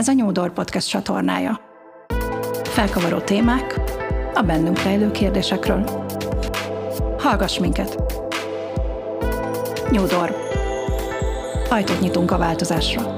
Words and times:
Ez 0.00 0.08
a 0.08 0.12
Nyúdor 0.12 0.52
Podcast 0.52 0.88
csatornája. 0.88 1.60
Felkavaró 2.62 3.18
témák 3.18 3.80
a 4.34 4.42
bennünk 4.42 4.82
rejlő 4.82 5.10
kérdésekről. 5.10 5.84
Hallgass 7.18 7.58
minket! 7.58 8.02
Nyúdor. 9.90 10.36
Ajtót 11.70 12.00
nyitunk 12.00 12.30
a 12.30 12.38
változásra. 12.38 13.16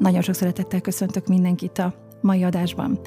Nagyon 0.00 0.22
sok 0.22 0.34
szeretettel 0.34 0.80
köszöntök 0.80 1.26
mindenkit 1.26 1.78
a 1.78 1.94
mai 2.20 2.42
adásban. 2.42 3.00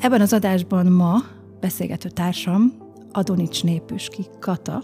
Ebben 0.00 0.20
az 0.20 0.32
adásban 0.32 0.86
ma 0.86 1.16
beszélgető 1.60 2.08
társam 2.08 2.72
Adonics 3.12 3.64
Népüski 3.64 4.24
Kata, 4.40 4.82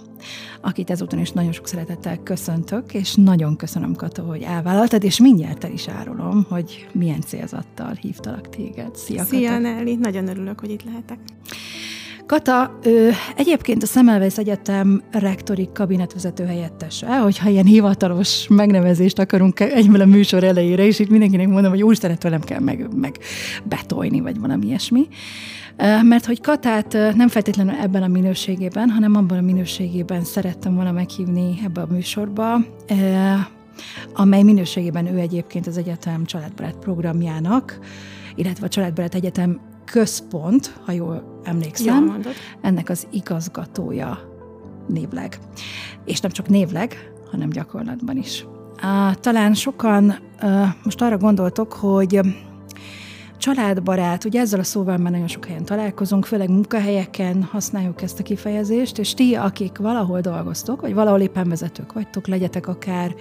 akit 0.61 0.91
ezúton 0.91 1.19
is 1.19 1.31
nagyon 1.31 1.53
sok 1.53 1.67
szeretettel 1.67 2.17
köszöntök, 2.17 2.95
és 2.95 3.15
nagyon 3.15 3.57
köszönöm, 3.57 3.95
Kata, 3.95 4.23
hogy 4.23 4.43
elvállaltad, 4.43 5.05
és 5.05 5.21
mindjárt 5.21 5.65
el 5.65 5.73
is 5.73 5.89
árulom, 5.89 6.47
hogy 6.49 6.87
milyen 6.93 7.21
célzattal 7.21 7.93
hívtalak 8.01 8.49
téged. 8.49 8.97
Szia, 8.97 9.25
Szia 9.25 9.49
Kata. 9.49 9.61
Nelly, 9.61 9.95
nagyon 9.95 10.29
örülök, 10.29 10.61
hogy 10.61 10.71
itt 10.71 10.85
lehetek. 10.85 11.19
Kata, 12.27 12.79
ő 12.83 13.13
egyébként 13.37 13.83
a 13.83 13.87
Szemelweis 13.87 14.39
Egyetem 14.39 15.03
rektori 15.11 15.69
kabinetvezető 15.73 16.45
helyettese, 16.45 17.19
hogyha 17.19 17.49
ilyen 17.49 17.65
hivatalos 17.65 18.47
megnevezést 18.49 19.19
akarunk 19.19 19.61
egyből 19.61 20.01
a 20.01 20.05
műsor 20.05 20.45
elejére, 20.45 20.87
és 20.87 20.99
itt 20.99 21.09
mindenkinek 21.09 21.49
mondom, 21.49 21.71
hogy 21.71 21.83
úrszeret 21.83 22.23
velem 22.23 22.41
kell 22.41 22.61
meg, 22.61 22.95
meg 22.95 23.19
betolni, 23.65 24.21
vagy 24.21 24.39
valami 24.41 24.67
ilyesmi. 24.67 25.09
Mert 26.03 26.27
hogy 26.27 26.41
Katát 26.41 26.93
nem 26.93 27.29
feltétlenül 27.29 27.75
ebben 27.75 28.03
a 28.03 28.07
minőségében, 28.09 28.91
hanem 28.91 29.15
abban 29.15 29.39
a 29.39 29.41
minőségében 29.41 30.25
szerettem 30.25 30.75
volna 30.75 30.93
meghívni 30.93 31.61
ebbe 31.65 31.81
a 31.81 31.87
műsorba, 31.91 32.57
amely 34.15 34.43
minőségében 34.43 35.07
ő 35.07 35.19
egyébként 35.19 35.67
az 35.67 35.77
egyetem 35.77 36.25
családbarát 36.25 36.77
programjának, 36.77 37.79
illetve 38.35 38.67
a 38.67 38.69
Családbarát 38.69 39.15
Egyetem 39.15 39.61
központ, 39.85 40.81
ha 40.85 40.93
jól 40.93 41.41
emlékszem, 41.45 42.07
jól 42.07 42.19
ennek 42.61 42.89
az 42.89 43.07
igazgatója 43.11 44.19
névleg. 44.89 45.39
És 46.05 46.21
nem 46.21 46.31
csak 46.31 46.49
névleg, 46.49 47.13
hanem 47.31 47.49
gyakorlatban 47.49 48.17
is. 48.17 48.47
Talán 49.21 49.55
sokan 49.55 50.15
most 50.85 51.03
arra 51.03 51.17
gondoltok, 51.19 51.73
hogy 51.73 52.21
családbarát, 53.39 54.25
ugye 54.25 54.41
ezzel 54.41 54.61
a 54.61 54.63
szóval 54.63 54.97
már 54.97 55.13
nagyon 55.13 55.29
sok 55.29 55.45
helyen 55.45 55.65
találkozunk, 55.65 56.25
főleg 56.25 56.49
munkahelyeken 56.49 57.43
használjuk 57.43 58.03
ezt 58.03 58.21
a 58.21 58.23
kifejezést, 58.23 58.99
és 58.99 59.15
ti, 59.15 59.35
akik 59.35 59.79
valahol 59.79 60.21
dolgoztok, 60.21 60.81
vagy 60.81 60.95
valahol 60.95 61.21
éppen 61.21 61.49
vezetők 61.49 61.93
vagytok, 61.93 62.27
legyetek 62.27 62.67
akár 62.67 63.15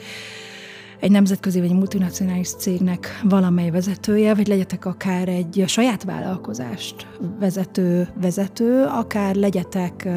egy 1.00 1.12
nemzetközi 1.12 1.60
vagy 1.60 1.72
multinacionális 1.72 2.50
cégnek 2.50 3.20
valamely 3.24 3.70
vezetője, 3.70 4.34
vagy 4.34 4.48
legyetek 4.48 4.86
akár 4.86 5.28
egy 5.28 5.64
saját 5.68 6.04
vállalkozást 6.04 7.08
vezető 7.40 8.08
vezető, 8.22 8.84
akár 8.84 9.36
legyetek, 9.36 10.08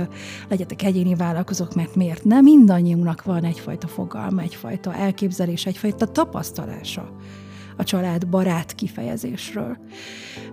legyetek 0.49 0.83
egyéni 0.83 1.15
vállalkozók, 1.15 1.75
mert 1.75 1.95
miért 1.95 2.25
nem? 2.25 2.43
Mindannyiunknak 2.43 3.23
van 3.23 3.45
egyfajta 3.45 3.87
fogalma, 3.87 4.41
egyfajta 4.41 4.95
elképzelés, 4.95 5.67
egyfajta 5.67 6.07
tapasztalása 6.07 7.11
a 7.81 7.85
család 7.85 8.27
barát 8.27 8.75
kifejezésről. 8.75 9.77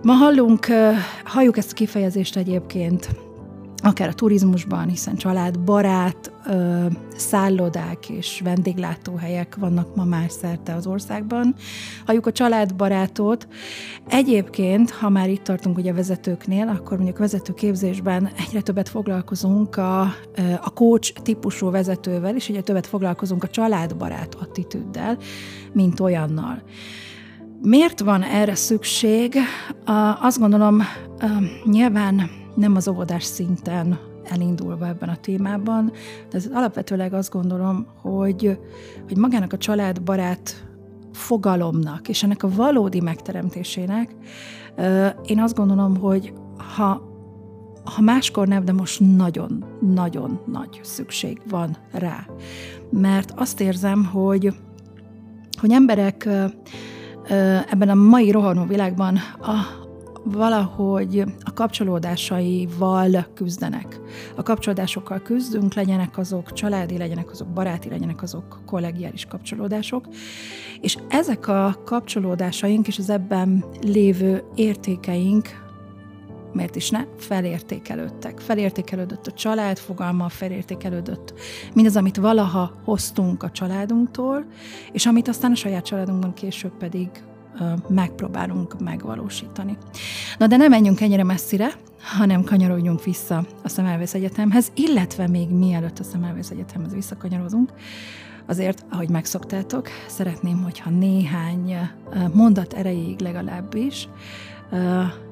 Ma 0.02 0.12
hallunk, 0.12 0.66
halljuk 1.24 1.56
ezt 1.56 1.70
a 1.70 1.74
kifejezést 1.74 2.36
egyébként 2.36 3.08
akár 3.82 4.08
a 4.08 4.12
turizmusban, 4.12 4.88
hiszen 4.88 5.16
családbarát 5.16 6.32
ö, 6.46 6.86
szállodák 7.16 8.08
és 8.08 8.40
vendéglátóhelyek 8.44 9.56
vannak 9.56 9.94
ma 9.94 10.04
már 10.04 10.30
szerte 10.30 10.74
az 10.74 10.86
országban. 10.86 11.54
Halljuk 12.06 12.26
a 12.26 12.32
családbarátot. 12.32 13.48
Egyébként, 14.08 14.90
ha 14.90 15.08
már 15.08 15.28
itt 15.28 15.42
tartunk 15.42 15.78
ugye 15.78 15.92
vezetőknél, 15.92 16.68
akkor 16.68 16.96
mondjuk 16.96 17.18
vezetőképzésben 17.18 18.30
egyre 18.46 18.60
többet 18.60 18.88
foglalkozunk 18.88 19.76
a, 19.76 20.00
a 20.60 20.70
coach 20.74 21.12
típusú 21.22 21.70
vezetővel, 21.70 22.34
és 22.34 22.48
egyre 22.48 22.62
többet 22.62 22.86
foglalkozunk 22.86 23.44
a 23.44 23.48
családbarát 23.48 24.34
attitűddel, 24.34 25.18
mint 25.72 26.00
olyannal. 26.00 26.62
Miért 27.62 28.00
van 28.00 28.22
erre 28.22 28.54
szükség? 28.54 29.36
Azt 30.20 30.38
gondolom, 30.38 30.82
nyilván 31.64 32.30
nem 32.54 32.76
az 32.76 32.88
óvodás 32.88 33.24
szinten 33.24 33.98
elindulva 34.24 34.86
ebben 34.86 35.08
a 35.08 35.16
témában, 35.16 35.92
de 36.30 36.40
alapvetőleg 36.52 37.12
azt 37.12 37.32
gondolom, 37.32 37.86
hogy, 38.02 38.58
hogy 39.06 39.16
magának 39.16 39.52
a 39.52 39.58
családbarát 39.58 40.68
fogalomnak 41.12 42.08
és 42.08 42.22
ennek 42.22 42.42
a 42.42 42.48
valódi 42.48 43.00
megteremtésének 43.00 44.14
én 45.26 45.40
azt 45.40 45.54
gondolom, 45.54 45.96
hogy 45.96 46.32
ha, 46.76 47.02
ha 47.84 48.00
máskor 48.00 48.48
nem, 48.48 48.64
de 48.64 48.72
most 48.72 49.00
nagyon-nagyon 49.16 50.40
nagy 50.46 50.80
szükség 50.82 51.40
van 51.48 51.76
rá. 51.92 52.26
Mert 52.90 53.32
azt 53.36 53.60
érzem, 53.60 54.04
hogy, 54.04 54.54
hogy 55.60 55.72
emberek 55.72 56.28
ebben 57.70 57.88
a 57.88 57.94
mai 57.94 58.30
rohanó 58.30 58.64
világban 58.64 59.16
a, 59.40 59.86
valahogy 60.24 61.24
a 61.44 61.52
kapcsolódásaival 61.52 63.26
küzdenek. 63.34 64.00
A 64.36 64.42
kapcsolódásokkal 64.42 65.22
küzdünk, 65.22 65.74
legyenek 65.74 66.18
azok 66.18 66.52
családi, 66.52 66.98
legyenek 66.98 67.30
azok 67.30 67.48
baráti, 67.48 67.88
legyenek 67.88 68.22
azok 68.22 68.60
kollegiális 68.66 69.24
kapcsolódások. 69.24 70.08
És 70.80 70.96
ezek 71.08 71.48
a 71.48 71.76
kapcsolódásaink 71.84 72.86
és 72.86 72.98
az 72.98 73.10
ebben 73.10 73.64
lévő 73.80 74.44
értékeink 74.54 75.67
miért 76.58 76.76
is 76.76 76.90
ne, 76.90 77.04
felértékelődtek. 77.18 78.38
Felértékelődött 78.40 79.26
a 79.26 79.32
család 79.32 79.78
fogalma, 79.78 80.28
felértékelődött 80.28 81.34
mindaz, 81.74 81.96
amit 81.96 82.16
valaha 82.16 82.72
hoztunk 82.84 83.42
a 83.42 83.50
családunktól, 83.50 84.44
és 84.92 85.06
amit 85.06 85.28
aztán 85.28 85.50
a 85.50 85.54
saját 85.54 85.84
családunkban 85.84 86.34
később 86.34 86.72
pedig 86.78 87.08
megpróbálunk 87.88 88.80
megvalósítani. 88.80 89.76
Na 90.38 90.46
de 90.46 90.56
nem 90.56 90.70
menjünk 90.70 91.00
ennyire 91.00 91.24
messzire, 91.24 91.70
hanem 92.02 92.44
kanyarodjunk 92.44 93.04
vissza 93.04 93.46
a 93.62 93.68
Szemelvész 93.68 94.14
Egyetemhez, 94.14 94.72
illetve 94.74 95.28
még 95.28 95.48
mielőtt 95.48 95.98
a 95.98 96.04
Szemelvész 96.04 96.50
Egyetemhez 96.50 96.94
visszakanyarozunk, 96.94 97.72
azért, 98.46 98.84
ahogy 98.90 99.08
megszoktátok, 99.08 99.88
szeretném, 100.06 100.62
hogyha 100.62 100.90
néhány 100.90 101.78
mondat 102.32 102.72
erejéig 102.72 103.20
legalábbis 103.20 104.08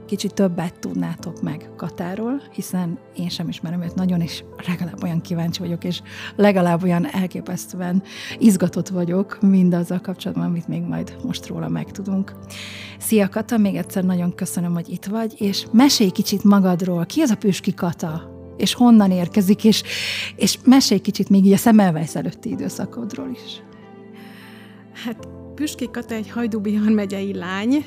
kicsit 0.07 0.35
többet 0.35 0.79
tudnátok 0.79 1.43
meg 1.43 1.71
Katáról, 1.77 2.43
hiszen 2.53 2.99
én 3.17 3.29
sem 3.29 3.49
ismerem 3.49 3.83
őt 3.83 3.95
nagyon, 3.95 4.21
és 4.21 4.45
legalább 4.67 5.03
olyan 5.03 5.21
kíváncsi 5.21 5.61
vagyok, 5.61 5.85
és 5.85 6.03
legalább 6.37 6.83
olyan 6.83 7.07
elképesztően 7.07 8.03
izgatott 8.39 8.89
vagyok 8.89 9.41
mindazzal 9.41 10.01
kapcsolatban, 10.01 10.47
amit 10.47 10.69
még 10.69 10.83
majd 10.83 11.17
most 11.25 11.47
róla 11.47 11.69
megtudunk. 11.69 12.33
Szia 12.99 13.29
Kata, 13.29 13.57
még 13.57 13.77
egyszer 13.77 14.05
nagyon 14.05 14.35
köszönöm, 14.35 14.73
hogy 14.73 14.89
itt 14.89 15.05
vagy, 15.05 15.35
és 15.39 15.67
mesélj 15.73 16.11
kicsit 16.11 16.45
magadról. 16.45 17.07
Ki 17.07 17.21
az 17.21 17.31
a 17.31 17.37
Püski 17.37 17.75
Kata? 17.75 18.35
És 18.57 18.75
honnan 18.75 19.11
érkezik, 19.11 19.65
és, 19.65 19.83
és 20.37 20.59
mesélj 20.65 21.01
kicsit 21.01 21.29
még 21.29 21.45
így 21.45 21.53
a 21.53 21.57
Szemelweis 21.57 22.15
előtti 22.15 22.51
időszakodról 22.51 23.31
is. 23.45 23.63
Hát 25.05 25.29
Püski 25.55 25.91
Kata 25.91 26.15
egy 26.15 26.31
Hajdúbihar 26.31 26.93
megyei 26.93 27.35
lány, 27.35 27.85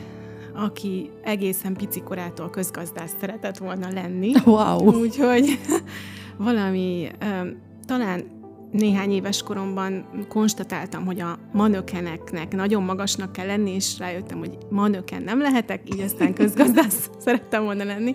aki 0.54 1.10
egészen 1.24 1.74
pici 1.74 2.02
korától 2.02 2.50
közgazdász 2.50 3.16
szeretett 3.20 3.58
volna 3.58 3.88
lenni. 3.94 4.32
Wow! 4.46 5.00
Úgyhogy 5.00 5.60
valami, 6.38 7.08
talán 7.86 8.38
néhány 8.72 9.12
éves 9.12 9.44
koromban 9.44 10.06
konstatáltam, 10.28 11.06
hogy 11.06 11.20
a 11.20 11.40
manökeneknek 11.52 12.56
nagyon 12.56 12.84
magasnak 12.84 13.32
kell 13.32 13.46
lenni, 13.46 13.72
és 13.72 13.98
rájöttem, 13.98 14.38
hogy 14.38 14.58
manöken 14.70 15.22
nem 15.22 15.42
lehetek, 15.42 15.82
így 15.94 16.02
aztán 16.02 16.34
közgazdász 16.34 17.10
szerettem 17.26 17.64
volna 17.64 17.84
lenni. 17.84 18.14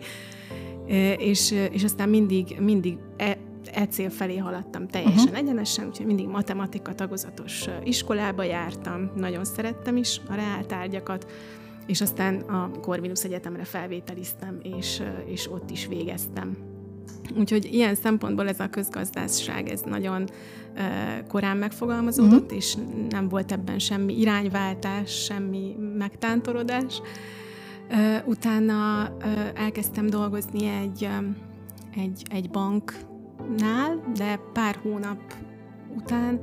És, 1.17 1.55
és 1.70 1.85
aztán 1.85 2.08
mindig, 2.08 2.56
mindig 2.61 2.97
e, 3.17 3.38
e 3.73 3.87
cél 3.87 4.11
felé 4.11 4.37
haladtam 4.37 4.88
teljesen 4.88 5.25
uh-huh. 5.25 5.38
egyenesen, 5.38 5.87
úgyhogy 5.87 6.06
mindig 6.06 6.26
matematika 6.26 6.94
tagozatos 6.94 7.64
iskolába 7.85 8.43
jártam, 8.43 9.11
nagyon 9.17 9.44
szerettem 9.44 9.97
is 9.97 10.20
a 10.29 10.35
reáltárgyakat, 10.35 11.26
és 11.86 12.00
aztán 12.00 12.34
a 12.34 12.70
Corvinus 12.81 13.25
Egyetemre 13.25 13.64
felvételiztem, 13.64 14.58
és, 14.62 15.02
és 15.26 15.50
ott 15.50 15.70
is 15.70 15.86
végeztem. 15.86 16.56
Úgyhogy 17.38 17.69
ilyen 17.72 17.94
szempontból 17.94 18.48
ez 18.48 18.60
a 18.60 18.69
közgazdászság, 18.69 19.69
ez 19.69 19.81
nagyon 19.81 20.28
korán 21.28 21.56
megfogalmazódott, 21.56 22.42
uh-huh. 22.42 22.56
és 22.56 22.76
nem 23.08 23.28
volt 23.28 23.52
ebben 23.52 23.78
semmi 23.78 24.20
irányváltás, 24.20 25.25
semmi 25.25 25.76
megtántorodás. 25.98 27.00
Utána 28.25 29.12
elkezdtem 29.54 30.06
dolgozni 30.06 30.66
egy, 30.66 31.08
egy, 31.96 32.22
egy 32.31 32.50
banknál, 32.50 34.12
de 34.16 34.40
pár 34.52 34.78
hónap 34.82 35.20
után 35.96 36.40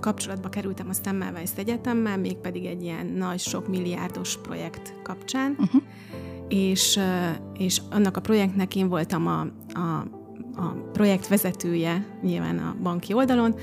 kapcsolatba 0.00 0.48
kerültem 0.48 0.88
a 0.88 0.94
Semmelweis 1.04 1.50
Egyetemmel, 1.56 2.18
mégpedig 2.18 2.64
egy 2.64 2.82
ilyen 2.82 3.06
nagy, 3.06 3.38
sok 3.38 3.68
milliárdos 3.68 4.36
projekt 4.36 4.94
kapcsán, 5.02 5.56
uh-huh. 5.58 5.82
és, 6.48 6.98
és 7.58 7.80
annak 7.90 8.16
a 8.16 8.20
projektnek 8.20 8.76
én 8.76 8.88
voltam 8.88 9.26
a, 9.26 9.40
a, 9.78 10.04
a 10.56 10.74
projekt 10.92 11.28
vezetője 11.28 12.06
nyilván 12.22 12.58
a 12.58 12.76
banki 12.82 13.12
oldalon, 13.12 13.54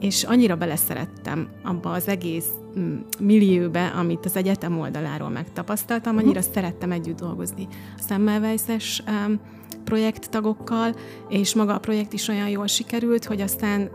és 0.00 0.24
annyira 0.24 0.56
beleszerettem 0.56 1.48
abba 1.62 1.90
az 1.90 2.08
egész 2.08 2.48
mm, 2.78 2.96
millióbe, 3.18 3.86
amit 3.86 4.24
az 4.24 4.36
egyetem 4.36 4.78
oldaláról 4.78 5.28
megtapasztaltam, 5.28 6.16
annyira 6.16 6.38
uh-huh. 6.38 6.54
szerettem 6.54 6.92
együtt 6.92 7.20
dolgozni 7.20 7.68
a 7.96 8.02
Semmelweis-es 8.08 9.02
um, 9.06 9.40
projekttagokkal, 9.84 10.94
és 11.28 11.54
maga 11.54 11.74
a 11.74 11.78
projekt 11.78 12.12
is 12.12 12.28
olyan 12.28 12.48
jól 12.48 12.66
sikerült, 12.66 13.24
hogy 13.24 13.40
aztán 13.40 13.90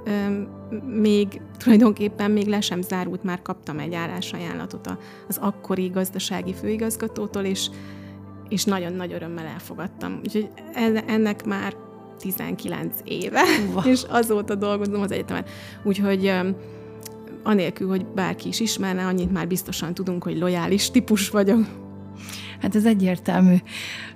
még 0.85 1.41
tulajdonképpen 1.57 2.31
még 2.31 2.47
le 2.47 2.61
sem 2.61 2.81
zárult, 2.81 3.23
már 3.23 3.41
kaptam 3.41 3.79
egy 3.79 3.93
állásajánlatot 3.93 4.89
az 5.27 5.37
akkori 5.37 5.87
gazdasági 5.87 6.53
főigazgatótól, 6.53 7.43
és 7.43 7.69
és 8.49 8.63
nagyon 8.63 8.93
nagy 8.93 9.13
örömmel 9.13 9.45
elfogadtam. 9.45 10.19
Úgyhogy 10.23 10.49
ennek 11.07 11.45
már 11.45 11.75
19 12.19 12.95
éve, 13.03 13.41
wow. 13.73 13.83
és 13.91 14.03
azóta 14.09 14.55
dolgozom 14.55 15.01
az 15.01 15.11
egyetemen. 15.11 15.45
Úgyhogy 15.83 16.33
anélkül, 17.43 17.87
hogy 17.87 18.05
bárki 18.05 18.47
is 18.47 18.59
ismerne, 18.59 19.05
annyit 19.05 19.31
már 19.31 19.47
biztosan 19.47 19.93
tudunk, 19.93 20.23
hogy 20.23 20.37
lojális 20.37 20.91
típus 20.91 21.29
vagyok. 21.29 21.59
Hát 22.65 22.75
ez 22.75 22.85
egyértelmű. 22.85 23.55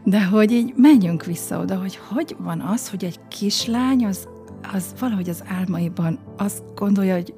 De 0.03 0.25
hogy 0.25 0.51
így 0.51 0.73
menjünk 0.75 1.25
vissza 1.25 1.59
oda, 1.59 1.75
hogy 1.75 1.95
hogy 1.95 2.35
van 2.39 2.59
az, 2.61 2.89
hogy 2.89 3.03
egy 3.03 3.19
kislány 3.27 4.05
az, 4.05 4.27
az 4.73 4.93
valahogy 4.99 5.29
az 5.29 5.43
álmaiban 5.47 6.19
azt 6.37 6.63
gondolja, 6.75 7.13
hogy 7.13 7.33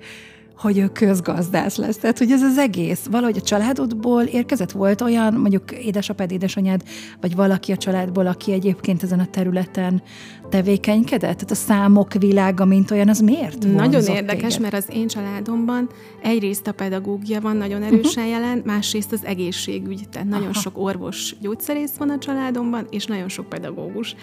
hogy 0.62 0.78
ő 0.78 0.88
közgazdász 0.88 1.76
lesz. 1.76 1.98
Tehát, 1.98 2.18
hogy 2.18 2.32
ez 2.32 2.42
az 2.42 2.58
egész, 2.58 3.06
valahogy 3.12 3.38
a 3.38 3.42
családodból 3.42 4.24
érkezett, 4.24 4.72
volt 4.72 5.02
olyan, 5.02 5.34
mondjuk 5.34 5.72
édesapád, 5.72 6.32
édesanyád, 6.32 6.84
vagy 7.22 7.36
valaki 7.36 7.72
a 7.72 7.78
családból, 7.78 8.28
aki 8.28 8.52
egyébként 8.52 9.04
ezen 9.04 9.20
a 9.20 9.26
területen 9.26 10.02
tevékenykedett? 10.50 11.36
Tehát 11.36 11.52
a 11.52 11.56
számok 11.56 12.14
világa, 12.14 12.66
mint 12.66 12.92
olyan, 12.92 13.10
az 13.10 13.20
miért 13.20 13.66
Nagyon 13.74 14.06
érdekes, 14.06 14.56
téged? 14.56 14.72
mert 14.72 14.74
az 14.74 14.96
én 14.96 15.08
családomban 15.08 15.90
egyrészt 16.24 16.68
a 16.68 16.72
pedagógia 16.72 17.42
van 17.42 17.58
nagyon 17.58 17.84
erősen 17.84 18.24
uh-huh. 18.24 18.40
jelen, 18.40 18.62
másrészt 18.66 19.12
az 19.12 19.26
egészségügy, 19.26 20.10
tehát 20.10 20.28
nagyon 20.28 20.50
Aha. 20.50 20.60
sok 20.60 20.78
orvos 20.78 21.36
gyógyszerész 21.42 21.92
van 21.98 22.10
a 22.10 22.18
családomban, 22.18 22.88
és 22.90 23.06
nagyon 23.06 23.30
sok 23.30 23.50
pedagógus. 23.50 24.16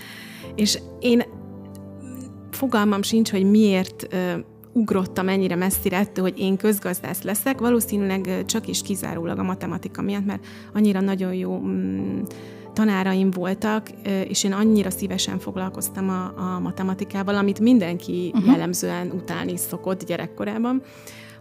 És 0.55 0.79
én 1.00 1.23
fogalmam 2.50 3.02
sincs, 3.02 3.31
hogy 3.31 3.50
miért 3.50 4.06
ugrottam 4.79 5.29
ennyire 5.29 5.55
messzire 5.55 5.97
ettől, 5.97 6.25
hogy 6.25 6.39
én 6.39 6.57
közgazdász 6.57 7.23
leszek, 7.23 7.61
valószínűleg 7.61 8.45
csak 8.47 8.69
is 8.69 8.83
kizárólag 8.83 9.39
a 9.39 9.43
matematika 9.43 10.03
miatt, 10.03 10.25
mert 10.25 10.47
annyira 10.75 11.01
nagyon 11.01 11.35
jó 11.35 11.59
mm, 11.59 12.21
tanáraim 12.73 13.31
voltak, 13.31 13.89
és 14.29 14.45
én 14.45 14.53
annyira 14.53 14.91
szívesen 14.91 15.39
foglalkoztam 15.39 16.09
a, 16.09 16.33
a 16.37 16.59
matematikával, 16.59 17.35
amit 17.35 17.61
mindenki 17.61 18.31
uh-huh. 18.35 18.51
jellemzően 18.51 19.11
utálni 19.11 19.57
szokott 19.57 20.05
gyerekkorában, 20.05 20.83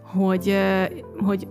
hogy, 0.02 0.56
hogy 1.18 1.48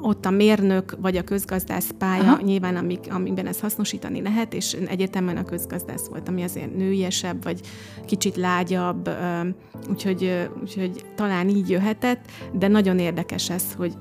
ott 0.00 0.26
a 0.26 0.30
mérnök 0.30 0.96
vagy 1.00 1.16
a 1.16 1.22
közgazdász 1.22 1.90
pálya, 1.98 2.22
Aha. 2.22 2.40
nyilván 2.42 2.76
amik, 2.76 3.06
amiben 3.10 3.46
ezt 3.46 3.60
hasznosítani 3.60 4.22
lehet, 4.22 4.54
és 4.54 4.72
egyértelműen 4.72 5.36
a 5.36 5.44
közgazdász 5.44 6.06
volt, 6.06 6.28
ami 6.28 6.42
azért 6.42 6.76
nőiesebb, 6.76 7.42
vagy 7.42 7.60
kicsit 8.06 8.36
lágyabb, 8.36 9.10
úgyhogy, 9.90 10.48
úgyhogy 10.60 11.04
talán 11.14 11.48
így 11.48 11.70
jöhetett, 11.70 12.20
de 12.52 12.68
nagyon 12.68 12.98
érdekes 12.98 13.50
ez, 13.50 13.64
hogy 13.76 13.92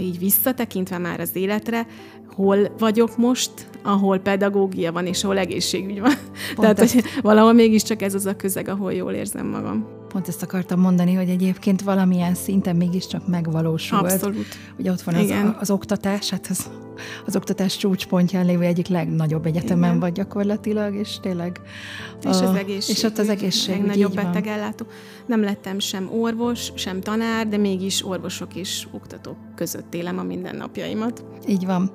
így 0.00 0.18
visszatekintve 0.18 0.98
már 0.98 1.20
az 1.20 1.36
életre, 1.36 1.86
hol 2.34 2.58
vagyok 2.78 3.16
most, 3.16 3.50
ahol 3.82 4.18
pedagógia 4.18 4.92
van, 4.92 5.06
és 5.06 5.24
ahol 5.24 5.38
egészségügy 5.38 6.00
van. 6.00 6.12
Pont 6.54 6.60
Tehát, 6.60 6.80
ezt... 6.80 6.94
hogy 6.94 7.04
valahol 7.22 7.52
mégiscsak 7.52 8.02
ez 8.02 8.14
az 8.14 8.26
a 8.26 8.36
közeg, 8.36 8.68
ahol 8.68 8.92
jól 8.92 9.12
érzem 9.12 9.46
magam. 9.46 9.86
Pont 10.08 10.28
ezt 10.28 10.42
akartam 10.42 10.80
mondani, 10.80 11.14
hogy 11.14 11.28
egyébként 11.28 11.82
valamilyen 11.82 12.34
szinten 12.34 12.76
mégiscsak 12.76 13.28
megvalósult. 13.28 14.02
Abszolút. 14.02 14.46
Ugye 14.78 14.90
ott 14.90 15.00
van 15.00 15.14
az, 15.14 15.30
a, 15.30 15.56
az 15.60 15.70
oktatás, 15.70 16.30
hát 16.30 16.46
az, 16.50 16.70
az 17.26 17.36
oktatás 17.36 17.76
csúcspontján 17.76 18.46
lévő 18.46 18.64
egyik 18.64 18.86
legnagyobb 18.86 19.46
egyetemen 19.46 19.88
Igen. 19.88 20.00
vagy 20.00 20.12
gyakorlatilag, 20.12 20.94
és 20.94 21.16
tényleg... 21.20 21.60
És 22.22 22.28
az 22.28 22.54
egészség. 22.54 22.96
És 22.96 23.02
ott 23.02 23.18
az 23.18 23.28
egészség. 23.28 23.76
Legnagyobb 23.76 24.14
betegellátó. 24.14 24.86
Nem 25.26 25.42
lettem 25.42 25.78
sem 25.78 26.08
orvos, 26.12 26.72
sem 26.74 27.00
tanár, 27.00 27.48
de 27.48 27.56
mégis 27.56 28.06
orvosok 28.06 28.54
és 28.54 28.86
oktatók 28.90 29.36
között 29.54 29.94
élem 29.94 30.18
a 30.18 30.22
mindennapjaimat. 30.22 31.24
Így 31.48 31.66
van. 31.66 31.92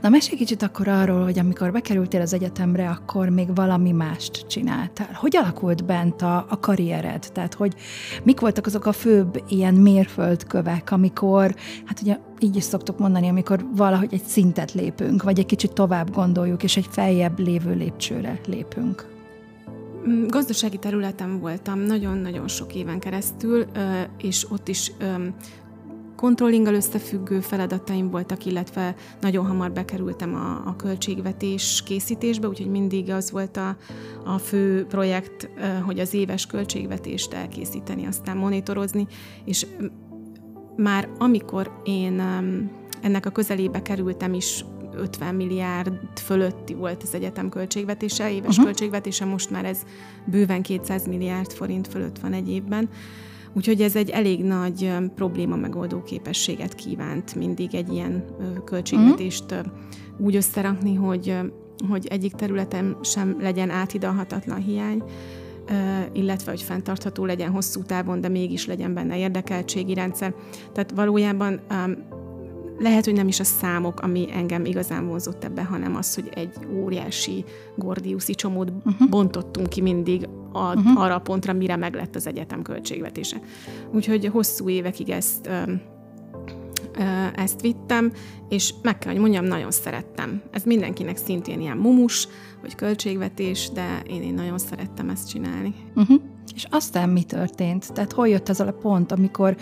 Na 0.00 0.08
mesélj 0.08 0.36
kicsit 0.36 0.62
akkor 0.62 0.88
arról, 0.88 1.24
hogy 1.24 1.38
amikor 1.38 1.72
bekerültél 1.72 2.20
az 2.20 2.32
egyetemre, 2.32 2.88
akkor 2.88 3.28
még 3.28 3.54
valami 3.54 3.92
mást 3.92 4.46
csináltál. 4.46 5.12
Hogy 5.12 5.36
alakult 5.36 5.84
bent 5.84 6.22
a, 6.22 6.46
a 6.48 6.60
karriered? 6.60 7.28
Tehát, 7.32 7.54
hogy 7.54 7.74
mik 8.22 8.40
voltak 8.40 8.66
azok 8.66 8.86
a 8.86 8.92
főbb 8.92 9.42
ilyen 9.48 9.74
mérföldkövek, 9.74 10.90
amikor, 10.90 11.54
hát 11.84 12.00
ugye 12.00 12.18
így 12.38 12.56
is 12.56 12.62
szoktuk 12.64 12.98
mondani, 12.98 13.28
amikor 13.28 13.66
valahogy 13.76 14.12
egy 14.12 14.24
szintet 14.24 14.72
lépünk, 14.72 15.22
vagy 15.22 15.38
egy 15.38 15.46
kicsit 15.46 15.72
tovább 15.72 16.10
gondoljuk, 16.10 16.62
és 16.62 16.76
egy 16.76 16.86
feljebb 16.90 17.38
lévő 17.38 17.74
lépcsőre 17.74 18.40
lépünk. 18.46 19.06
Mm, 20.08 20.26
gazdasági 20.26 20.78
területen 20.78 21.38
voltam 21.40 21.78
nagyon-nagyon 21.78 22.48
sok 22.48 22.74
éven 22.74 22.98
keresztül, 22.98 23.64
és 24.18 24.50
ott 24.50 24.68
is 24.68 24.92
kontrollinggal 26.16 26.74
összefüggő 26.74 27.40
feladataim 27.40 28.10
voltak, 28.10 28.46
illetve 28.46 28.94
nagyon 29.20 29.46
hamar 29.46 29.72
bekerültem 29.72 30.34
a, 30.34 30.68
a 30.68 30.76
költségvetés 30.76 31.82
készítésbe, 31.86 32.48
úgyhogy 32.48 32.70
mindig 32.70 33.10
az 33.10 33.30
volt 33.30 33.56
a, 33.56 33.76
a 34.24 34.38
fő 34.38 34.84
projekt, 34.84 35.50
hogy 35.84 35.98
az 35.98 36.14
éves 36.14 36.46
költségvetést 36.46 37.32
elkészíteni, 37.32 38.06
aztán 38.06 38.36
monitorozni, 38.36 39.06
és 39.44 39.66
már 40.76 41.08
amikor 41.18 41.80
én 41.84 42.22
ennek 43.02 43.26
a 43.26 43.30
közelébe 43.30 43.82
kerültem 43.82 44.34
is, 44.34 44.64
50 44.96 45.34
milliárd 45.34 46.18
fölötti 46.22 46.74
volt 46.74 47.02
az 47.02 47.14
egyetem 47.14 47.48
költségvetése, 47.48 48.32
éves 48.32 48.48
uh-huh. 48.48 48.64
költségvetése, 48.64 49.24
most 49.24 49.50
már 49.50 49.64
ez 49.64 49.78
bőven 50.24 50.62
200 50.62 51.06
milliárd 51.06 51.52
forint 51.52 51.88
fölött 51.88 52.18
van 52.18 52.32
egy 52.32 52.50
évben. 52.50 52.88
Úgyhogy 53.54 53.80
ez 53.80 53.96
egy 53.96 54.10
elég 54.10 54.44
nagy 54.44 54.92
probléma 55.14 55.56
megoldó 55.56 56.02
képességet 56.02 56.74
kívánt 56.74 57.34
mindig 57.34 57.74
egy 57.74 57.92
ilyen 57.92 58.24
költségvetést 58.64 59.50
uh-huh. 59.50 59.72
úgy 60.18 60.36
összerakni, 60.36 60.94
hogy, 60.94 61.38
hogy 61.88 62.06
egyik 62.06 62.32
területen 62.32 62.96
sem 63.02 63.36
legyen 63.40 63.70
áthidalhatatlan 63.70 64.62
hiány, 64.62 65.02
illetve 66.12 66.50
hogy 66.50 66.62
fenntartható 66.62 67.24
legyen 67.24 67.50
hosszú 67.50 67.82
távon, 67.82 68.20
de 68.20 68.28
mégis 68.28 68.66
legyen 68.66 68.94
benne 68.94 69.18
érdekeltségi 69.18 69.94
rendszer. 69.94 70.34
Tehát 70.72 70.90
valójában 70.90 71.60
lehet, 72.78 73.04
hogy 73.04 73.14
nem 73.14 73.28
is 73.28 73.40
a 73.40 73.44
számok, 73.44 74.00
ami 74.00 74.28
engem 74.32 74.64
igazán 74.64 75.06
vonzott 75.06 75.44
ebbe, 75.44 75.62
hanem 75.62 75.96
az, 75.96 76.14
hogy 76.14 76.28
egy 76.34 76.52
óriási 76.72 77.44
gordiuszi 77.76 78.34
csomót 78.34 78.72
uh-huh. 78.84 79.08
bontottunk 79.08 79.68
ki 79.68 79.80
mindig 79.80 80.28
a, 80.52 80.74
uh-huh. 80.74 81.02
arra 81.02 81.14
a 81.14 81.20
pontra, 81.20 81.52
mire 81.52 81.76
meglett 81.76 82.14
az 82.14 82.26
egyetem 82.26 82.62
költségvetése. 82.62 83.40
Úgyhogy 83.92 84.26
hosszú 84.26 84.68
évekig 84.68 85.10
ezt 85.10 85.50
ezt 87.36 87.60
vittem, 87.60 88.12
és 88.48 88.74
meg 88.82 88.98
kell, 88.98 89.12
hogy 89.12 89.20
mondjam, 89.20 89.44
nagyon 89.44 89.70
szerettem. 89.70 90.42
Ez 90.50 90.62
mindenkinek 90.62 91.16
szintén 91.16 91.60
ilyen 91.60 91.76
mumus, 91.76 92.28
vagy 92.62 92.74
költségvetés, 92.74 93.70
de 93.70 94.02
én, 94.06 94.22
én 94.22 94.34
nagyon 94.34 94.58
szerettem 94.58 95.08
ezt 95.08 95.28
csinálni. 95.28 95.74
Uh-huh. 95.94 96.20
És 96.54 96.66
aztán 96.70 97.08
mi 97.08 97.22
történt? 97.22 97.92
Tehát 97.92 98.12
hol 98.12 98.28
jött 98.28 98.48
ez 98.48 98.60
a 98.60 98.72
pont, 98.72 99.12
amikor 99.12 99.56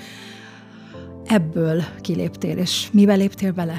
ebből 1.27 1.83
kiléptél, 2.01 2.57
és 2.59 2.91
mivel 2.93 3.17
léptél 3.17 3.53
bele? 3.53 3.75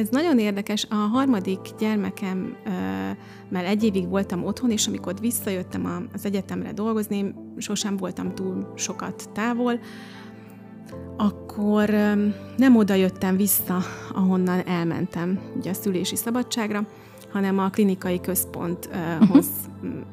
Ez 0.00 0.08
nagyon 0.08 0.38
érdekes. 0.38 0.86
A 0.90 0.94
harmadik 0.94 1.60
gyermekem, 1.78 2.56
mert 3.48 3.66
egy 3.66 3.84
évig 3.84 4.08
voltam 4.08 4.44
otthon, 4.44 4.70
és 4.70 4.86
amikor 4.86 5.14
visszajöttem 5.20 6.08
az 6.12 6.24
egyetemre 6.24 6.72
dolgozni, 6.72 7.34
sosem 7.56 7.96
voltam 7.96 8.34
túl 8.34 8.72
sokat 8.76 9.28
távol, 9.32 9.80
akkor 11.16 11.88
nem 12.56 12.76
oda 12.76 12.94
jöttem 12.94 13.36
vissza, 13.36 13.78
ahonnan 14.14 14.66
elmentem, 14.66 15.40
ugye 15.56 15.70
a 15.70 15.74
szülési 15.74 16.16
szabadságra, 16.16 16.86
hanem 17.32 17.58
a 17.58 17.70
klinikai 17.70 18.20
központhoz 18.20 18.88
uh-huh. 19.20 19.44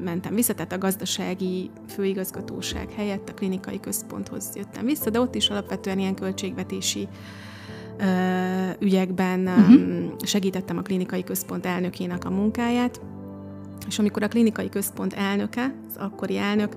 mentem 0.03 0.35
vissza, 0.35 0.53
tehát 0.53 0.73
a 0.73 0.77
gazdasági 0.77 1.69
főigazgatóság 1.87 2.89
helyett 2.95 3.29
a 3.29 3.33
klinikai 3.33 3.79
központhoz 3.79 4.49
jöttem 4.55 4.85
vissza, 4.85 5.09
de 5.09 5.19
ott 5.19 5.35
is 5.35 5.49
alapvetően 5.49 5.99
ilyen 5.99 6.15
költségvetési 6.15 7.07
ügyekben 8.79 9.47
uh-huh. 9.47 10.21
segítettem 10.23 10.77
a 10.77 10.81
klinikai 10.81 11.23
központ 11.23 11.65
elnökének 11.65 12.25
a 12.25 12.29
munkáját, 12.29 13.01
és 13.87 13.99
amikor 13.99 14.23
a 14.23 14.27
klinikai 14.27 14.69
központ 14.69 15.13
elnöke, 15.13 15.75
az 15.89 15.95
akkori 15.97 16.37
elnök 16.37 16.75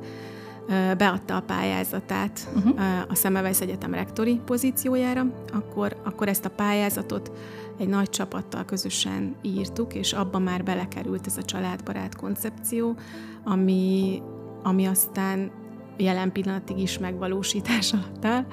beadta 0.96 1.37
a 1.37 1.40
pályázatát 1.40 2.48
uh-huh. 2.54 2.80
a 3.08 3.14
Szemmelweis 3.14 3.60
Egyetem 3.60 3.94
rektori 3.94 4.40
pozíciójára, 4.44 5.26
akkor, 5.52 6.00
akkor 6.04 6.28
ezt 6.28 6.44
a 6.44 6.50
pályázatot 6.50 7.32
egy 7.78 7.88
nagy 7.88 8.10
csapattal 8.10 8.64
közösen 8.64 9.37
írtuk, 9.42 9.94
és 9.94 10.12
abban 10.12 10.42
már 10.42 10.64
belekerült 10.64 11.26
ez 11.26 11.37
a 11.37 11.42
családbarát 11.42 12.16
koncepció, 12.16 12.96
ami, 13.44 14.22
ami 14.62 14.87
aztán 14.87 15.50
jelen 15.96 16.32
pillanatig 16.32 16.78
is 16.78 16.98
megvalósítás 16.98 17.92
alatt 17.92 18.25
áll. 18.25 18.46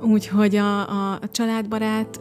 Úgyhogy 0.00 0.56
a, 0.56 1.12
a 1.12 1.18
családbarát, 1.30 2.20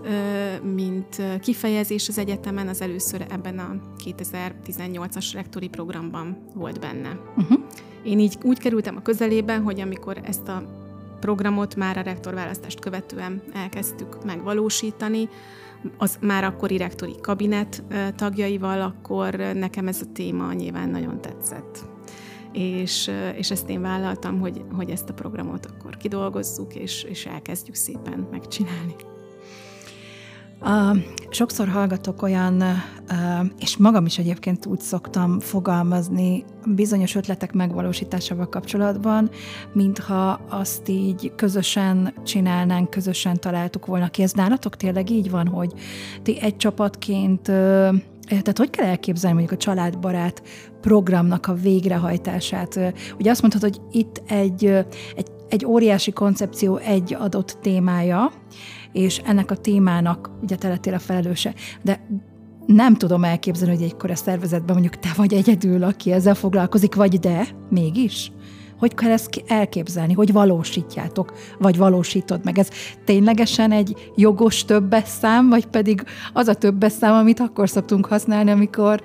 mint 0.64 1.22
kifejezés 1.42 2.08
az 2.08 2.18
egyetemen, 2.18 2.68
az 2.68 2.82
először 2.82 3.26
ebben 3.30 3.60
a 3.60 3.76
2018-as 4.06 5.30
rektori 5.34 5.68
programban 5.68 6.38
volt 6.54 6.80
benne. 6.80 7.20
Uh-huh. 7.38 7.60
Én 8.06 8.20
így 8.20 8.38
úgy 8.44 8.60
kerültem 8.60 8.96
a 8.96 9.02
közelébe, 9.02 9.58
hogy 9.58 9.80
amikor 9.80 10.20
ezt 10.24 10.48
a 10.48 10.64
programot 11.20 11.76
már 11.76 11.98
a 11.98 12.02
rektorválasztást 12.02 12.80
követően 12.80 13.42
elkezdtük 13.54 14.26
megvalósítani, 14.26 15.30
az 15.98 16.18
már 16.22 16.44
akkori 16.44 16.78
rektori 16.78 17.16
kabinet 17.22 17.84
tagjaival, 18.16 18.82
akkor 18.82 19.36
nekem 19.36 19.88
ez 19.88 20.02
a 20.02 20.12
téma 20.14 20.54
nyilván 20.54 20.90
nagyon 20.90 21.22
tetszett. 21.22 21.80
És, 22.52 23.12
és 23.36 23.52
ezt 23.52 23.70
én 23.70 23.82
vállaltam, 23.82 24.40
hogy, 24.40 24.62
hogy 24.76 24.90
ezt 24.90 25.10
a 25.10 25.14
programot 25.14 25.66
akkor 25.66 25.98
kidolgozzuk, 25.98 26.76
és, 26.76 27.04
és 27.04 27.26
elkezdjük 27.26 27.76
szépen 27.76 28.28
megcsinálni. 28.32 28.96
Uh, 30.68 30.98
sokszor 31.30 31.68
hallgatok 31.68 32.22
olyan, 32.22 32.62
uh, 32.62 33.46
és 33.60 33.78
magam 33.78 34.06
is 34.06 34.18
egyébként 34.18 34.66
úgy 34.66 34.80
szoktam 34.80 35.40
fogalmazni 35.40 36.44
bizonyos 36.66 37.16
ötletek 37.16 37.54
megvalósításával 37.54 38.50
kapcsolatban, 38.50 39.30
mintha 39.74 40.40
azt 40.50 40.90
így 40.90 41.32
közösen 41.36 42.14
csinálnánk, 42.24 42.90
közösen 42.90 43.40
találtuk 43.40 43.86
volna 43.86 44.08
ki. 44.08 44.22
Ez 44.22 44.32
nálatok 44.32 44.76
tényleg 44.76 45.10
így 45.10 45.30
van, 45.30 45.48
hogy 45.48 45.74
ti 46.24 46.42
egy 46.42 46.58
csapatként 46.58 47.52
tehát 48.28 48.58
hogy 48.58 48.70
kell 48.70 48.86
elképzelni 48.86 49.38
mondjuk 49.38 49.60
a 49.60 49.64
családbarát 49.64 50.42
programnak 50.82 51.48
a 51.48 51.54
végrehajtását? 51.54 52.80
Ugye 53.20 53.32
azt 53.32 53.42
mondhatod, 53.42 53.76
hogy 53.76 54.00
itt 54.00 54.22
egy, 54.28 54.66
egy, 55.16 55.32
egy 55.50 55.66
óriási 55.66 56.12
koncepció 56.12 56.78
egy 56.78 57.14
adott 57.20 57.58
témája, 57.62 58.32
és 58.96 59.18
ennek 59.18 59.52
a 59.52 59.56
témának 59.56 60.30
ugye 60.42 60.56
te 60.56 60.68
lettél 60.68 60.94
a 60.94 61.00
felelőse. 61.00 61.54
De 61.82 62.08
nem 62.66 62.96
tudom 62.96 63.24
elképzelni, 63.24 63.76
hogy 63.76 63.84
egykor 63.84 64.12
a 64.12 64.16
szervezetben 64.16 64.76
mondjuk 64.76 65.00
te 65.00 65.10
vagy 65.16 65.34
egyedül, 65.34 65.84
aki 65.84 66.12
ezzel 66.12 66.36
foglalkozik, 66.36 66.96
vagy 66.96 67.20
de, 67.20 67.48
mégis? 67.70 68.32
Hogy 68.80 68.94
kell 68.94 69.12
ezt 69.12 69.44
elképzelni? 69.48 70.14
Hogy 70.14 70.32
valósítjátok? 70.32 71.34
Vagy 71.60 71.78
valósítod 71.78 72.44
meg? 72.44 72.58
Ez 72.58 72.70
ténylegesen 73.06 73.72
egy 73.72 74.12
jogos 74.16 74.66
többes 74.66 75.08
szám, 75.08 75.50
vagy 75.50 75.66
pedig 75.66 76.04
az 76.34 76.48
a 76.48 76.54
többes 76.54 76.92
szám, 76.92 77.14
amit 77.14 77.40
akkor 77.40 77.70
szoktunk 77.70 78.06
használni, 78.06 78.52
amikor 78.52 79.02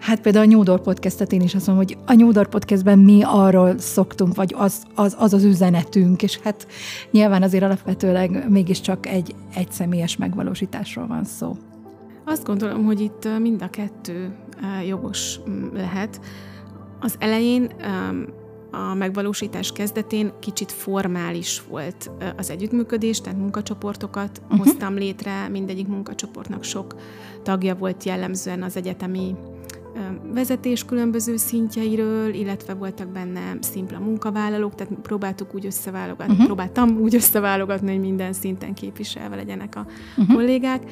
Hát 0.00 0.20
például 0.20 0.44
a 0.44 0.48
New 0.48 0.62
Door 0.62 0.80
podcastet 0.80 1.32
én 1.32 1.40
is 1.40 1.54
azt 1.54 1.66
mondom, 1.66 1.84
hogy 1.86 1.98
a 2.06 2.14
New 2.14 2.32
Door 2.32 2.48
podcastben 2.48 2.98
mi 2.98 3.22
arról 3.24 3.78
szoktunk, 3.78 4.34
vagy 4.34 4.54
az 4.56 4.82
az, 4.94 5.16
az, 5.18 5.32
az 5.32 5.44
üzenetünk, 5.44 6.22
és 6.22 6.38
hát 6.38 6.66
nyilván 7.10 7.42
azért 7.42 7.62
alapvetőleg 7.62 8.50
mégiscsak 8.50 9.06
egy, 9.06 9.34
egy 9.54 9.72
személyes 9.72 10.16
megvalósításról 10.16 11.06
van 11.06 11.24
szó. 11.24 11.56
Azt 12.24 12.44
gondolom, 12.44 12.84
hogy 12.84 13.00
itt 13.00 13.28
mind 13.40 13.62
a 13.62 13.70
kettő 13.70 14.34
jogos 14.86 15.40
lehet. 15.74 16.20
Az 17.00 17.14
elején 17.18 17.70
a 18.70 18.94
megvalósítás 18.94 19.72
kezdetén 19.72 20.32
kicsit 20.40 20.72
formális 20.72 21.62
volt 21.68 22.10
az 22.36 22.50
együttműködés, 22.50 23.20
tehát 23.20 23.38
munkacsoportokat 23.38 24.42
uh-huh. 24.42 24.58
hoztam 24.58 24.94
létre, 24.94 25.48
mindegyik 25.48 25.88
munkacsoportnak 25.88 26.64
sok 26.64 26.94
tagja 27.42 27.74
volt 27.74 28.04
jellemzően 28.04 28.62
az 28.62 28.76
egyetemi 28.76 29.34
vezetés 30.32 30.84
különböző 30.84 31.36
szintjeiről, 31.36 32.34
illetve 32.34 32.74
voltak 32.74 33.08
benne 33.08 33.56
szimpla 33.60 33.98
munkavállalók, 33.98 34.74
tehát 34.74 34.94
próbáltuk 35.02 35.54
úgy 35.54 35.66
összeválogatni, 35.66 36.32
uh-huh. 36.32 36.46
próbáltam 36.46 36.98
úgy 37.00 37.14
összeválogatni, 37.14 37.90
hogy 37.90 38.00
minden 38.00 38.32
szinten 38.32 38.74
képviselve 38.74 39.36
legyenek 39.36 39.76
a 39.76 39.86
uh-huh. 40.16 40.34
kollégák. 40.34 40.82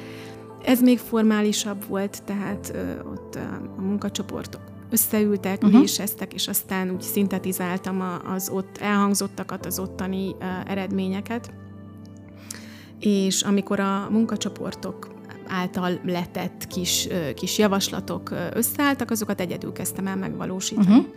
Ez 0.63 0.81
még 0.81 0.97
formálisabb 0.97 1.85
volt, 1.87 2.23
tehát 2.23 2.71
ö, 2.75 3.09
ott 3.09 3.35
a 3.77 3.81
munkacsoportok 3.81 4.61
összeültek, 4.89 5.63
uh-huh. 5.63 5.77
üléseztek, 5.77 6.33
és 6.33 6.47
aztán 6.47 6.89
úgy 6.89 7.01
szintetizáltam 7.01 8.03
az 8.33 8.49
ott 8.49 8.77
elhangzottakat, 8.77 9.65
az 9.65 9.79
ottani 9.79 10.35
eredményeket. 10.65 11.51
És 12.99 13.41
amikor 13.41 13.79
a 13.79 14.07
munkacsoportok 14.11 15.18
által 15.49 15.99
letett 16.05 16.67
kis, 16.67 17.07
kis 17.35 17.57
javaslatok 17.57 18.33
összeálltak, 18.53 19.11
azokat 19.11 19.41
egyedül 19.41 19.71
kezdtem 19.71 20.07
el 20.07 20.15
megvalósítani. 20.15 20.97
Uh-huh. 20.97 21.13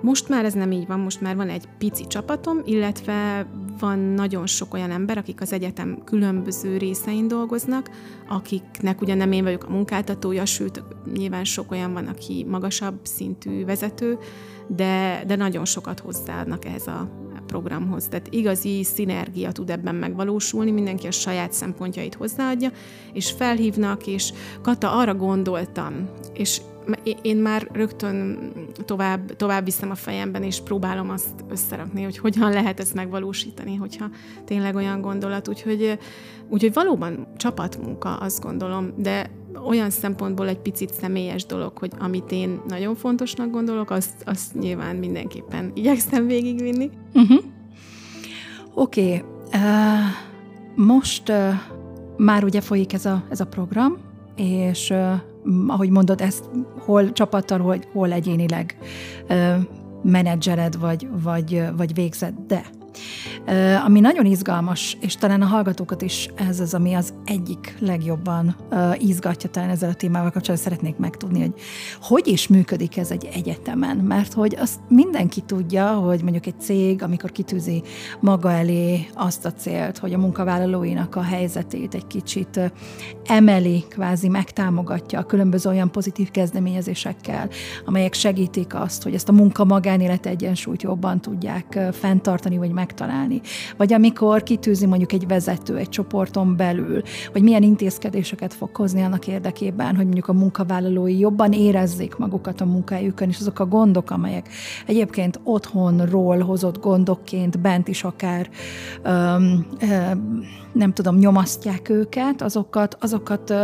Most 0.00 0.28
már 0.28 0.44
ez 0.44 0.54
nem 0.54 0.72
így 0.72 0.86
van, 0.86 1.00
most 1.00 1.20
már 1.20 1.36
van 1.36 1.48
egy 1.48 1.64
pici 1.78 2.06
csapatom, 2.06 2.60
illetve 2.64 3.46
van 3.78 3.98
nagyon 3.98 4.46
sok 4.46 4.74
olyan 4.74 4.90
ember, 4.90 5.18
akik 5.18 5.40
az 5.40 5.52
egyetem 5.52 5.98
különböző 6.04 6.76
részein 6.76 7.28
dolgoznak, 7.28 7.90
akiknek 8.28 9.00
ugye 9.00 9.14
nem 9.14 9.32
én 9.32 9.42
vagyok 9.44 9.64
a 9.64 9.70
munkáltatója, 9.70 10.44
sőt, 10.44 10.82
nyilván 11.12 11.44
sok 11.44 11.70
olyan 11.70 11.92
van, 11.92 12.06
aki 12.06 12.46
magasabb 12.48 12.98
szintű 13.02 13.64
vezető, 13.64 14.18
de, 14.66 15.22
de 15.26 15.36
nagyon 15.36 15.64
sokat 15.64 16.00
hozzáadnak 16.00 16.64
ehhez 16.64 16.86
a 16.86 17.08
programhoz. 17.48 18.06
Tehát 18.08 18.28
igazi 18.30 18.84
szinergia 18.84 19.52
tud 19.52 19.70
ebben 19.70 19.94
megvalósulni, 19.94 20.70
mindenki 20.70 21.06
a 21.06 21.10
saját 21.10 21.52
szempontjait 21.52 22.14
hozzáadja, 22.14 22.70
és 23.12 23.30
felhívnak, 23.30 24.06
és 24.06 24.32
Kata, 24.62 24.92
arra 24.92 25.14
gondoltam, 25.14 26.08
és 26.34 26.60
én 27.22 27.36
már 27.36 27.68
rögtön 27.72 28.52
tovább, 28.84 29.36
tovább 29.36 29.64
viszem 29.64 29.90
a 29.90 29.94
fejemben, 29.94 30.42
és 30.42 30.60
próbálom 30.60 31.10
azt 31.10 31.44
összerakni, 31.48 32.02
hogy 32.02 32.18
hogyan 32.18 32.52
lehet 32.52 32.80
ezt 32.80 32.94
megvalósítani, 32.94 33.74
hogyha 33.74 34.10
tényleg 34.44 34.74
olyan 34.74 35.00
gondolat. 35.00 35.48
Úgyhogy, 35.48 35.98
úgyhogy 36.48 36.72
valóban 36.72 37.26
csapatmunka, 37.36 38.16
azt 38.16 38.42
gondolom, 38.42 38.92
de 38.96 39.30
olyan 39.66 39.90
szempontból 39.90 40.48
egy 40.48 40.58
picit 40.58 40.94
személyes 40.94 41.46
dolog, 41.46 41.78
hogy 41.78 41.92
amit 41.98 42.32
én 42.32 42.60
nagyon 42.68 42.94
fontosnak 42.94 43.50
gondolok, 43.50 43.90
azt, 43.90 44.22
azt 44.24 44.54
nyilván 44.54 44.96
mindenképpen 44.96 45.70
igyekszem 45.74 46.26
végigvinni. 46.26 46.90
Uh-huh. 47.14 47.38
Oké, 48.74 49.02
okay. 49.02 49.22
uh, 49.52 50.84
most 50.86 51.28
uh, 51.28 51.52
már 52.16 52.44
ugye 52.44 52.60
folyik 52.60 52.92
ez 52.92 53.04
a, 53.04 53.24
ez 53.28 53.40
a 53.40 53.46
program, 53.46 53.96
és 54.36 54.90
uh, 54.90 55.12
ahogy 55.66 55.90
mondod, 55.90 56.20
ezt 56.20 56.44
hol 56.78 57.12
csapattal, 57.12 57.58
hol, 57.58 57.76
hol 57.92 58.12
egyénileg 58.12 58.78
menedzseled, 60.02 60.78
vagy, 60.78 61.08
vagy, 61.22 61.62
vagy 61.76 61.94
végzed, 61.94 62.34
de 62.46 62.64
ami 63.84 64.00
nagyon 64.00 64.26
izgalmas, 64.26 64.96
és 65.00 65.16
talán 65.16 65.42
a 65.42 65.46
hallgatókat 65.46 66.02
is 66.02 66.28
ez 66.34 66.60
az, 66.60 66.74
ami 66.74 66.94
az 66.94 67.14
egyik 67.24 67.76
legjobban 67.80 68.56
izgatja 68.98 69.50
talán 69.50 69.70
ezzel 69.70 69.90
a 69.90 69.94
témával 69.94 70.30
kapcsolatban, 70.30 70.70
szeretnék 70.70 70.96
megtudni, 70.96 71.40
hogy 71.40 71.52
hogy 72.00 72.26
is 72.26 72.48
működik 72.48 72.96
ez 72.96 73.10
egy 73.10 73.28
egyetemen, 73.32 73.96
mert 73.96 74.32
hogy 74.32 74.56
azt 74.60 74.80
mindenki 74.88 75.40
tudja, 75.40 75.86
hogy 75.92 76.22
mondjuk 76.22 76.46
egy 76.46 76.60
cég, 76.60 77.02
amikor 77.02 77.32
kitűzi 77.32 77.82
maga 78.20 78.52
elé 78.52 79.08
azt 79.14 79.44
a 79.44 79.52
célt, 79.52 79.98
hogy 79.98 80.12
a 80.12 80.18
munkavállalóinak 80.18 81.16
a 81.16 81.22
helyzetét 81.22 81.94
egy 81.94 82.06
kicsit 82.06 82.60
emeli, 83.26 83.84
kvázi 83.88 84.28
megtámogatja 84.28 85.18
a 85.18 85.24
különböző 85.24 85.70
olyan 85.70 85.90
pozitív 85.90 86.30
kezdeményezésekkel, 86.30 87.48
amelyek 87.84 88.14
segítik 88.14 88.74
azt, 88.74 89.02
hogy 89.02 89.14
ezt 89.14 89.28
a 89.28 89.32
munka-magánélet 89.32 90.26
egyensúlyt 90.26 90.82
jobban 90.82 91.20
tudják 91.20 91.78
fenntartani, 91.92 92.56
vagy 92.56 92.70
meg 92.70 92.87
megtalálni. 92.88 93.40
Vagy 93.76 93.92
amikor 93.92 94.42
kitűzi 94.42 94.86
mondjuk 94.86 95.12
egy 95.12 95.26
vezető 95.26 95.76
egy 95.76 95.88
csoporton 95.88 96.56
belül, 96.56 97.02
hogy 97.32 97.42
milyen 97.42 97.62
intézkedéseket 97.62 98.54
fog 98.54 98.76
hozni 98.76 99.02
annak 99.02 99.26
érdekében, 99.26 99.96
hogy 99.96 100.04
mondjuk 100.04 100.28
a 100.28 100.32
munkavállalói 100.32 101.18
jobban 101.18 101.52
érezzék 101.52 102.16
magukat 102.16 102.60
a 102.60 102.64
munkájukon, 102.64 103.28
és 103.28 103.38
azok 103.40 103.58
a 103.58 103.66
gondok, 103.66 104.10
amelyek 104.10 104.48
egyébként 104.86 105.40
otthonról 105.44 106.38
hozott 106.38 106.80
gondokként 106.80 107.60
bent 107.60 107.88
is 107.88 108.04
akár 108.04 108.48
öm, 109.02 109.66
öm, 109.80 110.44
nem 110.72 110.92
tudom, 110.92 111.16
nyomasztják 111.16 111.88
őket, 111.88 112.42
azokat, 112.42 112.96
azokat 113.00 113.54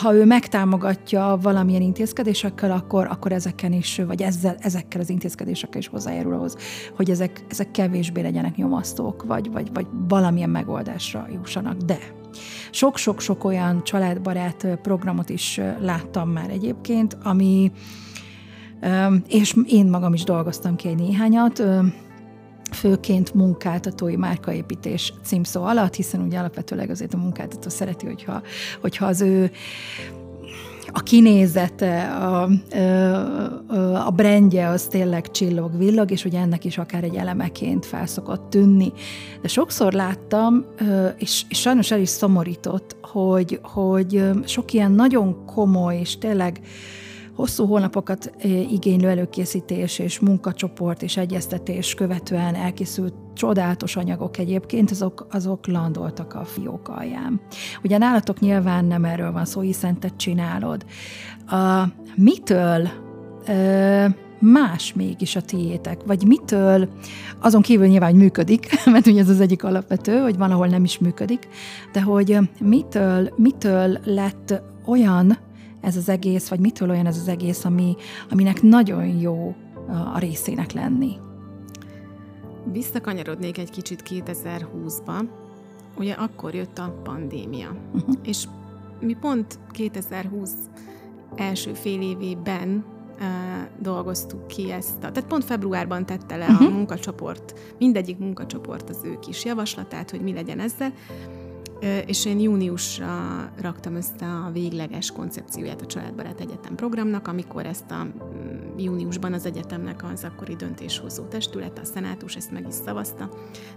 ha 0.00 0.14
ő 0.14 0.24
megtámogatja 0.24 1.38
valamilyen 1.42 1.82
intézkedésekkel, 1.82 2.70
akkor, 2.70 3.06
akkor 3.06 3.32
ezeken 3.32 3.72
is, 3.72 4.00
vagy 4.06 4.22
ezzel, 4.22 4.56
ezekkel 4.58 5.00
az 5.00 5.10
intézkedésekkel 5.10 5.80
is 5.80 5.88
hozzájárul 5.88 6.34
ahhoz, 6.34 6.56
hogy 6.96 7.10
ezek, 7.10 7.44
ezek 7.48 7.70
kevésbé 7.70 8.20
legyenek 8.20 8.56
nyomasztók, 8.56 9.24
vagy, 9.24 9.52
vagy, 9.52 9.68
vagy 9.72 9.86
valamilyen 10.08 10.50
megoldásra 10.50 11.26
jussanak. 11.32 11.76
De 11.76 11.98
sok-sok-sok 12.70 13.44
olyan 13.44 13.84
családbarát 13.84 14.66
programot 14.82 15.28
is 15.28 15.60
láttam 15.80 16.28
már 16.28 16.50
egyébként, 16.50 17.16
ami, 17.22 17.72
és 19.28 19.56
én 19.66 19.86
magam 19.86 20.14
is 20.14 20.24
dolgoztam 20.24 20.76
ki 20.76 20.88
egy 20.88 20.96
néhányat, 20.96 21.62
főként 22.74 23.34
munkáltatói 23.34 24.16
márkaépítés 24.16 25.12
címszó 25.24 25.64
alatt, 25.64 25.94
hiszen 25.94 26.20
ugye 26.20 26.38
alapvetőleg 26.38 26.90
azért 26.90 27.14
a 27.14 27.16
munkáltató 27.16 27.68
szereti, 27.68 28.06
hogyha, 28.06 28.42
hogyha 28.80 29.06
az 29.06 29.20
ő 29.20 29.50
a 30.94 31.00
kinézete, 31.02 32.02
a, 32.02 32.48
a 34.06 34.10
brandje 34.10 34.68
az 34.68 34.86
tényleg 34.86 35.30
csillog, 35.30 35.78
villog, 35.78 36.10
és 36.10 36.24
ugye 36.24 36.40
ennek 36.40 36.64
is 36.64 36.78
akár 36.78 37.04
egy 37.04 37.14
elemeként 37.14 37.86
felszokott 37.86 38.50
tűnni. 38.50 38.92
De 39.42 39.48
sokszor 39.48 39.92
láttam, 39.92 40.64
és, 41.18 41.42
és 41.48 41.58
sajnos 41.60 41.90
el 41.90 42.00
is 42.00 42.08
szomorított, 42.08 42.96
hogy, 43.02 43.58
hogy 43.62 44.24
sok 44.44 44.72
ilyen 44.72 44.92
nagyon 44.92 45.44
komoly, 45.44 45.98
és 45.98 46.18
tényleg 46.18 46.60
hosszú 47.34 47.66
hónapokat 47.66 48.32
igénylő 48.70 49.08
előkészítés 49.08 49.98
és 49.98 50.20
munkacsoport 50.20 51.02
és 51.02 51.16
egyeztetés 51.16 51.94
követően 51.94 52.54
elkészült 52.54 53.14
csodálatos 53.34 53.96
anyagok 53.96 54.38
egyébként, 54.38 54.90
azok, 54.90 55.26
azok 55.30 55.66
landoltak 55.66 56.34
a 56.34 56.44
fiók 56.44 56.88
alján. 56.88 57.40
Ugye 57.82 57.98
nálatok 57.98 58.40
nyilván 58.40 58.84
nem 58.84 59.04
erről 59.04 59.32
van 59.32 59.44
szó, 59.44 59.60
hiszen 59.60 60.00
te 60.00 60.08
csinálod. 60.16 60.84
A, 61.46 61.84
mitől 62.16 62.88
ö, 63.46 64.06
más 64.38 64.92
mégis 64.92 65.36
a 65.36 65.40
tiétek? 65.40 66.00
Vagy 66.06 66.26
mitől, 66.26 66.88
azon 67.40 67.62
kívül 67.62 67.86
nyilván, 67.86 68.10
hogy 68.10 68.20
működik, 68.20 68.68
mert 68.92 69.06
ugye 69.06 69.20
ez 69.20 69.28
az 69.28 69.40
egyik 69.40 69.64
alapvető, 69.64 70.18
hogy 70.18 70.36
van, 70.36 70.50
ahol 70.50 70.66
nem 70.66 70.84
is 70.84 70.98
működik, 70.98 71.48
de 71.92 72.02
hogy 72.02 72.38
mitől, 72.60 73.32
mitől 73.36 73.98
lett 74.04 74.62
olyan 74.86 75.38
ez 75.82 75.96
az 75.96 76.08
egész, 76.08 76.48
vagy 76.48 76.60
mitől 76.60 76.90
olyan 76.90 77.06
ez 77.06 77.16
az 77.16 77.28
egész, 77.28 77.64
ami, 77.64 77.96
aminek 78.30 78.62
nagyon 78.62 79.06
jó 79.06 79.54
a 80.14 80.18
részének 80.18 80.72
lenni? 80.72 81.16
Visszakanyarodnék 82.72 83.58
egy 83.58 83.70
kicsit 83.70 84.02
2020-ba, 84.08 85.24
ugye 85.96 86.12
akkor 86.12 86.54
jött 86.54 86.78
a 86.78 87.00
pandémia, 87.02 87.76
uh-huh. 87.92 88.14
és 88.22 88.44
mi 89.00 89.16
pont 89.20 89.58
2020 89.70 90.50
első 91.36 91.72
fél 91.72 92.00
évében 92.00 92.84
dolgoztuk 93.78 94.46
ki 94.46 94.70
ezt. 94.70 94.96
A, 94.96 95.12
tehát 95.12 95.28
pont 95.28 95.44
februárban 95.44 96.06
tette 96.06 96.36
le 96.36 96.46
uh-huh. 96.46 96.66
a 96.66 96.70
munkacsoport, 96.70 97.74
mindegyik 97.78 98.18
munkacsoport 98.18 98.90
az 98.90 99.00
ő 99.04 99.18
kis 99.18 99.44
javaslatát, 99.44 100.10
hogy 100.10 100.20
mi 100.20 100.32
legyen 100.32 100.60
ezzel, 100.60 100.92
és 102.06 102.26
én 102.26 102.40
júniusra 102.40 103.50
raktam 103.60 103.94
össze 103.94 104.26
a 104.46 104.50
végleges 104.52 105.10
koncepcióját 105.10 105.80
a 105.82 105.86
Családbarát 105.86 106.40
Egyetem 106.40 106.74
programnak, 106.74 107.28
amikor 107.28 107.66
ezt 107.66 107.90
a 107.90 108.04
mm, 108.04 108.78
júniusban 108.78 109.32
az 109.32 109.46
egyetemnek 109.46 110.04
az 110.12 110.24
akkori 110.24 110.56
döntéshozó 110.56 111.24
testület, 111.24 111.78
a 111.78 111.84
szenátus 111.84 112.36
ezt 112.36 112.50
meg 112.50 112.66
is 112.68 112.74
szavazta, 112.74 113.30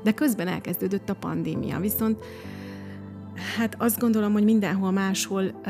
de 0.03 0.11
közben 0.11 0.47
elkezdődött 0.47 1.09
a 1.09 1.13
pandémia, 1.13 1.79
viszont 1.79 2.23
hát 3.57 3.75
azt 3.77 3.99
gondolom, 3.99 4.33
hogy 4.33 4.43
mindenhol 4.43 4.91
máshol 4.91 5.61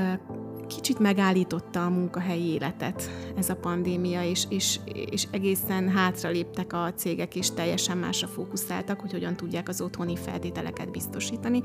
kicsit 0.68 1.00
megállította 1.00 1.86
a 1.86 1.89
munkahelyi 1.89 2.48
életet 2.48 3.10
ez 3.38 3.50
a 3.50 3.56
pandémia, 3.56 4.24
és, 4.24 4.46
és, 4.50 4.80
és 5.12 5.27
egészen 5.32 5.89
hátra 5.89 6.30
léptek 6.30 6.74
a 6.74 6.94
cégek, 6.96 7.36
és 7.36 7.51
teljesen 7.51 7.98
másra 7.98 8.27
fókuszáltak, 8.27 9.00
hogy 9.00 9.12
hogyan 9.12 9.36
tudják 9.36 9.70
az 9.70 9.82
otthoni 9.82 10.15
feltételeket 10.15 10.92
biztosítani. 10.92 11.62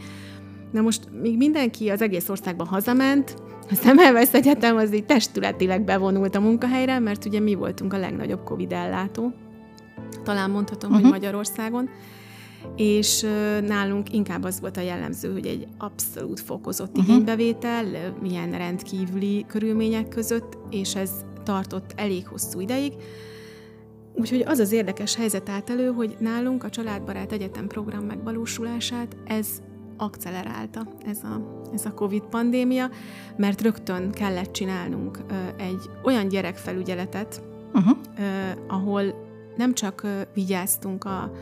Na 0.70 0.80
most 0.80 1.08
még 1.22 1.36
mindenki 1.36 1.88
az 1.88 2.02
egész 2.02 2.28
országban 2.28 2.66
hazament, 2.66 3.34
a 3.70 3.74
Szemelweis 3.74 4.32
Egyetem 4.32 4.76
az 4.76 4.94
így 4.94 5.06
testületileg 5.06 5.84
bevonult 5.84 6.34
a 6.34 6.40
munkahelyre, 6.40 6.98
mert 6.98 7.24
ugye 7.24 7.40
mi 7.40 7.54
voltunk 7.54 7.92
a 7.92 7.98
legnagyobb 7.98 8.44
Covid 8.44 8.72
ellátó, 8.72 9.32
talán 10.24 10.50
mondhatom, 10.50 10.90
uh-huh. 10.90 11.04
hogy 11.04 11.12
mhm. 11.12 11.20
Magyarországon, 11.20 11.88
és 12.76 13.26
nálunk 13.66 14.12
inkább 14.12 14.44
az 14.44 14.60
volt 14.60 14.76
a 14.76 14.80
jellemző, 14.80 15.32
hogy 15.32 15.46
egy 15.46 15.66
abszolút 15.78 16.40
fokozott 16.40 16.90
uh-huh. 16.90 17.08
igénybevétel, 17.08 17.84
milyen 18.22 18.50
rendkívüli 18.50 19.44
körülmények 19.48 20.08
között, 20.08 20.58
és 20.70 20.94
ez 20.94 21.10
tartott 21.44 21.92
elég 21.96 22.26
hosszú 22.26 22.60
ideig. 22.60 22.92
Úgyhogy 24.14 24.44
az 24.46 24.58
az 24.58 24.72
érdekes 24.72 25.16
helyzet 25.16 25.48
állt 25.48 25.70
elő, 25.70 25.92
hogy 25.92 26.16
nálunk 26.18 26.64
a 26.64 26.68
Családbarát 26.70 27.32
Egyetem 27.32 27.66
program 27.66 28.04
megvalósulását 28.04 29.16
ez 29.26 29.46
akcelerálta 30.00 30.86
ez 31.06 31.18
a, 31.22 31.64
ez 31.74 31.84
a 31.84 31.94
Covid 31.94 32.22
pandémia, 32.22 32.90
mert 33.36 33.60
rögtön 33.60 34.10
kellett 34.10 34.52
csinálnunk 34.52 35.18
egy 35.56 35.90
olyan 36.04 36.28
gyerekfelügyeletet, 36.28 37.42
uh-huh. 37.74 37.98
ahol 38.68 39.28
nem 39.56 39.74
csak 39.74 40.06
vigyáztunk 40.34 41.04
a, 41.04 41.32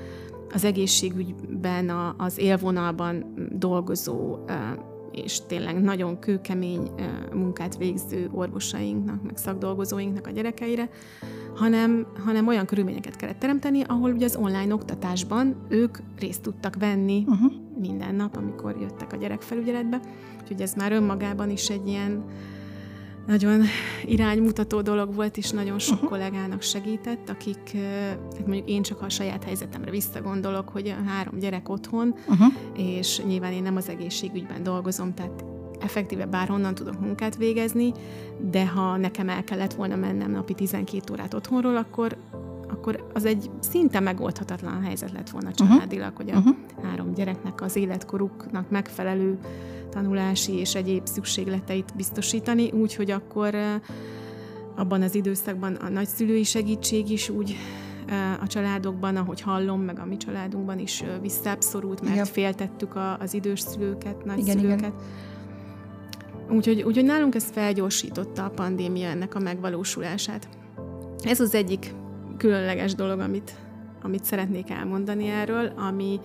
az 0.52 0.64
egészségügyben, 0.64 1.88
a, 1.88 2.14
az 2.18 2.38
élvonalban 2.38 3.34
dolgozó 3.52 4.38
és 5.12 5.40
tényleg 5.46 5.80
nagyon 5.80 6.18
kőkemény 6.18 6.90
munkát 7.34 7.76
végző 7.76 8.28
orvosainknak, 8.32 9.22
meg 9.22 9.36
szakdolgozóinknak 9.36 10.26
a 10.26 10.30
gyerekeire, 10.30 10.88
hanem, 11.58 12.06
hanem 12.24 12.46
olyan 12.46 12.66
körülményeket 12.66 13.16
kellett 13.16 13.38
teremteni, 13.38 13.82
ahol 13.82 14.12
ugye 14.12 14.24
az 14.24 14.36
online 14.36 14.74
oktatásban 14.74 15.56
ők 15.68 15.98
részt 16.18 16.42
tudtak 16.42 16.76
venni 16.78 17.24
uh-huh. 17.26 17.52
minden 17.80 18.14
nap, 18.14 18.36
amikor 18.36 18.76
jöttek 18.80 19.12
a 19.12 19.16
gyerekfelügyeletbe. 19.16 20.00
Úgyhogy 20.40 20.60
ez 20.60 20.74
már 20.74 20.92
önmagában 20.92 21.50
is 21.50 21.68
egy 21.68 21.88
ilyen 21.88 22.24
nagyon 23.26 23.62
iránymutató 24.04 24.80
dolog 24.80 25.14
volt, 25.14 25.36
és 25.36 25.50
nagyon 25.50 25.78
sok 25.78 25.94
uh-huh. 25.94 26.08
kollégának 26.08 26.62
segített, 26.62 27.28
akik, 27.28 27.76
hát 28.36 28.46
mondjuk 28.46 28.68
én 28.68 28.82
csak 28.82 29.02
a 29.02 29.08
saját 29.08 29.44
helyzetemre 29.44 29.90
visszagondolok, 29.90 30.68
hogy 30.68 30.94
három 31.06 31.38
gyerek 31.38 31.68
otthon, 31.68 32.14
uh-huh. 32.28 32.52
és 32.76 33.22
nyilván 33.26 33.52
én 33.52 33.62
nem 33.62 33.76
az 33.76 33.88
egészségügyben 33.88 34.62
dolgozom, 34.62 35.14
tehát 35.14 35.44
effektíve 35.80 36.26
bárhonnan 36.26 36.74
tudok 36.74 37.00
munkát 37.00 37.36
végezni, 37.36 37.92
de 38.50 38.66
ha 38.66 38.96
nekem 38.96 39.28
el 39.28 39.44
kellett 39.44 39.74
volna 39.74 39.96
mennem 39.96 40.30
napi 40.30 40.54
12 40.54 41.12
órát 41.12 41.34
otthonról, 41.34 41.76
akkor 41.76 42.16
akkor 42.70 43.06
az 43.14 43.24
egy 43.24 43.50
szinte 43.60 44.00
megoldhatatlan 44.00 44.82
helyzet 44.82 45.12
lett 45.12 45.30
volna 45.30 45.48
uh-huh. 45.48 45.68
családilag, 45.68 46.16
hogy 46.16 46.30
a 46.30 46.36
uh-huh. 46.36 46.56
három 46.82 47.14
gyereknek 47.14 47.60
az 47.60 47.76
életkoruknak 47.76 48.70
megfelelő 48.70 49.38
tanulási 49.90 50.52
és 50.52 50.74
egyéb 50.74 51.06
szükségleteit 51.06 51.92
biztosítani, 51.96 52.70
úgyhogy 52.70 53.10
akkor 53.10 53.54
abban 54.76 55.02
az 55.02 55.14
időszakban 55.14 55.74
a 55.74 55.88
nagyszülői 55.88 56.44
segítség 56.44 57.10
is 57.10 57.28
úgy 57.28 57.56
a 58.40 58.46
családokban, 58.46 59.16
ahogy 59.16 59.40
hallom, 59.40 59.80
meg 59.80 59.98
a 59.98 60.04
mi 60.04 60.16
családunkban 60.16 60.78
is 60.78 61.04
visszább 61.20 61.60
szorult, 61.60 62.00
mert 62.00 62.12
igen. 62.12 62.24
féltettük 62.24 62.96
a, 62.96 63.18
az 63.18 63.34
idős 63.34 63.60
szülőket, 63.60 64.24
nagyszülőket. 64.24 64.62
Igen, 64.62 64.78
igen. 64.78 64.92
Úgyhogy, 66.50 66.82
úgyhogy 66.82 67.04
nálunk 67.04 67.34
ez 67.34 67.50
felgyorsította 67.50 68.44
a 68.44 68.50
pandémia 68.50 69.08
ennek 69.08 69.34
a 69.34 69.38
megvalósulását. 69.38 70.48
Ez 71.22 71.40
az 71.40 71.54
egyik 71.54 71.94
különleges 72.36 72.94
dolog, 72.94 73.20
amit, 73.20 73.54
amit 74.02 74.24
szeretnék 74.24 74.70
elmondani 74.70 75.28
erről, 75.28 75.72
ami 75.76 76.20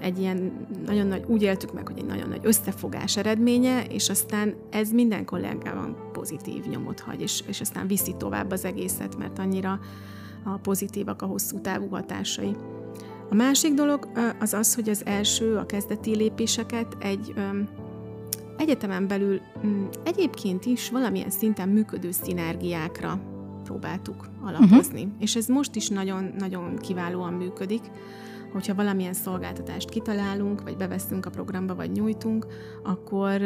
egy 0.00 0.18
ilyen 0.18 0.66
nagyon 0.86 1.06
nagy, 1.06 1.24
úgy 1.26 1.42
éltük 1.42 1.72
meg, 1.72 1.86
hogy 1.86 1.98
egy 1.98 2.06
nagyon 2.06 2.28
nagy 2.28 2.40
összefogás 2.42 3.16
eredménye, 3.16 3.84
és 3.84 4.08
aztán 4.08 4.54
ez 4.70 4.90
minden 4.90 5.24
kollégában 5.24 5.96
pozitív 6.12 6.64
nyomot 6.66 7.00
hagy, 7.00 7.20
és, 7.20 7.42
és 7.46 7.60
aztán 7.60 7.86
viszi 7.86 8.14
tovább 8.16 8.50
az 8.50 8.64
egészet, 8.64 9.16
mert 9.16 9.38
annyira 9.38 9.80
a 10.44 10.56
pozitívak 10.56 11.22
a 11.22 11.26
hosszú 11.26 11.60
távú 11.60 11.88
hatásai. 11.88 12.56
A 13.30 13.34
másik 13.34 13.74
dolog 13.74 14.08
az 14.40 14.52
az, 14.52 14.74
hogy 14.74 14.88
az 14.88 15.06
első, 15.06 15.56
a 15.56 15.66
kezdeti 15.66 16.16
lépéseket 16.16 16.96
egy 16.98 17.34
egyetemen 18.58 19.08
belül 19.08 19.40
egyébként 20.04 20.64
is 20.64 20.90
valamilyen 20.90 21.30
szinten 21.30 21.68
működő 21.68 22.10
szinergiákra 22.10 23.20
próbáltuk 23.64 24.28
alapozni. 24.42 25.02
Uh-huh. 25.02 25.22
És 25.22 25.36
ez 25.36 25.46
most 25.46 25.76
is 25.76 25.88
nagyon-nagyon 25.88 26.76
kiválóan 26.76 27.32
működik 27.32 27.82
hogyha 28.52 28.74
valamilyen 28.74 29.12
szolgáltatást 29.12 29.88
kitalálunk, 29.88 30.62
vagy 30.62 30.76
beveszünk 30.76 31.26
a 31.26 31.30
programba, 31.30 31.74
vagy 31.74 31.90
nyújtunk, 31.90 32.46
akkor 32.82 33.42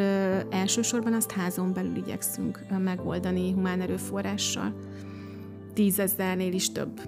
elsősorban 0.51 1.13
azt 1.13 1.31
házon 1.31 1.73
belül 1.73 1.97
igyekszünk 1.97 2.65
megoldani 2.79 3.53
humán 3.53 3.81
erőforrással. 3.81 4.75
Tízezernél 5.75 6.53
is 6.53 6.73
több 6.73 7.01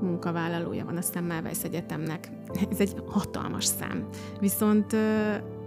munkavállalója 0.00 0.84
van 0.84 0.96
a 0.96 1.02
Semmelweis 1.02 1.62
Egyetemnek. 1.62 2.30
Ez 2.70 2.80
egy 2.80 2.94
hatalmas 3.06 3.64
szám. 3.64 4.08
Viszont 4.40 4.96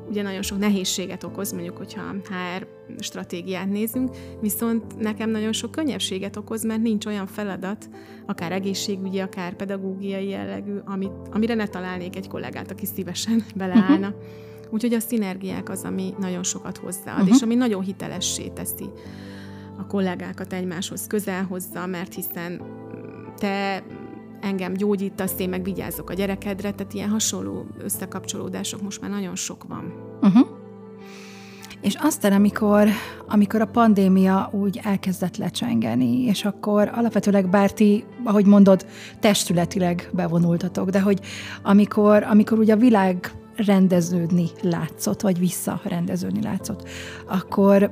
ugye 0.09 0.21
nagyon 0.21 0.41
sok 0.41 0.57
nehézséget 0.57 1.23
okoz, 1.23 1.51
mondjuk, 1.51 1.77
hogyha 1.77 2.01
HR 2.11 2.67
stratégiát 2.99 3.69
nézünk, 3.69 4.09
viszont 4.41 4.99
nekem 4.99 5.29
nagyon 5.29 5.53
sok 5.53 5.71
könnyebbséget 5.71 6.35
okoz, 6.35 6.63
mert 6.65 6.81
nincs 6.81 7.05
olyan 7.05 7.27
feladat, 7.27 7.89
akár 8.25 8.51
egészségügyi, 8.51 9.19
akár 9.19 9.53
pedagógiai 9.55 10.27
jellegű, 10.27 10.77
amit, 10.85 11.11
amire 11.31 11.53
ne 11.53 11.67
találnék 11.67 12.15
egy 12.15 12.27
kollégát, 12.27 12.71
aki 12.71 12.85
szívesen 12.85 13.45
beleállna. 13.55 14.07
Uh-huh. 14.07 14.23
Úgyhogy 14.69 14.93
a 14.93 14.99
szinergiák 14.99 15.69
az, 15.69 15.83
ami 15.83 16.13
nagyon 16.19 16.43
sokat 16.43 16.77
hozzáad, 16.77 17.19
uh-huh. 17.19 17.35
és 17.35 17.41
ami 17.41 17.55
nagyon 17.55 17.83
hitelessé 17.83 18.47
teszi 18.47 18.89
a 19.77 19.87
kollégákat 19.87 20.53
egymáshoz 20.53 21.07
közel 21.07 21.43
hozza, 21.43 21.85
mert 21.85 22.13
hiszen 22.13 22.61
te 23.37 23.83
engem 24.41 24.73
gyógyítasz, 24.73 25.39
én 25.39 25.49
meg 25.49 25.63
vigyázok 25.63 26.09
a 26.09 26.13
gyerekedre, 26.13 26.71
tehát 26.71 26.93
ilyen 26.93 27.09
hasonló 27.09 27.65
összekapcsolódások 27.77 28.81
most 28.81 29.01
már 29.01 29.09
nagyon 29.09 29.35
sok 29.35 29.63
van. 29.67 29.93
Uh-huh. 30.21 30.47
És 31.81 31.95
aztán, 31.95 32.33
amikor, 32.33 32.87
amikor 33.27 33.61
a 33.61 33.65
pandémia 33.65 34.49
úgy 34.51 34.79
elkezdett 34.83 35.37
lecsengeni, 35.37 36.21
és 36.21 36.45
akkor 36.45 36.91
alapvetőleg 36.93 37.49
bár 37.49 37.71
ti, 37.71 38.03
ahogy 38.23 38.45
mondod, 38.45 38.85
testületileg 39.19 40.09
bevonultatok, 40.13 40.89
de 40.89 41.01
hogy 41.01 41.19
amikor, 41.63 42.23
amikor 42.23 42.59
ugye 42.59 42.73
a 42.73 42.77
világ 42.77 43.31
rendeződni 43.55 44.49
látszott, 44.61 45.21
vagy 45.21 45.39
visszarendeződni 45.39 46.41
látszott, 46.41 46.87
akkor 47.27 47.89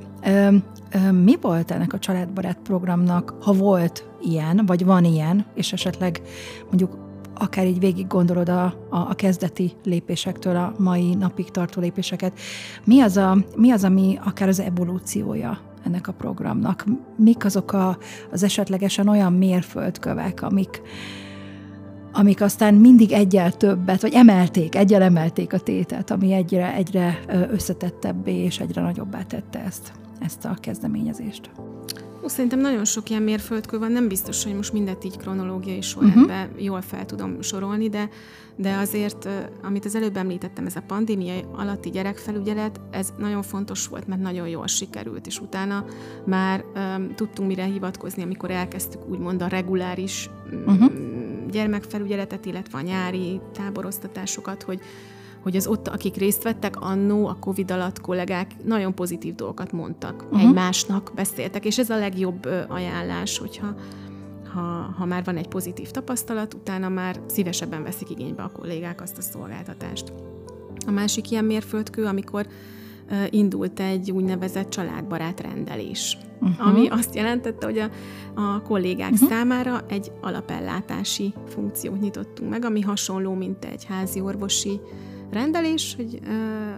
mi 1.12 1.36
volt 1.40 1.70
ennek 1.70 1.92
a 1.92 1.98
családbarát 1.98 2.58
programnak, 2.62 3.34
ha 3.40 3.52
volt 3.52 4.08
ilyen, 4.20 4.66
vagy 4.66 4.84
van 4.84 5.04
ilyen, 5.04 5.46
és 5.54 5.72
esetleg 5.72 6.20
mondjuk 6.64 7.04
akár 7.34 7.66
így 7.66 7.78
végig 7.78 8.06
gondolod 8.06 8.48
a, 8.48 8.64
a, 8.64 8.96
a 8.96 9.14
kezdeti 9.14 9.72
lépésektől 9.84 10.56
a 10.56 10.74
mai 10.78 11.14
napig 11.14 11.50
tartó 11.50 11.80
lépéseket, 11.80 12.38
mi 12.84 13.00
az, 13.00 13.16
a, 13.16 13.36
mi 13.56 13.70
az, 13.70 13.84
ami 13.84 14.18
akár 14.24 14.48
az 14.48 14.60
evolúciója 14.60 15.60
ennek 15.84 16.08
a 16.08 16.12
programnak? 16.12 16.84
Mik 17.16 17.44
azok 17.44 17.72
a, 17.72 17.98
az 18.30 18.42
esetlegesen 18.42 19.08
olyan 19.08 19.32
mérföldkövek, 19.32 20.42
amik, 20.42 20.82
amik 22.12 22.40
aztán 22.40 22.74
mindig 22.74 23.12
egyel 23.12 23.52
többet, 23.52 24.02
vagy 24.02 24.12
emelték, 24.14 24.74
egyel 24.74 25.02
emelték 25.02 25.52
a 25.52 25.58
tétet, 25.58 26.10
ami 26.10 26.32
egyre, 26.32 26.74
egyre 26.74 27.20
összetettebbé 27.50 28.34
és 28.34 28.58
egyre 28.58 28.82
nagyobbá 28.82 29.22
tette 29.22 29.62
ezt, 29.66 29.92
ezt 30.20 30.44
a 30.44 30.56
kezdeményezést. 30.60 31.50
Szerintem 32.26 32.60
nagyon 32.60 32.84
sok 32.84 33.10
ilyen 33.10 33.22
mérföldkő 33.22 33.78
van, 33.78 33.92
nem 33.92 34.08
biztos, 34.08 34.44
hogy 34.44 34.54
most 34.54 34.72
mindet 34.72 35.04
így 35.04 35.16
kronológiai 35.16 35.80
sorrendben 35.80 36.46
uh-huh. 36.46 36.64
jól 36.64 36.80
fel 36.80 37.04
tudom 37.04 37.42
sorolni, 37.42 37.88
de, 37.88 38.08
de 38.56 38.76
azért, 38.76 39.28
amit 39.62 39.84
az 39.84 39.94
előbb 39.94 40.16
említettem, 40.16 40.66
ez 40.66 40.76
a 40.76 40.82
pandémia 40.86 41.34
alatti 41.52 41.90
gyerekfelügyelet, 41.90 42.80
ez 42.90 43.12
nagyon 43.18 43.42
fontos 43.42 43.86
volt, 43.86 44.06
mert 44.06 44.20
nagyon 44.20 44.48
jól 44.48 44.66
sikerült, 44.66 45.26
és 45.26 45.40
utána 45.40 45.84
már 46.26 46.64
um, 46.74 47.14
tudtunk 47.14 47.48
mire 47.48 47.64
hivatkozni, 47.64 48.22
amikor 48.22 48.50
elkezdtük 48.50 49.08
úgymond 49.08 49.42
a 49.42 49.46
reguláris 49.46 50.30
uh-huh. 50.66 50.92
gyermekfelügyeletet, 51.50 52.46
illetve 52.46 52.78
a 52.78 52.82
nyári 52.82 53.40
táboroztatásokat, 53.52 54.62
hogy 54.62 54.80
hogy 55.44 55.56
az 55.56 55.66
ott, 55.66 55.88
akik 55.88 56.16
részt 56.16 56.42
vettek 56.42 56.80
annó, 56.80 57.26
a 57.26 57.36
Covid 57.40 57.70
alatt 57.70 58.00
kollégák 58.00 58.50
nagyon 58.64 58.94
pozitív 58.94 59.34
dolgokat 59.34 59.72
mondtak, 59.72 60.22
uh-huh. 60.22 60.40
egymásnak 60.40 61.12
beszéltek, 61.14 61.64
és 61.64 61.78
ez 61.78 61.90
a 61.90 61.98
legjobb 61.98 62.48
ajánlás, 62.68 63.38
hogyha 63.38 63.74
ha, 64.54 64.60
ha 64.98 65.04
már 65.04 65.24
van 65.24 65.36
egy 65.36 65.48
pozitív 65.48 65.90
tapasztalat, 65.90 66.54
utána 66.54 66.88
már 66.88 67.20
szívesebben 67.26 67.82
veszik 67.82 68.10
igénybe 68.10 68.42
a 68.42 68.50
kollégák 68.50 69.00
azt 69.00 69.18
a 69.18 69.22
szolgáltatást. 69.22 70.12
A 70.86 70.90
másik 70.90 71.30
ilyen 71.30 71.44
mérföldkő, 71.44 72.04
amikor 72.04 72.46
indult 73.30 73.80
egy 73.80 74.10
úgynevezett 74.10 74.68
családbarát 74.68 75.40
rendelés, 75.40 76.18
uh-huh. 76.40 76.66
ami 76.66 76.88
azt 76.88 77.14
jelentette, 77.14 77.66
hogy 77.66 77.78
a, 77.78 77.90
a 78.40 78.62
kollégák 78.62 79.12
uh-huh. 79.12 79.28
számára 79.28 79.84
egy 79.88 80.12
alapellátási 80.20 81.34
funkciót 81.48 82.00
nyitottunk 82.00 82.50
meg, 82.50 82.64
ami 82.64 82.80
hasonló, 82.80 83.34
mint 83.34 83.64
egy 83.64 83.84
házi 83.84 84.20
orvosi 84.20 84.80
rendelés, 85.30 85.94
hogy, 85.96 86.20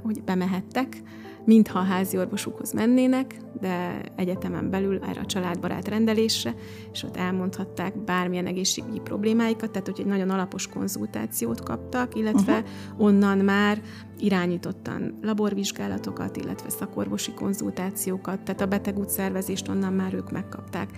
hogy 0.03 0.23
bemehettek, 0.23 1.03
mintha 1.47 1.79
a 1.79 1.83
házi 1.83 2.19
orvosukhoz 2.19 2.73
mennének, 2.73 3.37
de 3.61 4.01
egyetemen 4.17 4.71
belül 4.71 4.99
erre 5.09 5.21
a 5.21 5.27
családbarát 5.27 5.89
rendelésre, 5.89 6.55
és 6.93 7.03
ott 7.03 7.17
elmondhatták 7.17 7.99
bármilyen 8.05 8.47
egészségügyi 8.47 9.01
problémáikat, 9.01 9.71
tehát 9.71 9.87
hogy 9.87 10.01
egy 10.01 10.07
nagyon 10.07 10.31
alapos 10.31 10.67
konzultációt 10.67 11.61
kaptak, 11.61 12.15
illetve 12.15 12.53
uh-huh. 12.59 13.07
onnan 13.07 13.39
már 13.39 13.83
irányítottan 14.19 15.19
laborvizsgálatokat, 15.23 16.37
illetve 16.37 16.69
szakorvosi 16.69 17.33
konzultációkat, 17.35 18.41
tehát 18.41 18.61
a 18.61 18.67
betegútszervezést 18.67 19.69
onnan 19.69 19.93
már 19.93 20.15
ők 20.15 20.31
megkapták. 20.31 20.91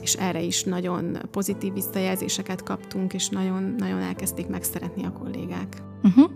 És 0.00 0.14
erre 0.14 0.42
is 0.42 0.64
nagyon 0.64 1.18
pozitív 1.30 1.72
visszajelzéseket 1.72 2.62
kaptunk, 2.62 3.14
és 3.14 3.28
nagyon, 3.28 3.74
nagyon 3.78 4.00
elkezdték 4.00 4.46
megszeretni 4.46 5.04
a 5.04 5.12
kollégák. 5.12 5.82
Uh-huh. 6.02 6.30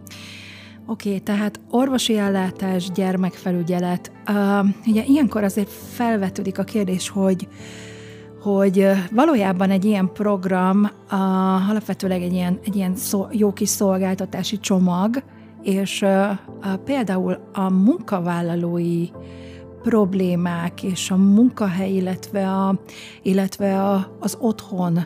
Oké, 0.90 1.08
okay, 1.08 1.20
tehát 1.20 1.60
orvosi 1.70 2.18
ellátás, 2.18 2.90
gyermekfelügyelet. 2.90 4.12
Uh, 4.28 4.66
ugye 4.86 5.02
ilyenkor 5.04 5.44
azért 5.44 5.70
felvetődik 5.70 6.58
a 6.58 6.64
kérdés, 6.64 7.08
hogy 7.08 7.48
hogy 8.42 8.88
valójában 9.10 9.70
egy 9.70 9.84
ilyen 9.84 10.12
program 10.12 10.82
uh, 10.82 11.70
alapvetőleg 11.70 12.22
egy 12.22 12.32
ilyen, 12.32 12.58
egy 12.64 12.76
ilyen 12.76 12.96
szó, 12.96 13.26
jó 13.30 13.52
kis 13.52 13.68
szolgáltatási 13.68 14.58
csomag, 14.58 15.22
és 15.62 16.02
uh, 16.02 16.74
például 16.84 17.38
a 17.52 17.70
munkavállalói 17.70 19.08
problémák 19.82 20.82
és 20.82 21.10
a 21.10 21.16
munkahely, 21.16 21.92
illetve, 21.92 22.50
a, 22.50 22.80
illetve 23.22 23.82
a, 23.82 24.16
az 24.20 24.36
otthon 24.40 24.98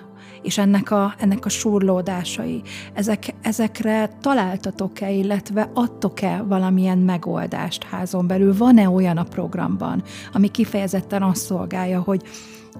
és 0.42 0.58
ennek 0.58 0.90
a, 0.90 1.14
ennek 1.18 1.44
a 1.44 1.48
surlódásai, 1.48 2.62
ezek, 2.92 3.34
ezekre 3.42 4.10
találtatok-e, 4.20 5.10
illetve 5.10 5.70
adtok-e 5.74 6.42
valamilyen 6.42 6.98
megoldást 6.98 7.84
házon 7.84 8.26
belül? 8.26 8.56
Van-e 8.56 8.88
olyan 8.88 9.16
a 9.16 9.24
programban, 9.24 10.02
ami 10.32 10.48
kifejezetten 10.48 11.22
azt 11.22 11.44
szolgálja, 11.44 12.00
hogy 12.00 12.22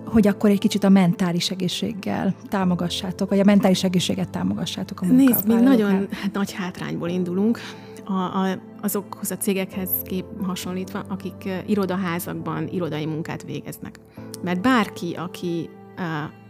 hogy 0.05 0.27
akkor 0.27 0.51
egy 0.51 0.59
kicsit 0.59 0.85
a 0.85 0.89
mentális 0.89 1.51
egészséggel 1.51 2.35
támogassátok, 2.49 3.29
vagy 3.29 3.39
a 3.39 3.45
mentális 3.45 3.85
egészséget 3.85 4.31
támogassátok 4.31 5.01
a 5.01 5.07
Nézd, 5.07 5.47
mi 5.47 5.55
nagyon 5.55 6.09
hát, 6.11 6.33
nagy 6.33 6.53
hátrányból 6.53 7.09
indulunk 7.09 7.59
a, 8.05 8.13
a, 8.13 8.59
azokhoz 8.81 9.31
a 9.31 9.37
cégekhez 9.37 9.91
kép 10.05 10.25
hasonlítva, 10.43 11.05
akik 11.09 11.49
irodaházakban 11.67 12.69
irodai 12.69 13.07
munkát 13.07 13.43
végeznek. 13.43 14.01
Mert 14.43 14.61
bárki, 14.61 15.13
aki 15.13 15.71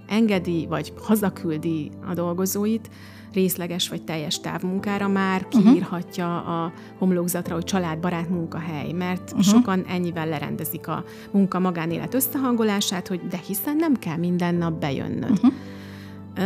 engedi, 0.08 0.66
vagy 0.66 0.92
hazaküldi 1.02 1.90
a 2.10 2.14
dolgozóit, 2.14 2.90
részleges 3.32 3.88
vagy 3.88 4.02
teljes 4.02 4.40
távmunkára 4.40 5.08
már 5.08 5.46
mhm. 5.50 5.62
kiírhatja 5.62 6.36
a 6.36 6.72
homlokzatra, 6.98 7.54
hogy 7.54 7.64
családbarát 7.64 8.28
munkahely, 8.28 8.92
mert 8.92 9.22
uh-huh. 9.22 9.42
sokan 9.42 9.84
ennyivel 9.88 10.28
lerendezik 10.28 10.88
a 10.88 11.04
munka 11.30 11.58
magánélet 11.58 12.14
összehangolását, 12.14 13.08
hogy 13.08 13.20
de 13.26 13.40
hiszen 13.46 13.76
nem 13.76 13.94
kell 13.94 14.16
minden 14.16 14.54
nap 14.54 14.80
bejönnöd. 14.80 15.30
Uh-huh. 15.30 15.52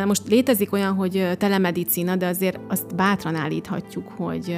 Most 0.06 0.28
létezik 0.28 0.72
olyan, 0.72 0.94
hogy 0.94 1.28
telemedicina, 1.38 2.16
de 2.16 2.26
azért 2.26 2.60
azt 2.68 2.94
bátran 2.94 3.34
állíthatjuk, 3.34 4.08
hogy 4.08 4.56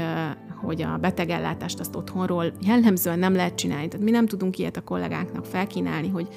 hogy 0.60 0.82
a 0.82 0.96
betegellátást 1.00 1.80
azt 1.80 1.96
otthonról 1.96 2.52
jellemzően 2.60 3.18
nem 3.18 3.34
lehet 3.34 3.54
csinálni. 3.54 3.88
Tehát 3.88 4.04
mi 4.04 4.10
nem 4.10 4.26
tudunk 4.26 4.58
ilyet 4.58 4.76
a 4.76 4.80
kollégáknak 4.80 5.44
felkínálni, 5.44 6.08
hogy 6.08 6.28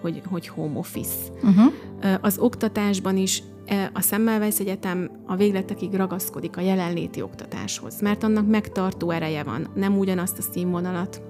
hogy, 0.00 0.22
hogy 0.30 0.48
home 0.48 0.78
office. 0.78 1.16
Uh-huh. 1.42 1.72
Az 2.20 2.38
oktatásban 2.38 3.16
is 3.16 3.42
a 3.92 4.00
Semmelweis 4.00 4.58
Egyetem 4.58 5.10
a 5.26 5.36
végletekig 5.36 5.94
ragaszkodik 5.94 6.56
a 6.56 6.60
jelenléti 6.60 7.22
oktatáshoz, 7.22 8.00
mert 8.00 8.22
annak 8.22 8.46
megtartó 8.46 9.10
ereje 9.10 9.42
van. 9.42 9.68
Nem 9.74 9.98
ugyanazt 9.98 10.38
a 10.38 10.42
színvonalat 10.42 11.22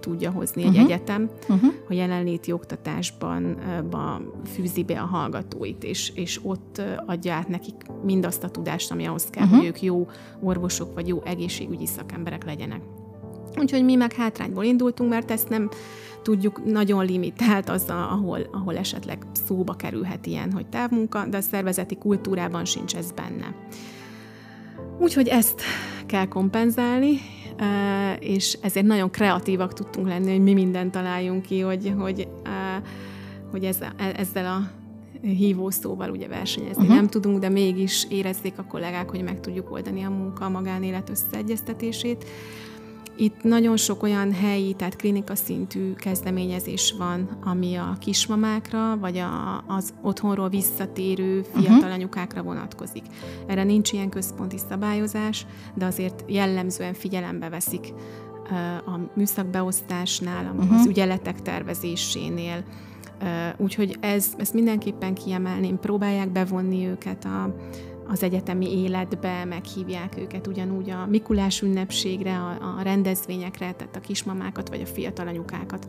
tudja 0.00 0.30
hozni 0.30 0.62
uh-huh. 0.62 0.78
egy 0.78 0.84
egyetem, 0.84 1.30
uh-huh. 1.48 1.72
a 1.88 1.92
jelenléti 1.92 2.52
oktatásban 2.52 3.56
ba 3.90 4.20
fűzi 4.54 4.84
be 4.84 5.00
a 5.00 5.04
hallgatóit, 5.04 5.84
és, 5.84 6.12
és 6.14 6.40
ott 6.42 6.82
adja 7.06 7.32
át 7.32 7.48
nekik 7.48 7.74
mindazt 8.04 8.44
a 8.44 8.48
tudást, 8.48 8.90
ami 8.90 9.04
ahhoz 9.04 9.24
kell, 9.30 9.44
uh-huh. 9.44 9.58
hogy 9.58 9.68
ők 9.68 9.82
jó 9.82 10.06
orvosok 10.40 10.94
vagy 10.94 11.08
jó 11.08 11.22
egészségügyi 11.24 11.86
szakemberek 11.86 12.44
legyenek. 12.44 12.80
Úgyhogy 13.58 13.84
mi 13.84 13.94
meg 13.94 14.12
hátrányból 14.12 14.64
indultunk, 14.64 15.10
mert 15.10 15.30
ezt 15.30 15.48
nem 15.48 15.68
tudjuk, 16.26 16.64
nagyon 16.64 17.04
limitált 17.04 17.68
az, 17.68 17.84
ahol, 17.88 18.40
ahol 18.52 18.76
esetleg 18.76 19.18
szóba 19.46 19.74
kerülhet 19.74 20.26
ilyen, 20.26 20.52
hogy 20.52 20.66
távmunka, 20.66 21.26
de 21.26 21.36
a 21.36 21.40
szervezeti 21.40 21.96
kultúrában 21.96 22.64
sincs 22.64 22.94
ez 22.94 23.12
benne. 23.12 23.54
Úgyhogy 24.98 25.28
ezt 25.28 25.62
kell 26.06 26.26
kompenzálni, 26.26 27.18
és 28.18 28.58
ezért 28.62 28.86
nagyon 28.86 29.10
kreatívak 29.10 29.72
tudtunk 29.72 30.08
lenni, 30.08 30.30
hogy 30.30 30.42
mi 30.42 30.52
mindent 30.52 30.92
találjunk 30.92 31.42
ki, 31.42 31.60
hogy, 31.60 31.94
hogy, 31.98 32.28
hogy 33.50 33.64
ezzel, 33.64 33.92
ezzel 34.16 34.46
a 34.46 34.70
hívó 35.22 35.70
szóval 35.70 36.10
ugye 36.10 36.28
versenyezni 36.28 36.82
uh-huh. 36.82 36.96
nem 36.96 37.06
tudunk, 37.06 37.38
de 37.38 37.48
mégis 37.48 38.06
érezzék 38.10 38.58
a 38.58 38.64
kollégák, 38.64 39.10
hogy 39.10 39.22
meg 39.22 39.40
tudjuk 39.40 39.70
oldani 39.70 40.02
a 40.02 40.10
munka, 40.10 40.44
a 40.44 40.48
magánélet 40.48 41.10
összeegyeztetését. 41.10 42.24
Itt 43.16 43.42
nagyon 43.42 43.76
sok 43.76 44.02
olyan 44.02 44.32
helyi, 44.32 44.74
tehát 44.74 44.96
klinika 44.96 45.34
szintű 45.34 45.92
kezdeményezés 45.92 46.94
van, 46.98 47.38
ami 47.44 47.74
a 47.74 47.96
kismamákra, 48.00 48.96
vagy 48.96 49.16
a, 49.18 49.64
az 49.66 49.94
otthonról 50.02 50.48
visszatérő 50.48 51.42
fiatal 51.42 51.76
uh-huh. 51.76 51.92
anyukákra 51.92 52.42
vonatkozik. 52.42 53.04
Erre 53.46 53.62
nincs 53.62 53.92
ilyen 53.92 54.08
központi 54.08 54.58
szabályozás, 54.68 55.46
de 55.74 55.84
azért 55.84 56.24
jellemzően 56.26 56.94
figyelembe 56.94 57.48
veszik 57.48 57.92
a 58.86 58.98
műszakbeosztásnál, 59.14 60.54
uh-huh. 60.56 60.78
az 60.78 60.86
ügyeletek 60.86 61.42
tervezésénél, 61.42 62.64
Úgyhogy 63.56 63.96
ez, 64.00 64.26
ezt 64.36 64.52
mindenképpen 64.54 65.14
kiemelném, 65.14 65.78
próbálják 65.78 66.32
bevonni 66.32 66.86
őket 66.86 67.24
a, 67.24 67.54
az 68.08 68.22
egyetemi 68.22 68.78
életbe, 68.78 69.44
meghívják 69.44 70.18
őket 70.18 70.46
ugyanúgy 70.46 70.90
a 70.90 71.06
Mikulás 71.06 71.62
ünnepségre, 71.62 72.36
a, 72.38 72.78
a 72.78 72.82
rendezvényekre, 72.82 73.72
tehát 73.72 73.96
a 73.96 74.00
kismamákat 74.00 74.68
vagy 74.68 74.80
a 74.80 74.86
fiatal 74.86 75.28
anyukákat. 75.28 75.88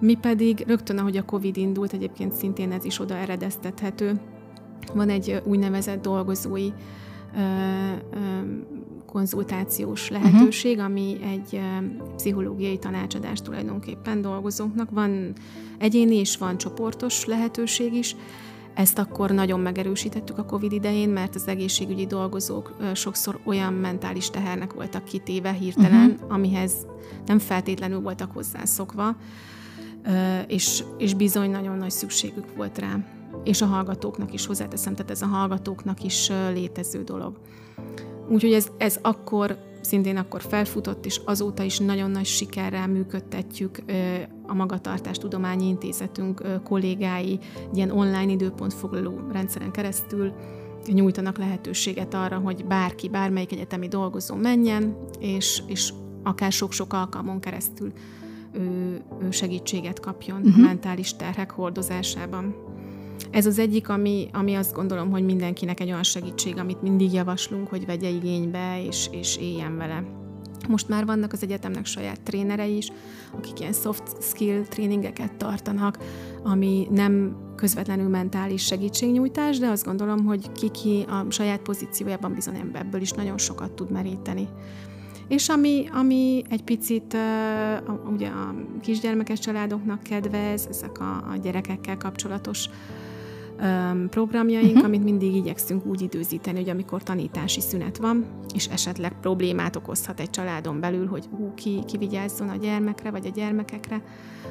Mi 0.00 0.14
pedig 0.14 0.64
rögtön, 0.66 0.98
ahogy 0.98 1.16
a 1.16 1.24
Covid 1.24 1.56
indult, 1.56 1.92
egyébként 1.92 2.32
szintén 2.32 2.72
ez 2.72 2.84
is 2.84 3.00
oda 3.00 3.14
eredeztethető, 3.14 4.20
van 4.94 5.08
egy 5.08 5.42
úgynevezett 5.44 6.02
dolgozói 6.02 6.68
ö, 7.36 7.40
ö, 8.10 8.18
konzultációs 9.06 10.10
lehetőség, 10.10 10.76
uh-huh. 10.76 10.90
ami 10.90 11.16
egy 11.22 11.60
pszichológiai 12.16 12.78
tanácsadás 12.78 13.40
tulajdonképpen 13.42 14.22
dolgozóknak. 14.22 14.90
Van 14.90 15.32
egyéni 15.78 16.14
és 16.14 16.36
van 16.36 16.58
csoportos 16.58 17.24
lehetőség 17.24 17.94
is. 17.94 18.16
Ezt 18.78 18.98
akkor 18.98 19.30
nagyon 19.30 19.60
megerősítettük 19.60 20.38
a 20.38 20.44
COVID 20.44 20.72
idején, 20.72 21.08
mert 21.08 21.34
az 21.34 21.48
egészségügyi 21.48 22.06
dolgozók 22.06 22.76
sokszor 22.94 23.40
olyan 23.44 23.72
mentális 23.72 24.30
tehernek 24.30 24.72
voltak 24.72 25.04
kitéve 25.04 25.52
hirtelen, 25.52 26.10
uh-huh. 26.10 26.32
amihez 26.32 26.72
nem 27.26 27.38
feltétlenül 27.38 28.00
voltak 28.00 28.32
hozzászokva, 28.32 29.16
és, 30.46 30.84
és 30.98 31.14
bizony 31.14 31.50
nagyon 31.50 31.76
nagy 31.76 31.90
szükségük 31.90 32.56
volt 32.56 32.78
rá. 32.78 32.96
És 33.44 33.62
a 33.62 33.66
hallgatóknak 33.66 34.32
is 34.32 34.46
hozzáteszem, 34.46 34.94
tehát 34.94 35.10
ez 35.10 35.22
a 35.22 35.26
hallgatóknak 35.26 36.04
is 36.04 36.28
létező 36.52 37.02
dolog. 37.02 37.40
Úgyhogy 38.28 38.52
ez, 38.52 38.68
ez 38.78 38.98
akkor, 39.02 39.58
szintén 39.80 40.16
akkor 40.16 40.42
felfutott, 40.42 41.06
és 41.06 41.20
azóta 41.24 41.62
is 41.62 41.78
nagyon 41.78 42.10
nagy 42.10 42.24
sikerrel 42.24 42.88
működtetjük 42.88 43.78
a 44.46 44.54
Magatartás 44.54 45.18
Tudományi 45.18 45.66
Intézetünk 45.66 46.62
kollégái 46.64 47.38
ilyen 47.74 47.90
online 47.90 48.30
időpontfoglaló 48.32 49.20
rendszeren 49.32 49.70
keresztül 49.70 50.32
nyújtanak 50.86 51.38
lehetőséget 51.38 52.14
arra, 52.14 52.38
hogy 52.38 52.64
bárki, 52.64 53.08
bármelyik 53.08 53.52
egyetemi 53.52 53.88
dolgozó 53.88 54.34
menjen, 54.34 54.96
és, 55.18 55.62
és 55.66 55.92
akár 56.22 56.52
sok-sok 56.52 56.92
alkalmon 56.92 57.40
keresztül 57.40 57.92
ő, 58.52 59.00
ő 59.20 59.30
segítséget 59.30 60.00
kapjon 60.00 60.40
uh-huh. 60.40 60.64
a 60.64 60.66
mentális 60.66 61.16
terhek 61.16 61.50
hordozásában. 61.50 62.54
Ez 63.30 63.46
az 63.46 63.58
egyik, 63.58 63.88
ami, 63.88 64.28
ami 64.32 64.54
azt 64.54 64.74
gondolom, 64.74 65.10
hogy 65.10 65.24
mindenkinek 65.24 65.80
egy 65.80 65.90
olyan 65.90 66.02
segítség, 66.02 66.58
amit 66.58 66.82
mindig 66.82 67.12
javaslunk, 67.12 67.68
hogy 67.68 67.86
vegye 67.86 68.08
igénybe, 68.08 68.84
és, 68.86 69.08
és 69.10 69.36
éljen 69.36 69.76
vele. 69.76 70.04
Most 70.68 70.88
már 70.88 71.06
vannak 71.06 71.32
az 71.32 71.42
egyetemnek 71.42 71.86
saját 71.86 72.20
trénerei 72.20 72.76
is, 72.76 72.92
akik 73.36 73.60
ilyen 73.60 73.72
soft 73.72 74.22
skill 74.22 74.62
tréningeket 74.62 75.34
tartanak, 75.34 75.98
ami 76.42 76.86
nem 76.90 77.36
közvetlenül 77.56 78.08
mentális 78.08 78.64
segítségnyújtás, 78.64 79.58
de 79.58 79.68
azt 79.68 79.84
gondolom, 79.84 80.24
hogy 80.24 80.52
ki-ki 80.52 81.04
a 81.08 81.30
saját 81.30 81.60
pozíciójában 81.60 82.34
bizony 82.34 82.70
ebből 82.72 83.00
is 83.00 83.10
nagyon 83.10 83.38
sokat 83.38 83.72
tud 83.72 83.90
meríteni. 83.90 84.48
És 85.28 85.48
ami, 85.48 85.84
ami 85.92 86.42
egy 86.50 86.62
picit 86.64 87.14
uh, 87.14 88.12
ugye 88.12 88.28
a 88.28 88.54
kisgyermekes 88.80 89.38
családoknak 89.38 90.02
kedvez, 90.02 90.66
ezek 90.70 91.00
a, 91.00 91.30
a 91.32 91.36
gyerekekkel 91.42 91.96
kapcsolatos 91.96 92.66
um, 92.66 93.07
programjaink, 94.10 94.70
uh-huh. 94.70 94.84
amit 94.84 95.04
mindig 95.04 95.34
igyekszünk 95.34 95.86
úgy 95.86 96.00
időzíteni, 96.00 96.58
hogy 96.58 96.68
amikor 96.68 97.02
tanítási 97.02 97.60
szünet 97.60 97.96
van, 97.96 98.26
és 98.54 98.66
esetleg 98.66 99.20
problémát 99.20 99.76
okozhat 99.76 100.20
egy 100.20 100.30
családon 100.30 100.80
belül, 100.80 101.06
hogy 101.06 101.28
hú, 101.36 101.52
ki, 101.54 101.82
ki 101.86 101.96
vigyázzon 101.96 102.48
a 102.48 102.56
gyermekre, 102.56 103.10
vagy 103.10 103.26
a 103.26 103.30
gyermekekre, 103.30 104.02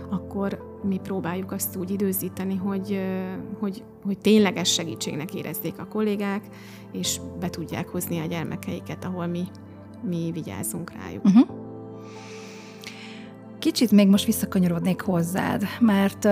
akkor 0.09 0.79
mi 0.83 0.99
próbáljuk 1.03 1.51
azt 1.51 1.75
úgy 1.75 1.91
időzíteni, 1.91 2.55
hogy, 2.55 3.01
hogy, 3.59 3.83
hogy 4.03 4.17
tényleges 4.17 4.73
segítségnek 4.73 5.33
érezzék 5.33 5.79
a 5.79 5.87
kollégák, 5.87 6.43
és 6.91 7.19
be 7.39 7.49
tudják 7.49 7.87
hozni 7.87 8.19
a 8.19 8.25
gyermekeiket, 8.25 9.05
ahol 9.05 9.27
mi 9.27 9.43
mi 10.01 10.31
vigyázzunk 10.33 10.91
rájuk. 10.91 11.25
Uh-huh. 11.25 11.47
Kicsit 13.59 13.91
még 13.91 14.07
most 14.07 14.25
visszakanyarodnék 14.25 15.01
hozzád, 15.01 15.63
mert 15.79 16.27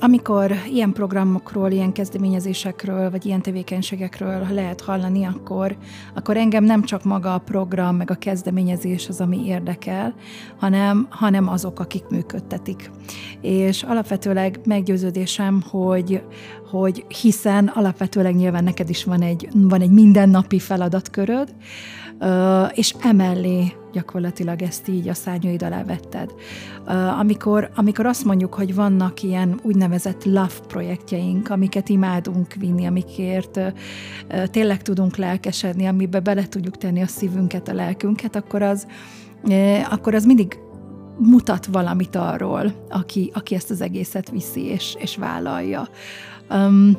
amikor 0.00 0.52
ilyen 0.70 0.92
programokról, 0.92 1.70
ilyen 1.70 1.92
kezdeményezésekről, 1.92 3.10
vagy 3.10 3.26
ilyen 3.26 3.42
tevékenységekről 3.42 4.46
lehet 4.50 4.80
hallani, 4.80 5.24
akkor, 5.24 5.76
akkor 6.14 6.36
engem 6.36 6.64
nem 6.64 6.82
csak 6.82 7.04
maga 7.04 7.34
a 7.34 7.38
program, 7.38 7.96
meg 7.96 8.10
a 8.10 8.14
kezdeményezés 8.14 9.08
az, 9.08 9.20
ami 9.20 9.46
érdekel, 9.46 10.14
hanem, 10.58 11.06
hanem 11.10 11.48
azok, 11.48 11.80
akik 11.80 12.04
működtetik. 12.10 12.90
És 13.40 13.82
alapvetőleg 13.82 14.60
meggyőződésem, 14.64 15.62
hogy, 15.70 16.22
hogy 16.70 17.04
hiszen 17.20 17.66
alapvetőleg 17.66 18.34
nyilván 18.34 18.64
neked 18.64 18.88
is 18.88 19.04
van 19.04 19.22
egy, 19.22 19.48
van 19.52 19.80
egy 19.80 19.90
mindennapi 19.90 20.58
feladatköröd, 20.58 21.54
és 22.74 22.94
emellé 23.00 23.72
gyakorlatilag 23.92 24.62
ezt 24.62 24.88
így 24.88 25.08
a 25.08 25.14
szárnyaid 25.14 25.62
alá 25.62 25.84
vetted. 25.84 26.34
Amikor, 27.18 27.70
amikor 27.74 28.06
azt 28.06 28.24
mondjuk, 28.24 28.54
hogy 28.54 28.74
vannak 28.74 29.22
ilyen 29.22 29.60
úgynevezett 29.62 30.24
love 30.24 30.54
projektjeink, 30.66 31.50
amiket 31.50 31.88
imádunk 31.88 32.54
vinni, 32.54 32.86
amikért 32.86 33.60
tényleg 34.50 34.82
tudunk 34.82 35.16
lelkesedni, 35.16 35.86
amiben 35.86 36.22
bele 36.22 36.48
tudjuk 36.48 36.76
tenni 36.76 37.02
a 37.02 37.06
szívünket, 37.06 37.68
a 37.68 37.74
lelkünket, 37.74 38.36
akkor 38.36 38.62
az, 38.62 38.86
akkor 39.90 40.14
az 40.14 40.24
mindig 40.24 40.58
mutat 41.18 41.66
valamit 41.66 42.16
arról, 42.16 42.86
aki, 42.88 43.30
aki 43.34 43.54
ezt 43.54 43.70
az 43.70 43.80
egészet 43.80 44.30
viszi 44.30 44.64
és, 44.64 44.96
és 44.98 45.16
vállalja. 45.16 45.88
Um, 46.50 46.96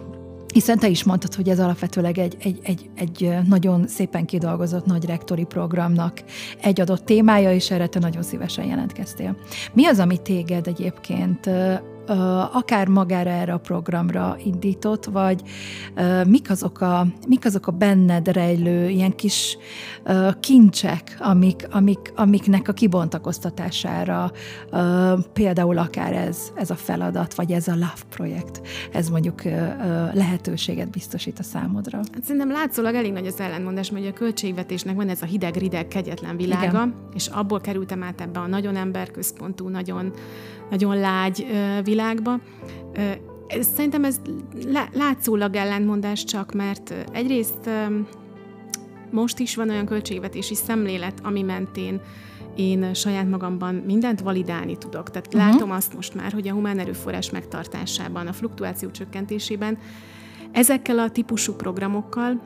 hiszen 0.53 0.79
te 0.79 0.88
is 0.88 1.03
mondtad, 1.03 1.35
hogy 1.35 1.49
ez 1.49 1.59
alapvetőleg 1.59 2.17
egy, 2.17 2.38
egy, 2.39 2.59
egy, 2.63 2.89
egy 2.95 3.38
nagyon 3.47 3.88
szépen 3.88 4.25
kidolgozott 4.25 4.85
nagy 4.85 5.05
rektori 5.05 5.43
programnak 5.43 6.23
egy 6.62 6.81
adott 6.81 7.05
témája, 7.05 7.53
és 7.53 7.71
erre 7.71 7.88
te 7.88 7.99
nagyon 7.99 8.23
szívesen 8.23 8.65
jelentkeztél. 8.65 9.35
Mi 9.73 9.85
az, 9.85 9.99
ami 9.99 10.17
téged 10.17 10.67
egyébként 10.67 11.49
akár 12.52 12.88
magára 12.88 13.30
erre 13.30 13.54
a 13.54 13.58
programra 13.58 14.38
indított, 14.43 15.06
vagy 15.06 15.41
mik 16.28 16.50
azok 16.50 16.82
a, 16.82 17.08
mik 17.28 17.45
azok 17.45 17.67
a 17.67 17.72
benned 17.72 18.28
rejlő 18.28 18.89
ilyen 18.89 19.15
kis 19.15 19.58
kincsek, 20.39 21.17
amik, 21.19 21.67
amik, 21.72 22.12
amiknek 22.15 22.67
a 22.67 22.74
kibontakoztatására 22.74 24.32
például 25.34 25.78
akár 25.78 26.13
ez, 26.13 26.52
ez 26.56 26.69
a 26.69 26.76
feladat, 26.76 27.34
vagy 27.34 27.52
ez 27.52 27.67
a 27.67 27.74
Love 27.74 28.04
projekt, 28.10 28.62
ez 28.91 29.10
mondjuk 29.10 29.43
lehetőséget 30.13 30.89
biztosít 30.89 31.39
a 31.39 31.43
számodra. 31.43 31.98
Hát 31.98 32.24
szerintem 32.24 32.52
látszólag 32.52 32.95
elég 32.95 33.12
nagy 33.12 33.28
az 33.28 33.39
ellentmondás, 33.39 33.91
mert 33.91 34.06
a 34.06 34.13
költségvetésnek 34.13 34.95
van 34.95 35.10
ez 35.10 35.22
a 35.22 35.26
hideg-rideg, 35.26 35.88
kegyetlen 35.88 36.38
világa, 36.38 36.65
Igen. 36.67 36.95
és 37.13 37.28
abból 37.28 37.62
kerültem 37.62 38.04
át 38.04 38.22
ebbe 38.22 38.39
a 38.39 38.48
nagyon 38.48 38.76
emberközpontú, 38.76 39.67
nagyon 39.67 40.13
nagyon 40.69 40.97
lágy 40.97 41.45
világba. 41.84 42.39
Szerintem 43.60 44.03
ez 44.03 44.21
látszólag 44.93 45.55
ellentmondás 45.55 46.23
csak, 46.23 46.53
mert 46.53 46.93
egyrészt 47.12 47.69
most 49.12 49.39
is 49.39 49.55
van 49.55 49.69
olyan 49.69 49.86
költségvetési 49.86 50.55
szemlélet, 50.55 51.19
ami 51.23 51.41
mentén 51.41 52.01
én 52.55 52.93
saját 52.93 53.29
magamban 53.29 53.75
mindent 53.75 54.21
validálni 54.21 54.77
tudok. 54.77 55.10
Tehát 55.10 55.34
uh-huh. 55.34 55.51
látom 55.51 55.71
azt 55.71 55.93
most 55.93 56.15
már, 56.15 56.32
hogy 56.32 56.47
a 56.47 56.53
humán 56.53 56.79
erőforrás 56.79 57.29
megtartásában, 57.29 58.27
a 58.27 58.34
fluktuáció 58.34 58.91
csökkentésében 58.91 59.77
ezekkel 60.51 60.99
a 60.99 61.10
típusú 61.10 61.53
programokkal 61.53 62.41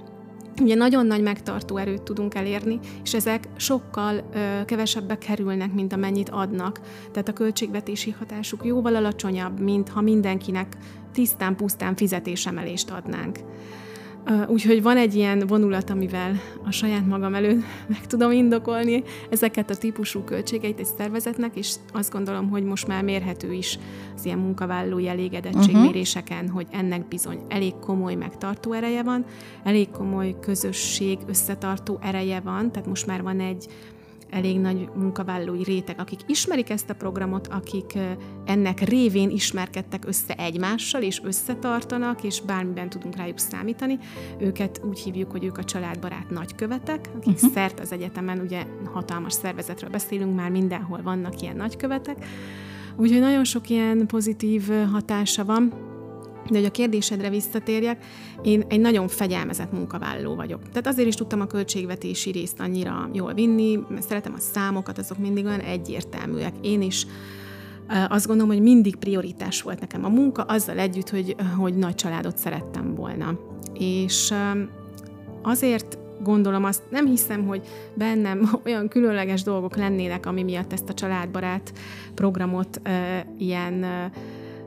ugye 0.61 0.75
nagyon 0.75 1.05
nagy 1.05 1.21
megtartó 1.21 1.77
erőt 1.77 2.01
tudunk 2.01 2.35
elérni, 2.35 2.79
és 3.03 3.13
ezek 3.13 3.47
sokkal 3.55 4.23
ö, 4.33 4.65
kevesebbe 4.65 5.17
kerülnek, 5.17 5.73
mint 5.73 5.93
amennyit 5.93 6.29
adnak. 6.29 6.79
Tehát 7.11 7.27
a 7.27 7.33
költségvetési 7.33 8.11
hatásuk 8.11 8.65
jóval 8.65 8.95
alacsonyabb, 8.95 9.59
mint 9.59 9.89
ha 9.89 10.01
mindenkinek 10.01 10.77
tisztán-pusztán 11.13 11.95
fizetésemelést 11.95 12.89
adnánk. 12.89 13.39
Úgyhogy 14.47 14.81
van 14.81 14.97
egy 14.97 15.15
ilyen 15.15 15.39
vonulat, 15.47 15.89
amivel 15.89 16.39
a 16.65 16.71
saját 16.71 17.07
magam 17.07 17.33
előtt 17.33 17.63
meg 17.93 18.07
tudom 18.07 18.31
indokolni 18.31 19.03
ezeket 19.29 19.69
a 19.69 19.75
típusú 19.75 20.23
költségeit 20.23 20.79
egy 20.79 20.88
szervezetnek, 20.97 21.55
és 21.55 21.73
azt 21.93 22.12
gondolom, 22.12 22.49
hogy 22.49 22.63
most 22.63 22.88
már 22.88 23.03
mérhető 23.03 23.53
is 23.53 23.79
az 24.15 24.25
ilyen 24.25 24.38
munkavállalói 24.38 25.07
elégedettségméréseken, 25.07 26.43
uh-huh. 26.43 26.53
hogy 26.53 26.67
ennek 26.71 27.07
bizony 27.07 27.39
elég 27.47 27.73
komoly 27.79 28.15
megtartó 28.15 28.73
ereje 28.73 29.03
van, 29.03 29.25
elég 29.63 29.89
komoly 29.89 30.36
közösség 30.41 31.17
összetartó 31.27 31.99
ereje 32.01 32.39
van, 32.39 32.71
tehát 32.71 32.88
most 32.88 33.05
már 33.05 33.21
van 33.21 33.39
egy 33.39 33.67
elég 34.34 34.60
nagy 34.60 34.89
munkavállalói 34.96 35.63
réteg, 35.63 36.00
akik 36.00 36.19
ismerik 36.28 36.69
ezt 36.69 36.89
a 36.89 36.93
programot, 36.93 37.48
akik 37.48 37.98
ennek 38.46 38.80
révén 38.80 39.30
ismerkedtek 39.30 40.06
össze 40.06 40.34
egymással, 40.34 41.02
és 41.02 41.22
összetartanak, 41.24 42.24
és 42.24 42.41
bármiben 42.41 42.89
tudunk 42.89 43.15
rájuk 43.15 43.39
számítani. 43.39 43.98
Őket 44.39 44.82
úgy 44.89 45.00
hívjuk, 45.00 45.32
hogy 45.32 45.43
ők 45.43 45.58
a 45.58 45.63
családbarát 45.63 46.30
nagykövetek, 46.30 47.10
akik 47.15 47.34
uh-huh. 47.34 47.52
szert 47.52 47.80
az 47.80 47.91
egyetemen, 47.91 48.39
ugye 48.39 48.65
hatalmas 48.93 49.34
szervezetről 49.34 49.89
beszélünk, 49.89 50.36
már 50.36 50.50
mindenhol 50.50 51.02
vannak 51.02 51.41
ilyen 51.41 51.56
nagykövetek, 51.56 52.26
Úgyhogy 52.96 53.19
nagyon 53.19 53.43
sok 53.43 53.69
ilyen 53.69 54.08
pozitív 54.08 54.69
hatása 54.91 55.46
van. 55.46 55.92
De 56.49 56.58
hogy 56.58 56.65
a 56.65 56.71
kérdésedre 56.71 57.29
visszatérjek, 57.29 58.06
én 58.41 58.63
egy 58.67 58.79
nagyon 58.79 59.08
fegyelmezett 59.08 59.71
munkavállaló 59.71 60.36
vagyok. 60.36 60.62
Tehát 60.69 60.88
azért 60.88 61.08
is 61.08 61.15
tudtam 61.15 61.41
a 61.41 61.47
költségvetési 61.47 62.32
részt 62.32 62.60
annyira 62.60 63.10
jól 63.13 63.34
vinni, 63.34 63.79
mert 63.89 64.08
szeretem 64.08 64.34
a 64.34 64.39
számokat, 64.39 64.97
azok 64.97 65.17
mindig 65.17 65.45
olyan 65.45 65.60
egyértelműek. 65.60 66.53
Én 66.62 66.82
is 66.82 67.06
azt 68.10 68.27
gondolom, 68.27 68.53
hogy 68.53 68.62
mindig 68.62 68.95
prioritás 68.95 69.62
volt 69.62 69.79
nekem 69.79 70.06
a 70.06 70.10
munka, 70.10 70.43
azzal 70.43 70.79
együtt, 70.79 71.10
hogy, 71.10 71.36
hogy 71.58 71.73
nagy 71.75 71.95
családot 71.95 72.38
szerettem 72.38 72.95
volna. 72.95 73.39
És 73.73 74.34
azért 75.41 75.97
gondolom 76.23 76.63
azt, 76.63 76.84
nem 76.89 77.06
hiszem, 77.06 77.45
hogy 77.45 77.62
bennem 77.93 78.49
olyan 78.65 78.88
különleges 78.88 79.43
dolgok 79.43 79.75
lennének, 79.75 80.25
ami 80.25 80.43
miatt 80.43 80.73
ezt 80.73 80.89
a 80.89 80.93
családbarát 80.93 81.73
programot 82.13 82.82
ilyen 83.38 83.86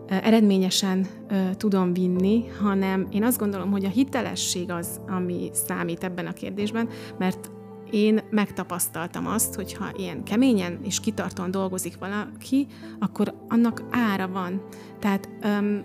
eredményesen 0.08 1.06
tudom 1.56 1.92
vinni, 1.92 2.44
hanem 2.62 3.06
én 3.10 3.24
azt 3.24 3.38
gondolom, 3.38 3.70
hogy 3.70 3.84
a 3.84 3.88
hitelesség 3.88 4.70
az, 4.70 5.00
ami 5.06 5.50
számít 5.52 6.04
ebben 6.04 6.26
a 6.26 6.32
kérdésben, 6.32 6.88
mert 7.18 7.50
én 7.90 8.20
megtapasztaltam 8.30 9.26
azt, 9.26 9.54
hogy 9.54 9.74
ha 9.74 9.92
ilyen 9.96 10.22
keményen 10.22 10.78
és 10.82 11.00
kitartóan 11.00 11.50
dolgozik 11.50 11.98
valaki, 11.98 12.66
akkor 12.98 13.34
annak 13.48 13.82
ára 13.90 14.28
van. 14.28 14.62
Tehát 14.98 15.28
um, 15.44 15.84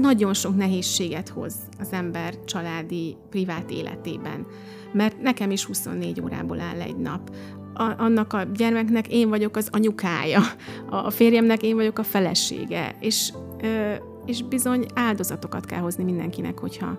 nagyon 0.00 0.34
sok 0.34 0.56
nehézséget 0.56 1.28
hoz 1.28 1.54
az 1.78 1.92
ember 1.92 2.44
családi, 2.44 3.16
privát 3.30 3.70
életében. 3.70 4.46
Mert 4.92 5.22
nekem 5.22 5.50
is 5.50 5.64
24 5.64 6.20
órából 6.20 6.60
áll 6.60 6.80
egy 6.80 6.96
nap. 6.96 7.30
A, 7.74 7.92
annak 7.98 8.32
a 8.32 8.42
gyermeknek 8.54 9.08
én 9.08 9.28
vagyok 9.28 9.56
az 9.56 9.68
anyukája, 9.72 10.40
a 10.90 11.10
férjemnek 11.10 11.62
én 11.62 11.74
vagyok 11.74 11.98
a 11.98 12.02
felesége, 12.02 12.94
és, 13.00 13.32
és 14.26 14.42
bizony 14.42 14.86
áldozatokat 14.94 15.64
kell 15.64 15.80
hozni 15.80 16.04
mindenkinek, 16.04 16.58
hogyha, 16.58 16.98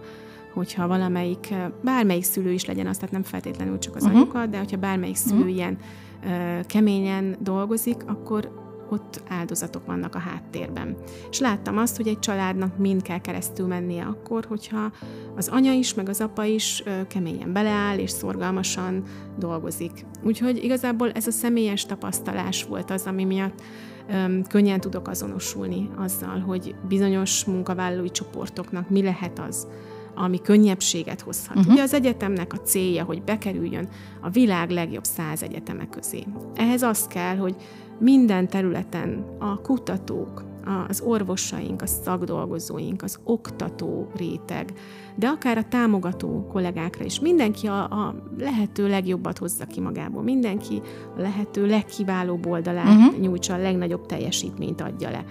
hogyha 0.53 0.87
valamelyik, 0.87 1.53
bármelyik 1.83 2.23
szülő 2.23 2.51
is 2.51 2.65
legyen 2.65 2.87
az, 2.87 2.95
tehát 2.95 3.11
nem 3.11 3.23
feltétlenül 3.23 3.79
csak 3.79 3.95
az 3.95 4.03
uh-huh. 4.03 4.19
anyuka, 4.19 4.45
de 4.45 4.57
hogyha 4.57 4.77
bármelyik 4.77 5.15
szülő 5.15 5.39
uh-huh. 5.39 5.55
ilyen 5.55 5.77
keményen 6.65 7.35
dolgozik, 7.39 8.03
akkor 8.05 8.70
ott 8.91 9.23
áldozatok 9.27 9.85
vannak 9.85 10.15
a 10.15 10.19
háttérben. 10.19 10.95
És 11.29 11.39
láttam 11.39 11.77
azt, 11.77 11.97
hogy 11.97 12.07
egy 12.07 12.19
családnak 12.19 12.77
mind 12.77 13.01
kell 13.01 13.21
keresztül 13.21 13.67
mennie 13.67 14.03
akkor, 14.03 14.45
hogyha 14.45 14.91
az 15.35 15.47
anya 15.47 15.71
is, 15.71 15.93
meg 15.93 16.09
az 16.09 16.21
apa 16.21 16.43
is 16.43 16.83
keményen 17.07 17.53
beleáll, 17.53 17.97
és 17.97 18.09
szorgalmasan 18.09 19.03
dolgozik. 19.39 20.05
Úgyhogy 20.23 20.63
igazából 20.63 21.11
ez 21.11 21.27
a 21.27 21.31
személyes 21.31 21.85
tapasztalás 21.85 22.63
volt 22.63 22.91
az, 22.91 23.05
ami 23.05 23.23
miatt 23.23 23.61
könnyen 24.47 24.79
tudok 24.79 25.07
azonosulni 25.07 25.89
azzal, 25.97 26.39
hogy 26.39 26.75
bizonyos 26.87 27.45
munkavállalói 27.45 28.11
csoportoknak 28.11 28.89
mi 28.89 29.01
lehet 29.03 29.39
az, 29.39 29.67
ami 30.15 30.41
könnyebbséget 30.41 31.21
hozhat. 31.21 31.55
Uh-huh. 31.57 31.73
Ugye 31.73 31.81
az 31.81 31.93
egyetemnek 31.93 32.53
a 32.53 32.57
célja, 32.57 33.03
hogy 33.03 33.23
bekerüljön 33.23 33.87
a 34.21 34.29
világ 34.29 34.69
legjobb 34.69 35.03
száz 35.03 35.43
egyeteme 35.43 35.89
közé. 35.89 36.23
Ehhez 36.55 36.81
az 36.81 37.07
kell, 37.07 37.35
hogy 37.35 37.55
minden 38.01 38.47
területen 38.47 39.25
a 39.39 39.61
kutatók, 39.61 40.43
az 40.87 41.01
orvosaink, 41.01 41.81
a 41.81 41.85
szakdolgozóink, 41.85 43.01
az 43.03 43.19
oktató 43.23 44.07
réteg, 44.15 44.73
de 45.15 45.27
akár 45.27 45.57
a 45.57 45.67
támogató 45.67 46.47
kollégákra 46.51 47.05
is. 47.05 47.19
Mindenki 47.19 47.67
a, 47.67 47.83
a 47.83 48.15
lehető 48.39 48.87
legjobbat 48.87 49.37
hozza 49.37 49.65
ki 49.65 49.79
magából. 49.79 50.23
Mindenki 50.23 50.81
a 51.17 51.21
lehető 51.21 51.65
legkiválóbb 51.67 52.47
oldalát 52.47 52.97
uh-huh. 52.97 53.19
nyújtsa, 53.19 53.53
a 53.53 53.57
legnagyobb 53.57 54.05
teljesítményt 54.05 54.81
adja 54.81 55.09
le. 55.09 55.25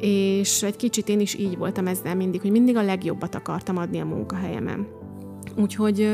És 0.00 0.62
egy 0.62 0.76
kicsit 0.76 1.08
én 1.08 1.20
is 1.20 1.34
így 1.34 1.56
voltam 1.56 1.86
ezzel 1.86 2.16
mindig, 2.16 2.40
hogy 2.40 2.50
mindig 2.50 2.76
a 2.76 2.82
legjobbat 2.82 3.34
akartam 3.34 3.76
adni 3.76 4.00
a 4.00 4.04
munkahelyemen. 4.04 4.86
Úgyhogy, 5.56 6.08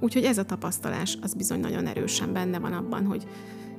úgyhogy 0.00 0.24
ez 0.24 0.38
a 0.38 0.44
tapasztalás 0.44 1.18
az 1.22 1.34
bizony 1.34 1.60
nagyon 1.60 1.86
erősen 1.86 2.32
benne 2.32 2.58
van 2.58 2.72
abban, 2.72 3.06
hogy 3.06 3.26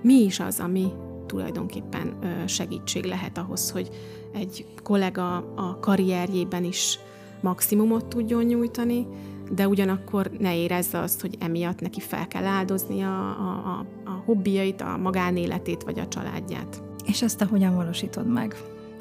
mi 0.01 0.13
is 0.13 0.39
az, 0.39 0.59
ami 0.59 0.91
tulajdonképpen 1.29 2.19
segítség 2.45 3.03
lehet 3.03 3.37
ahhoz, 3.37 3.71
hogy 3.71 3.89
egy 4.33 4.65
kollega 4.83 5.35
a 5.55 5.77
karrierjében 5.79 6.63
is 6.63 6.99
maximumot 7.41 8.05
tudjon 8.05 8.43
nyújtani, 8.43 9.07
de 9.51 9.67
ugyanakkor 9.67 10.31
ne 10.39 10.57
érezze 10.57 10.99
azt, 10.99 11.21
hogy 11.21 11.35
emiatt 11.39 11.79
neki 11.79 11.99
fel 11.99 12.27
kell 12.27 12.45
áldozni 12.45 13.01
a, 13.01 13.19
a, 13.29 13.49
a, 13.65 13.85
a 14.09 14.21
hobbiait, 14.25 14.81
a 14.81 14.97
magánéletét 14.97 15.83
vagy 15.83 15.99
a 15.99 16.07
családját. 16.07 16.83
És 17.05 17.21
ezt 17.21 17.37
te 17.37 17.45
hogyan 17.45 17.75
valósítod 17.75 18.27
meg? 18.27 18.55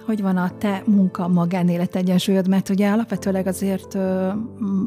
Hogy 0.08 0.22
van 0.22 0.36
a 0.36 0.50
te 0.58 0.82
munka 0.86 1.28
magánélet 1.28 1.96
egyensúlyod, 1.96 2.48
mert 2.48 2.68
ugye 2.68 2.90
alapvetőleg 2.90 3.46
azért 3.46 3.98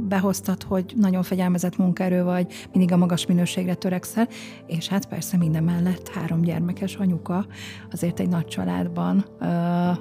behoztad, 0.08 0.64
hogy 0.64 0.94
nagyon 0.96 1.24
fegyelmezett 1.24 1.78
munkaerő 1.78 2.24
vagy, 2.24 2.68
mindig 2.72 2.92
a 2.92 2.98
magas 2.98 3.26
minőségre 3.26 3.74
törekszel, 3.74 4.28
és 4.68 4.88
hát 4.88 5.06
persze 5.06 5.38
minden 5.38 5.64
mellett 5.64 6.10
három 6.10 6.42
gyermekes 6.42 6.96
anyuka, 6.96 7.46
azért 7.92 8.20
egy 8.20 8.30
nagy 8.30 8.46
családban 8.46 9.26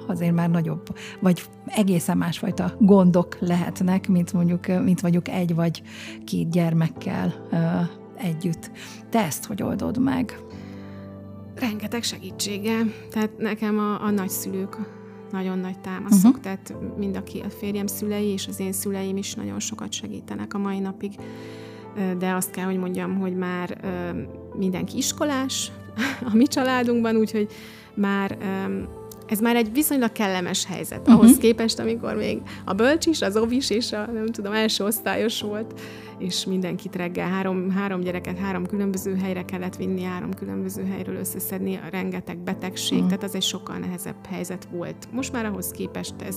azért 0.07 0.33
már 0.33 0.49
nagyobb, 0.49 0.97
vagy 1.19 1.43
egészen 1.65 2.17
másfajta 2.17 2.73
gondok 2.79 3.37
lehetnek, 3.39 4.07
mint 4.07 4.33
mondjuk, 4.33 4.67
mint 4.67 5.01
mondjuk 5.01 5.27
egy 5.27 5.55
vagy 5.55 5.81
két 6.25 6.49
gyermekkel 6.49 7.33
együtt. 8.17 8.71
Te 9.09 9.23
ezt 9.23 9.45
hogy 9.45 9.63
oldod 9.63 9.97
meg? 9.97 10.39
Rengeteg 11.55 12.03
segítsége. 12.03 12.77
Tehát 13.11 13.37
nekem 13.37 13.77
a, 13.77 14.03
a 14.03 14.09
nagyszülők 14.09 15.00
nagyon 15.31 15.59
nagy 15.59 15.79
támaszok, 15.79 16.25
uh-huh. 16.25 16.41
tehát 16.41 16.73
mind 16.97 17.15
aki 17.15 17.39
a 17.39 17.49
férjem 17.49 17.87
szülei 17.87 18.27
és 18.27 18.47
az 18.47 18.59
én 18.59 18.71
szüleim 18.71 19.17
is 19.17 19.33
nagyon 19.33 19.59
sokat 19.59 19.91
segítenek 19.91 20.53
a 20.53 20.57
mai 20.57 20.79
napig, 20.79 21.11
de 22.17 22.31
azt 22.33 22.51
kell, 22.51 22.65
hogy 22.65 22.77
mondjam, 22.77 23.19
hogy 23.19 23.35
már 23.35 23.77
mindenki 24.57 24.97
iskolás 24.97 25.71
a 26.31 26.35
mi 26.35 26.47
családunkban, 26.47 27.15
úgyhogy 27.15 27.51
már 27.93 28.37
ez 29.31 29.39
már 29.39 29.55
egy 29.55 29.73
viszonylag 29.73 30.11
kellemes 30.11 30.65
helyzet, 30.65 30.99
uh-huh. 30.99 31.15
ahhoz 31.15 31.37
képest, 31.37 31.79
amikor 31.79 32.15
még 32.15 32.41
a 32.65 32.73
bölcsis, 32.73 33.21
az 33.21 33.37
ovis 33.37 33.69
és 33.69 33.91
a 33.91 34.05
nem 34.13 34.25
tudom, 34.25 34.53
első 34.53 34.83
osztályos 34.83 35.41
volt, 35.41 35.79
és 36.17 36.45
mindenkit 36.45 36.95
reggel 36.95 37.29
három, 37.29 37.69
három 37.69 38.01
gyereket 38.01 38.37
három 38.37 38.65
különböző 38.65 39.15
helyre 39.15 39.45
kellett 39.45 39.75
vinni, 39.75 40.03
három 40.03 40.33
különböző 40.33 40.85
helyről 40.85 41.15
összeszedni, 41.15 41.75
a 41.75 41.89
rengeteg 41.91 42.37
betegség, 42.37 42.97
uh-huh. 42.97 43.07
tehát 43.07 43.23
az 43.23 43.35
egy 43.35 43.41
sokkal 43.41 43.77
nehezebb 43.77 44.25
helyzet 44.29 44.67
volt. 44.71 45.07
Most 45.11 45.31
már 45.31 45.45
ahhoz 45.45 45.71
képest 45.71 46.13
ez 46.27 46.35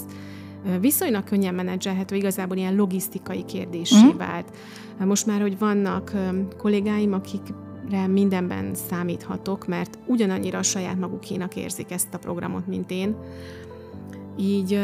viszonylag 0.80 1.24
könnyen 1.24 1.54
menedzselhető, 1.54 2.16
igazából 2.16 2.57
ilyen 2.57 2.74
logisztikai 2.74 3.44
kérdésé 3.44 3.96
uh-huh. 3.96 4.16
vált. 4.16 4.57
Most 4.98 5.26
már, 5.26 5.40
hogy 5.40 5.59
vannak 5.59 6.12
kollégáim, 6.59 7.12
akik 7.12 7.42
mindenben 8.09 8.75
számíthatok, 8.75 9.66
mert 9.66 9.99
ugyanannyira 10.07 10.59
a 10.59 10.62
saját 10.62 10.99
magukénak 10.99 11.57
érzik 11.57 11.90
ezt 11.90 12.14
a 12.14 12.18
programot, 12.18 12.66
mint 12.66 12.90
én. 12.90 13.16
Így, 14.38 14.81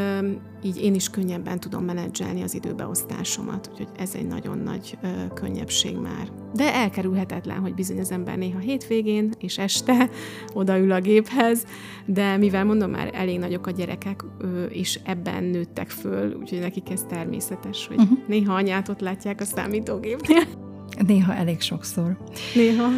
így 0.63 0.83
én 0.83 0.95
is 0.95 1.11
könnyebben 1.11 1.61
tudom 1.61 1.85
menedzselni 1.85 2.43
az 2.43 2.55
időbeosztásomat, 2.55 3.69
úgyhogy 3.73 3.89
ez 3.99 4.15
egy 4.15 4.27
nagyon 4.27 4.59
nagy 4.59 4.99
könnyebbség 5.35 5.97
már. 5.97 6.29
De 6.55 6.75
elkerülhetetlen, 6.75 7.59
hogy 7.59 7.75
bizony 7.75 7.99
az 7.99 8.11
ember 8.11 8.37
néha 8.37 8.59
hétvégén 8.59 9.31
és 9.39 9.59
este 9.59 10.11
odaül 10.53 10.93
a 10.93 11.01
géphez, 11.01 11.65
de 12.07 12.37
mivel 12.37 12.65
mondom 12.65 12.91
már 12.91 13.11
elég 13.15 13.39
nagyok 13.39 13.67
a 13.67 13.71
gyerekek, 13.71 14.25
és 14.69 15.01
ebben 15.05 15.45
nőttek 15.45 15.91
föl, 15.91 16.35
úgyhogy 16.35 16.59
nekik 16.59 16.91
ez 16.91 17.05
természetes, 17.09 17.87
hogy 17.87 17.99
uh-huh. 17.99 18.19
néha 18.27 18.55
anyát 18.55 18.89
ott 18.89 19.01
látják 19.01 19.41
a 19.41 19.45
számítógépnél. 19.45 20.69
Néha 21.07 21.35
elég 21.35 21.61
sokszor. 21.61 22.17
Néha. 22.55 22.89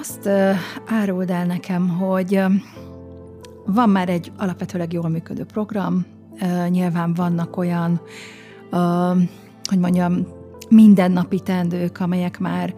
Azt 0.00 0.28
áruld 0.86 1.30
el 1.30 1.46
nekem, 1.46 1.88
hogy 1.88 2.42
van 3.66 3.90
már 3.90 4.08
egy 4.08 4.32
alapvetőleg 4.36 4.92
jól 4.92 5.08
működő 5.08 5.44
program, 5.44 6.06
nyilván 6.68 7.14
vannak 7.14 7.56
olyan, 7.56 8.00
hogy 9.68 9.78
mondjam, 9.78 10.26
mindennapi 10.68 11.40
tendők, 11.40 12.00
amelyek 12.00 12.38
már 12.38 12.74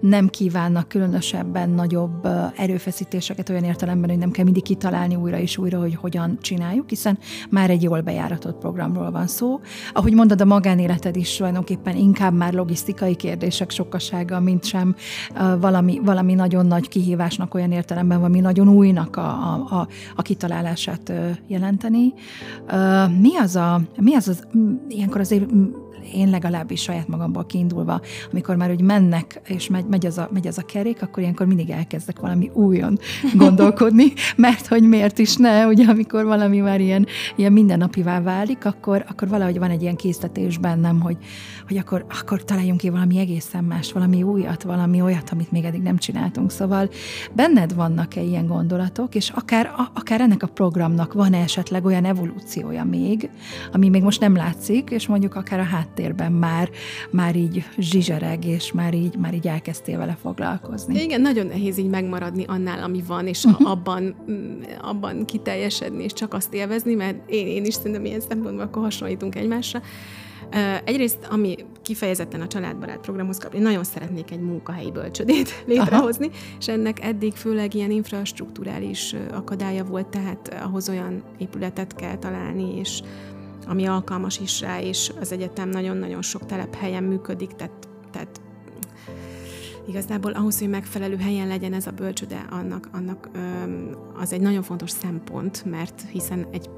nem 0.00 0.28
kívánnak 0.28 0.88
különösebben 0.88 1.70
nagyobb 1.70 2.28
erőfeszítéseket 2.56 3.48
olyan 3.48 3.64
értelemben, 3.64 4.10
hogy 4.10 4.18
nem 4.18 4.30
kell 4.30 4.44
mindig 4.44 4.62
kitalálni 4.62 5.14
újra 5.14 5.38
és 5.38 5.58
újra, 5.58 5.78
hogy 5.78 5.94
hogyan 5.94 6.38
csináljuk, 6.40 6.88
hiszen 6.88 7.18
már 7.50 7.70
egy 7.70 7.82
jól 7.82 8.00
bejáratott 8.00 8.58
programról 8.58 9.10
van 9.10 9.26
szó. 9.26 9.60
Ahogy 9.92 10.12
mondod, 10.12 10.40
a 10.40 10.44
magánéleted 10.44 11.16
is 11.16 11.36
tulajdonképpen 11.36 11.96
inkább 11.96 12.34
már 12.34 12.52
logisztikai 12.52 13.14
kérdések 13.14 13.70
sokasága, 13.70 14.40
mint 14.40 14.64
sem 14.64 14.94
valami, 15.60 16.00
valami 16.04 16.34
nagyon 16.34 16.66
nagy 16.66 16.88
kihívásnak 16.88 17.54
olyan 17.54 17.72
értelemben, 17.72 18.18
valami 18.18 18.40
nagyon 18.40 18.68
újnak 18.68 19.16
a, 19.16 19.28
a, 19.28 19.66
a, 19.70 19.88
a 20.16 20.22
kitalálását 20.22 21.12
jelenteni. 21.46 22.12
Mi 23.20 23.36
az 23.36 23.56
a, 23.56 23.80
mi 24.00 24.14
az, 24.14 24.28
az 24.28 24.46
ilyenkor 24.88 25.20
azért 25.20 25.50
én 26.14 26.30
legalábbis 26.30 26.82
saját 26.82 27.08
magamból 27.08 27.46
kiindulva, 27.46 28.00
amikor 28.32 28.56
már 28.56 28.70
úgy 28.70 28.80
mennek, 28.80 29.40
és 29.46 29.68
megy, 29.68 29.84
megy, 29.84 30.06
az 30.06 30.18
a, 30.18 30.28
megy 30.32 30.46
az 30.46 30.58
a 30.58 30.62
kerék, 30.62 31.02
akkor 31.02 31.22
ilyenkor 31.22 31.46
mindig 31.46 31.70
elkezdek 31.70 32.20
valami 32.20 32.50
újon 32.54 32.98
gondolkodni, 33.34 34.12
mert 34.36 34.66
hogy 34.66 34.82
miért 34.82 35.18
is 35.18 35.36
ne, 35.36 35.66
ugye 35.66 35.86
amikor 35.86 36.24
valami 36.24 36.58
már 36.58 36.80
ilyen, 36.80 37.06
ilyen 37.36 37.52
mindennapivá 37.52 38.20
válik, 38.20 38.64
akkor, 38.64 39.04
akkor 39.08 39.28
valahogy 39.28 39.58
van 39.58 39.70
egy 39.70 39.82
ilyen 39.82 39.96
késztetés 39.96 40.58
bennem, 40.58 41.00
hogy, 41.00 41.16
hogy 41.66 41.76
akkor, 41.76 42.04
akkor 42.20 42.44
találjunk 42.44 42.80
ki 42.80 42.88
valami 42.88 43.18
egészen 43.18 43.64
más, 43.64 43.92
valami 43.92 44.22
újat, 44.22 44.62
valami 44.62 45.00
olyat, 45.00 45.30
amit 45.30 45.52
még 45.52 45.64
eddig 45.64 45.82
nem 45.82 45.96
csináltunk. 45.96 46.50
Szóval 46.50 46.88
benned 47.32 47.74
vannak-e 47.74 48.22
ilyen 48.22 48.46
gondolatok, 48.46 49.14
és 49.14 49.30
akár, 49.30 49.70
akár 49.94 50.20
ennek 50.20 50.42
a 50.42 50.46
programnak 50.46 51.12
van 51.12 51.32
-e 51.32 51.42
esetleg 51.42 51.84
olyan 51.84 52.04
evolúciója 52.04 52.84
még, 52.84 53.30
ami 53.72 53.88
még 53.88 54.02
most 54.02 54.20
nem 54.20 54.36
látszik, 54.36 54.90
és 54.90 55.06
mondjuk 55.06 55.34
akár 55.34 55.60
a 55.60 55.64
háttérben 55.98 56.32
már, 56.32 56.70
már 57.10 57.36
így 57.36 57.64
zsizsereg, 57.78 58.44
és 58.44 58.72
már 58.72 58.94
így, 58.94 59.16
már 59.16 59.34
így 59.34 59.46
elkezdtél 59.46 59.98
vele 59.98 60.16
foglalkozni. 60.22 61.02
Igen, 61.02 61.20
nagyon 61.20 61.46
nehéz 61.46 61.78
így 61.78 61.88
megmaradni 61.88 62.44
annál, 62.46 62.82
ami 62.82 63.02
van, 63.06 63.26
és 63.26 63.44
uh-huh. 63.44 63.70
abban, 63.70 64.16
mm, 64.30 64.60
abban 64.80 65.24
kiteljesedni, 65.24 66.04
és 66.04 66.12
csak 66.12 66.34
azt 66.34 66.54
élvezni, 66.54 66.94
mert 66.94 67.30
én, 67.30 67.46
én 67.46 67.64
is 67.64 67.74
szerintem 67.74 68.04
ilyen 68.04 68.20
szempontból 68.20 68.64
akkor 68.64 68.82
hasonlítunk 68.82 69.34
egymásra. 69.34 69.82
Egyrészt, 70.84 71.18
ami 71.30 71.56
kifejezetten 71.82 72.40
a 72.40 72.46
családbarát 72.46 72.98
programhoz 72.98 73.38
kap, 73.38 73.54
én 73.54 73.62
nagyon 73.62 73.84
szeretnék 73.84 74.30
egy 74.30 74.40
munkahelyi 74.40 74.90
bölcsödét 74.90 75.62
létrehozni, 75.66 76.26
Aha. 76.26 76.36
és 76.58 76.68
ennek 76.68 77.04
eddig 77.04 77.32
főleg 77.32 77.74
ilyen 77.74 77.90
infrastruktúrális 77.90 79.14
akadálya 79.32 79.84
volt, 79.84 80.06
tehát 80.06 80.54
ahhoz 80.64 80.88
olyan 80.88 81.22
épületet 81.38 81.94
kell 81.94 82.16
találni, 82.16 82.78
és 82.78 83.00
ami 83.68 83.86
alkalmas 83.86 84.40
is 84.40 84.60
rá, 84.60 84.80
és 84.80 85.12
az 85.20 85.32
egyetem 85.32 85.68
nagyon-nagyon 85.68 86.22
sok 86.22 86.46
telephelyen 86.46 87.02
működik, 87.02 87.52
tehát, 87.52 87.88
tehát 88.10 88.40
igazából 89.88 90.32
ahhoz, 90.32 90.58
hogy 90.58 90.68
megfelelő 90.68 91.16
helyen 91.16 91.46
legyen 91.46 91.72
ez 91.72 91.86
a 91.86 91.90
bölcsöde, 91.90 92.46
annak, 92.50 92.88
annak 92.92 93.28
az 94.14 94.32
egy 94.32 94.40
nagyon 94.40 94.62
fontos 94.62 94.90
szempont, 94.90 95.64
mert 95.64 96.04
hiszen 96.10 96.46
egy 96.50 96.70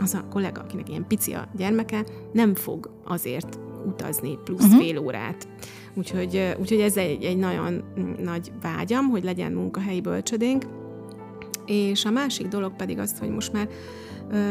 az 0.00 0.14
a 0.14 0.24
kollega, 0.30 0.60
akinek 0.60 0.88
ilyen 0.88 1.06
pici 1.06 1.32
a 1.32 1.48
gyermeke, 1.56 2.04
nem 2.32 2.54
fog 2.54 2.90
azért 3.04 3.58
utazni 3.86 4.38
plusz 4.44 4.64
uh-huh. 4.64 4.80
fél 4.80 4.98
órát. 4.98 5.48
Úgyhogy, 5.94 6.54
úgyhogy 6.60 6.80
ez 6.80 6.96
egy, 6.96 7.24
egy 7.24 7.36
nagyon 7.36 7.84
nagy 8.22 8.52
vágyam, 8.62 9.08
hogy 9.08 9.24
legyen 9.24 9.52
munkahelyi 9.52 10.00
bölcsödénk. 10.00 10.64
És 11.66 12.04
a 12.04 12.10
másik 12.10 12.48
dolog 12.48 12.76
pedig 12.76 12.98
az, 12.98 13.18
hogy 13.18 13.30
most 13.30 13.52
már 13.52 13.68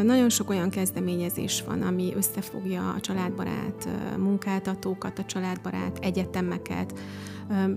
nagyon 0.03 0.29
sok 0.29 0.49
olyan 0.49 0.69
kezdeményezés 0.69 1.63
van, 1.67 1.81
ami 1.81 2.13
összefogja 2.15 2.89
a 2.89 2.99
családbarát 2.99 3.87
munkáltatókat, 4.17 5.19
a 5.19 5.25
családbarát 5.25 5.97
egyetemeket. 6.01 6.99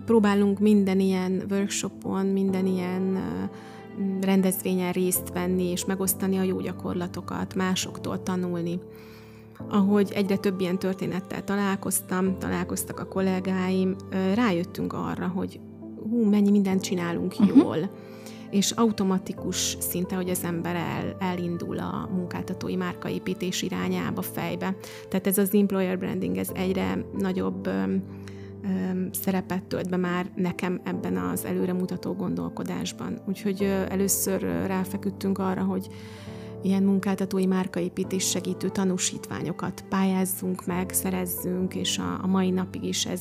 Próbálunk 0.04 0.58
minden 0.58 1.00
ilyen 1.00 1.42
workshopon, 1.50 2.26
minden 2.26 2.66
ilyen 2.66 3.18
rendezvényen 4.20 4.92
részt 4.92 5.32
venni 5.32 5.64
és 5.64 5.84
megosztani 5.84 6.38
a 6.38 6.42
jó 6.42 6.60
gyakorlatokat, 6.60 7.54
másoktól 7.54 8.22
tanulni. 8.22 8.78
Ahogy 9.68 10.10
egyre 10.14 10.36
több 10.36 10.60
ilyen 10.60 10.78
történettel 10.78 11.44
találkoztam, 11.44 12.38
találkoztak 12.38 13.00
a 13.00 13.04
kollégáim, 13.04 13.96
rájöttünk 14.34 14.92
arra, 14.92 15.26
hogy 15.26 15.60
hú, 16.10 16.24
mennyi 16.24 16.50
mindent 16.50 16.82
csinálunk 16.82 17.34
uh-huh. 17.38 17.56
jól, 17.56 17.90
és 18.50 18.70
automatikus 18.70 19.76
szinte, 19.80 20.16
hogy 20.16 20.28
az 20.28 20.44
ember 20.44 20.76
el, 20.76 21.16
elindul 21.18 21.78
a 21.78 22.08
munkáltatói 22.12 22.76
márkaépítés 22.76 23.62
irányába 23.62 24.22
fejbe. 24.22 24.76
Tehát 25.08 25.26
ez 25.26 25.38
az 25.38 25.54
employer 25.54 25.98
branding, 25.98 26.36
ez 26.36 26.48
egyre 26.54 27.04
nagyobb 27.18 27.68
szerepet 29.12 29.62
tölt 29.62 29.88
be 29.88 29.96
már 29.96 30.30
nekem 30.36 30.80
ebben 30.84 31.16
az 31.16 31.44
előremutató 31.44 32.12
gondolkodásban. 32.12 33.22
Úgyhogy 33.28 33.62
először 33.88 34.42
ráfeküdtünk 34.66 35.38
arra, 35.38 35.62
hogy 35.62 35.88
ilyen 36.62 36.82
munkáltatói 36.82 37.46
márkaépítés 37.46 38.28
segítő 38.28 38.68
tanúsítványokat 38.68 39.84
pályázzunk 39.88 40.66
meg, 40.66 40.90
szerezzünk, 40.92 41.74
és 41.74 41.98
a, 41.98 42.18
a 42.22 42.26
mai 42.26 42.50
napig 42.50 42.84
is 42.84 43.06
ez 43.06 43.20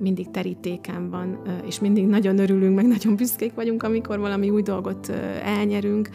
mindig 0.00 0.30
terítéken 0.30 1.10
van, 1.10 1.38
és 1.66 1.80
mindig 1.80 2.06
nagyon 2.06 2.38
örülünk, 2.38 2.74
meg 2.74 2.86
nagyon 2.86 3.16
büszkék 3.16 3.54
vagyunk, 3.54 3.82
amikor 3.82 4.18
valami 4.18 4.50
új 4.50 4.62
dolgot 4.62 5.08
elnyerünk, 5.44 6.08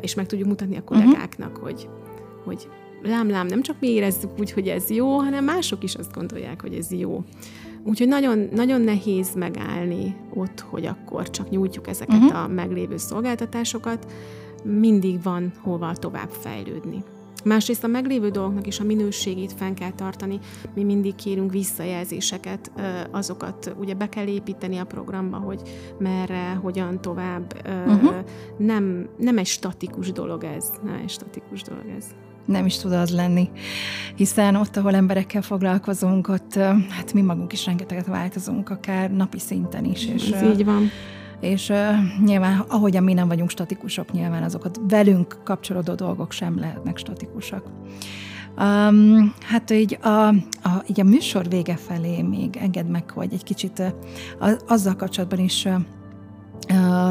és 0.00 0.14
meg 0.14 0.26
tudjuk 0.26 0.48
mutatni 0.48 0.76
a 0.76 0.84
kollégáknak, 0.84 1.50
uh-huh. 1.50 1.64
hogy, 1.64 1.88
hogy 2.44 2.68
lám-lám, 3.02 3.46
nem 3.46 3.62
csak 3.62 3.76
mi 3.80 3.88
érezzük 3.88 4.30
úgy, 4.38 4.52
hogy 4.52 4.68
ez 4.68 4.90
jó, 4.90 5.16
hanem 5.16 5.44
mások 5.44 5.82
is 5.82 5.94
azt 5.94 6.12
gondolják, 6.12 6.60
hogy 6.60 6.74
ez 6.74 6.90
jó. 6.90 7.24
Úgyhogy 7.84 8.08
nagyon, 8.08 8.48
nagyon 8.52 8.80
nehéz 8.80 9.34
megállni 9.34 10.16
ott, 10.34 10.60
hogy 10.60 10.86
akkor 10.86 11.30
csak 11.30 11.50
nyújtjuk 11.50 11.88
ezeket 11.88 12.22
uh-huh. 12.22 12.42
a 12.42 12.48
meglévő 12.48 12.96
szolgáltatásokat. 12.96 14.12
Mindig 14.64 15.22
van 15.22 15.52
hova 15.62 15.92
tovább 15.92 16.30
fejlődni. 16.30 17.02
Másrészt 17.46 17.84
a 17.84 17.86
meglévő 17.86 18.28
dolgoknak 18.28 18.66
is 18.66 18.80
a 18.80 18.84
minőségét 18.84 19.52
fenn 19.52 19.74
kell 19.74 19.92
tartani. 19.92 20.38
Mi 20.74 20.84
mindig 20.84 21.14
kérünk 21.14 21.52
visszajelzéseket, 21.52 22.72
azokat 23.10 23.74
ugye 23.78 23.94
be 23.94 24.08
kell 24.08 24.26
építeni 24.26 24.76
a 24.76 24.84
programba, 24.84 25.36
hogy 25.36 25.60
merre, 25.98 26.58
hogyan 26.62 27.00
tovább. 27.00 27.62
Uh-huh. 27.86 28.14
Nem, 28.58 29.08
nem 29.18 29.38
egy 29.38 29.46
statikus 29.46 30.12
dolog 30.12 30.44
ez. 30.44 30.70
Nem 30.84 30.94
egy 31.02 31.10
statikus 31.10 31.62
dolog 31.62 31.84
ez 31.96 32.04
nem 32.46 32.66
is 32.66 32.78
tud 32.78 32.92
az 32.92 33.10
lenni. 33.10 33.50
Hiszen 34.16 34.54
ott, 34.54 34.76
ahol 34.76 34.94
emberekkel 34.94 35.42
foglalkozunk, 35.42 36.28
ott 36.28 36.54
hát 36.88 37.12
mi 37.14 37.20
magunk 37.20 37.52
is 37.52 37.66
rengeteget 37.66 38.06
változunk, 38.06 38.70
akár 38.70 39.10
napi 39.10 39.38
szinten 39.38 39.84
is. 39.84 40.06
És, 40.06 40.30
Ez 40.30 40.42
így 40.42 40.64
van. 40.64 40.90
És 41.40 41.68
uh, 41.68 41.76
nyilván, 42.24 42.58
ahogyan 42.68 43.02
mi 43.02 43.12
nem 43.12 43.28
vagyunk 43.28 43.50
statikusok, 43.50 44.12
nyilván 44.12 44.42
azokat 44.42 44.80
velünk 44.88 45.38
kapcsolódó 45.44 45.94
dolgok 45.94 46.32
sem 46.32 46.58
lehetnek 46.58 46.96
statikusak. 46.96 47.64
Um, 48.58 49.34
hát 49.40 49.70
így 49.70 49.98
a, 50.02 50.28
a, 50.62 50.82
így 50.86 51.00
a 51.00 51.04
műsor 51.04 51.48
vége 51.48 51.76
felé 51.76 52.22
még 52.22 52.56
engedd 52.56 52.86
meg, 52.86 53.10
hogy 53.10 53.32
egy 53.32 53.42
kicsit 53.42 53.78
uh, 54.38 54.50
azzal 54.66 54.96
kapcsolatban 54.96 55.38
is 55.38 55.64
uh, 55.64 55.74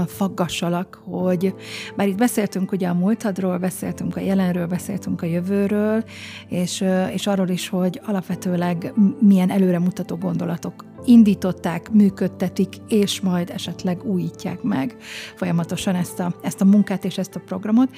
faggassalak, 0.07 1.01
hogy 1.03 1.55
bár 1.95 2.07
itt 2.07 2.17
beszéltünk 2.17 2.71
ugye 2.71 2.87
a 2.87 2.93
múltadról, 2.93 3.57
beszéltünk 3.57 4.15
a 4.15 4.19
jelenről, 4.19 4.67
beszéltünk 4.67 5.21
a 5.21 5.25
jövőről, 5.25 6.03
és, 6.47 6.83
és 7.13 7.27
arról 7.27 7.49
is, 7.49 7.69
hogy 7.69 8.01
alapvetőleg 8.05 8.93
milyen 9.19 9.49
előremutató 9.49 10.15
gondolatok 10.15 10.85
indították, 11.05 11.91
működtetik, 11.91 12.75
és 12.87 13.21
majd 13.21 13.49
esetleg 13.49 14.03
újítják 14.03 14.61
meg 14.61 14.95
folyamatosan 15.35 15.95
ezt 15.95 16.19
a, 16.19 16.35
ezt 16.41 16.61
a 16.61 16.65
munkát 16.65 17.05
és 17.05 17.17
ezt 17.17 17.35
a 17.35 17.39
programot. 17.39 17.89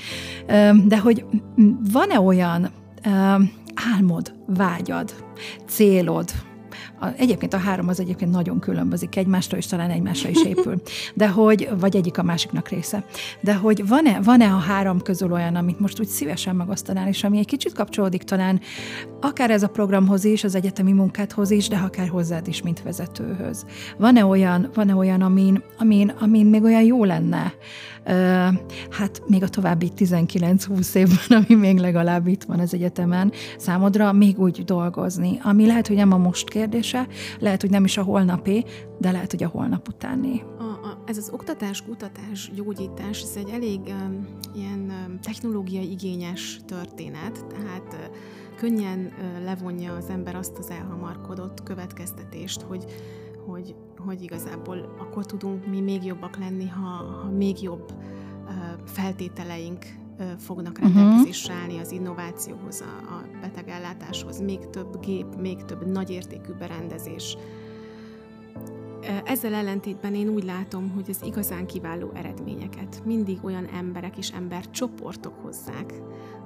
De 0.86 1.00
hogy 1.00 1.26
van-e 1.92 2.20
olyan 2.20 2.70
álmod, 3.94 4.34
vágyad, 4.48 5.14
célod, 5.68 6.32
a, 7.00 7.08
egyébként 7.18 7.54
a 7.54 7.58
három 7.58 7.88
az 7.88 8.00
egyébként 8.00 8.32
nagyon 8.32 8.60
különbözik 8.60 9.16
egymástól, 9.16 9.60
és 9.60 9.66
talán 9.66 9.90
egymásra 9.90 10.30
is 10.30 10.44
épül. 10.44 10.82
De 11.14 11.28
hogy, 11.28 11.70
vagy 11.80 11.96
egyik 11.96 12.18
a 12.18 12.24
másiknak 12.24 12.70
része. 12.70 13.04
De 13.42 13.56
hogy 13.56 13.88
van-e, 13.88 14.20
van-e 14.24 14.54
a 14.54 14.58
három 14.58 15.02
közül 15.02 15.32
olyan, 15.32 15.56
amit 15.56 15.80
most 15.80 16.00
úgy 16.00 16.08
szívesen 16.08 16.56
megosztanál, 16.56 17.08
és 17.08 17.24
ami 17.24 17.38
egy 17.38 17.46
kicsit 17.46 17.74
kapcsolódik 17.74 18.24
talán 18.24 18.60
akár 19.22 19.52
ez 19.52 19.64
a 19.64 19.68
programhoz 19.68 20.24
is, 20.24 20.44
az 20.44 20.56
egyetemi 20.56 20.92
munkádhoz 20.92 21.52
is, 21.52 21.68
de 21.68 21.78
akár 21.78 22.08
hozzád 22.08 22.48
is, 22.48 22.62
mint 22.62 22.84
vezetőhöz. 22.84 23.66
Van-e 23.98 24.26
olyan, 24.26 24.70
van-e 24.74 24.96
olyan 24.96 25.22
amin, 25.22 25.64
amin, 25.78 26.14
amin 26.20 26.46
még 26.46 26.64
olyan 26.64 26.84
jó 26.84 27.04
lenne, 27.04 27.54
hát 28.90 29.22
még 29.28 29.44
a 29.44 29.48
további 29.48 29.92
19-20 29.98 30.96
évben, 30.96 31.44
ami 31.44 31.60
még 31.60 31.78
legalább 31.78 32.28
itt 32.28 32.44
van 32.44 32.60
az 32.60 32.74
egyetemen, 32.74 33.32
számodra 33.58 34.12
még 34.12 34.40
úgy 34.40 34.64
dolgozni, 34.64 35.40
ami 35.44 35.66
lehet, 35.66 35.88
hogy 35.88 35.96
nem 35.96 36.12
a 36.12 36.18
most 36.18 36.50
kérdése, 36.92 37.08
lehet, 37.40 37.62
hogy 37.62 37.70
nem 37.70 37.84
is 37.84 37.98
a 37.98 38.04
holnapé, 38.04 38.64
de 39.00 39.12
lehet, 39.12 39.32
hogy 39.32 39.44
a 39.44 39.48
holnap 39.48 39.88
utáni. 39.88 40.44
A, 40.58 40.64
a, 40.64 41.04
ez 41.06 41.18
az 41.18 41.30
oktatás, 41.34 41.82
kutatás, 41.82 42.52
gyógyítás, 42.56 43.22
ez 43.22 43.36
egy 43.36 43.50
elég 43.50 43.80
um, 43.80 44.28
ilyen 44.56 44.80
um, 45.08 45.20
technológiai 45.20 45.92
igényes 45.92 46.60
történet, 46.66 47.46
tehát 47.46 47.94
uh, 47.94 48.00
könnyen 48.56 49.00
uh, 49.00 49.44
levonja 49.44 49.96
az 49.96 50.10
ember 50.10 50.36
azt 50.36 50.58
az 50.58 50.70
elhamarkodott 50.70 51.64
következtetést, 51.64 52.62
hogy 52.62 52.86
hogy, 53.46 53.76
hogy 53.98 54.22
igazából 54.22 54.96
akkor 55.00 55.26
tudunk 55.26 55.68
mi 55.68 55.82
még 55.82 56.04
jobbak 56.04 56.38
lenni, 56.38 56.68
ha, 56.68 56.90
ha 57.24 57.30
még 57.30 57.62
jobb 57.62 57.92
feltételeink 58.86 59.86
fognak 60.38 60.80
mhm. 60.80 60.94
rendelkezésre 60.94 61.54
állni 61.54 61.80
az 61.80 61.92
innovációhoz, 61.92 62.82
a, 62.82 63.14
a 63.14 63.40
betegellátáshoz, 63.42 64.42
még 64.42 64.70
több 64.70 65.00
gép, 65.00 65.36
még 65.36 65.66
több 65.66 65.88
nagyértékű 65.88 66.54
berendezés. 66.54 67.38
Ezzel 69.26 69.54
ellentétben 69.54 70.16
én 70.16 70.30
úgy 70.30 70.44
látom, 70.44 70.90
hogy 70.90 71.06
az 71.10 71.22
igazán 71.24 71.66
kiváló 71.66 72.12
eredményeket 72.14 73.02
mindig 73.06 73.38
olyan 73.44 73.66
emberek 73.66 74.18
és 74.18 74.32
embercsoportok 74.32 75.34
hozzák, 75.42 75.94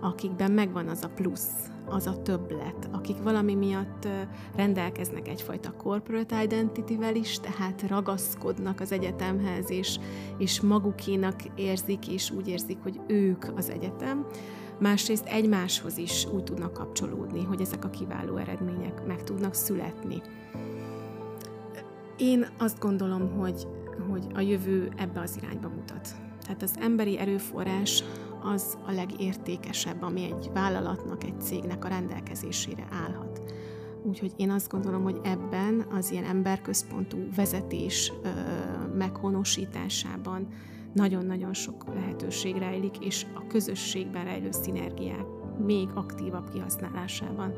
akikben 0.02 0.52
megvan 0.52 0.88
az 0.88 1.04
a 1.04 1.10
plusz, 1.10 1.72
az 1.86 2.08
a 2.08 2.22
többlet, 2.22 2.90
akik 2.92 3.18
valami 3.24 3.56
miatt 3.56 4.08
rendelkeznek 4.56 5.28
egyfajta 5.28 5.72
corporate 5.72 6.44
identity-vel 6.44 7.16
is, 7.16 7.40
tehát 7.40 7.88
ragaszkodnak 7.88 8.80
az 8.80 8.92
egyetemhez, 8.92 9.70
és, 9.70 10.00
és 10.38 10.62
magukénak 10.62 11.40
érzik, 11.56 12.08
és 12.08 12.32
úgy 12.32 12.48
érzik, 12.48 12.78
hogy 12.84 13.00
ők 13.08 13.46
az 13.56 13.70
egyetem. 13.70 14.26
Másrészt 14.80 15.26
egymáshoz 15.26 15.98
is 15.98 16.28
úgy 16.34 16.44
tudnak 16.44 16.74
kapcsolódni, 16.74 17.44
hogy 17.44 17.62
ezek 17.62 17.86
a 17.86 17.90
kiváló 17.90 18.36
eredmények 18.38 19.06
meg 19.06 19.24
tudnak 19.24 19.54
születni. 19.54 20.22
Én 22.22 22.48
azt 22.58 22.80
gondolom, 22.80 23.32
hogy, 23.38 23.68
hogy 24.10 24.26
a 24.34 24.40
jövő 24.40 24.92
ebbe 24.98 25.20
az 25.20 25.38
irányba 25.42 25.70
mutat. 25.70 26.10
Tehát 26.42 26.62
az 26.62 26.76
emberi 26.80 27.18
erőforrás 27.18 28.04
az 28.44 28.78
a 28.88 28.92
legértékesebb, 28.92 30.02
ami 30.02 30.24
egy 30.24 30.50
vállalatnak, 30.54 31.24
egy 31.24 31.42
cégnek 31.42 31.86
a 31.86 31.88
rendelkezésére 31.88 32.88
állhat. 32.92 33.42
Úgyhogy 34.04 34.34
én 34.38 34.50
azt 34.50 34.70
gondolom, 34.70 35.04
hogy 35.04 35.20
ebben 35.24 35.86
az 35.92 36.12
ilyen 36.12 36.24
emberközpontú 36.24 37.18
vezetés 37.36 38.14
ö, 38.24 38.30
meghonosításában 38.98 40.48
nagyon-nagyon 40.94 41.54
sok 41.54 41.86
lehetőség 41.94 42.56
rejlik, 42.56 43.06
és 43.06 43.26
a 43.34 43.48
közösségben 43.48 44.26
rejlő 44.26 44.52
szinergiák 44.52 45.26
még 45.66 45.90
aktívabb 45.94 46.50
kihasználásában. 46.50 47.54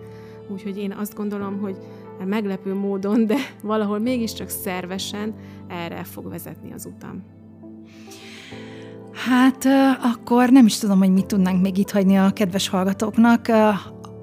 Úgyhogy 0.49 0.78
én 0.78 0.91
azt 0.91 1.16
gondolom, 1.16 1.59
hogy 1.59 1.78
meglepő 2.26 2.74
módon, 2.74 3.26
de 3.26 3.36
valahol 3.61 3.99
mégiscsak 3.99 4.49
szervesen 4.49 5.34
erre 5.68 6.03
fog 6.03 6.30
vezetni 6.30 6.74
az 6.74 6.86
utam. 6.86 7.24
Hát 9.28 9.66
akkor 10.01 10.49
nem 10.49 10.66
is 10.66 10.78
tudom, 10.78 10.97
hogy 10.97 11.11
mit 11.11 11.26
tudnánk 11.26 11.61
még 11.61 11.78
itt 11.78 11.91
hagyni 11.91 12.18
a 12.18 12.32
kedves 12.32 12.68
hallgatóknak. 12.68 13.47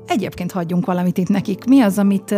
Egyébként 0.07 0.53
hagyjunk 0.53 0.87
valamit 0.87 1.19
itt 1.19 1.29
nekik. 1.29 1.65
Mi 1.65 1.81
az, 1.81 1.99
amit 1.99 2.35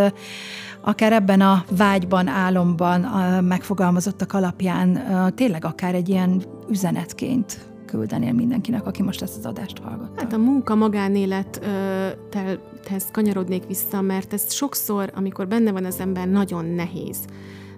akár 0.81 1.13
ebben 1.13 1.41
a 1.41 1.65
vágyban, 1.77 2.27
álomban 2.27 3.01
megfogalmazottak 3.45 4.33
alapján 4.33 5.03
tényleg 5.35 5.65
akár 5.65 5.95
egy 5.95 6.09
ilyen 6.09 6.43
üzenetként 6.69 7.72
küldenél 7.93 8.33
mindenkinek, 8.33 8.87
aki 8.87 9.03
most 9.03 9.23
ezt 9.23 9.39
az 9.39 9.47
adást 9.47 9.79
hallgatta? 9.79 10.21
Hát 10.21 10.33
a 10.33 10.39
munka 10.39 10.75
magánélethez 10.75 13.11
kanyarodnék 13.13 13.67
vissza, 13.67 14.01
mert 14.01 14.33
ez 14.33 14.53
sokszor, 14.53 15.13
amikor 15.15 15.49
benne 15.49 15.73
van 15.73 15.85
az 15.85 16.01
ember, 16.01 16.29
nagyon 16.29 16.65
nehéz. 16.65 17.19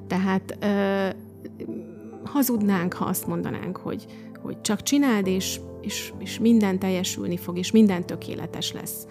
Tehát 0.06 0.56
ö, 0.60 1.08
hazudnánk, 2.24 2.92
ha 2.92 3.04
azt 3.04 3.26
mondanánk, 3.26 3.76
hogy, 3.76 4.06
hogy 4.42 4.60
csak 4.60 4.82
csináld, 4.82 5.26
és, 5.26 5.60
és, 5.80 6.12
és 6.18 6.38
minden 6.38 6.78
teljesülni 6.78 7.36
fog, 7.36 7.58
és 7.58 7.70
minden 7.70 8.06
tökéletes 8.06 8.72
lesz. 8.72 9.06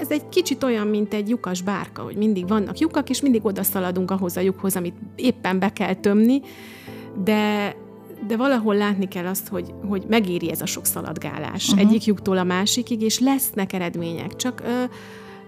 Ez 0.00 0.10
egy 0.10 0.28
kicsit 0.28 0.62
olyan, 0.62 0.86
mint 0.86 1.14
egy 1.14 1.28
lyukas 1.28 1.62
bárka, 1.62 2.02
hogy 2.02 2.16
mindig 2.16 2.48
vannak 2.48 2.78
lyukak, 2.78 3.10
és 3.10 3.20
mindig 3.20 3.44
oda 3.44 3.62
szaladunk 3.62 4.10
ahhoz 4.10 4.36
a 4.36 4.40
lyukhoz, 4.40 4.76
amit 4.76 4.94
éppen 5.16 5.58
be 5.58 5.72
kell 5.72 5.94
tömni, 5.94 6.40
de 7.24 7.74
de 8.26 8.36
valahol 8.36 8.74
látni 8.74 9.08
kell 9.08 9.26
azt, 9.26 9.48
hogy, 9.48 9.74
hogy 9.88 10.04
megéri 10.08 10.50
ez 10.50 10.60
a 10.60 10.66
sok 10.66 10.86
szaladgálás 10.86 11.68
uh-huh. 11.68 11.88
egyik 11.88 12.04
lyuktól 12.04 12.38
a 12.38 12.44
másikig, 12.44 13.02
és 13.02 13.18
lesznek 13.18 13.72
eredmények. 13.72 14.36
Csak 14.36 14.60
ö, 14.64 14.84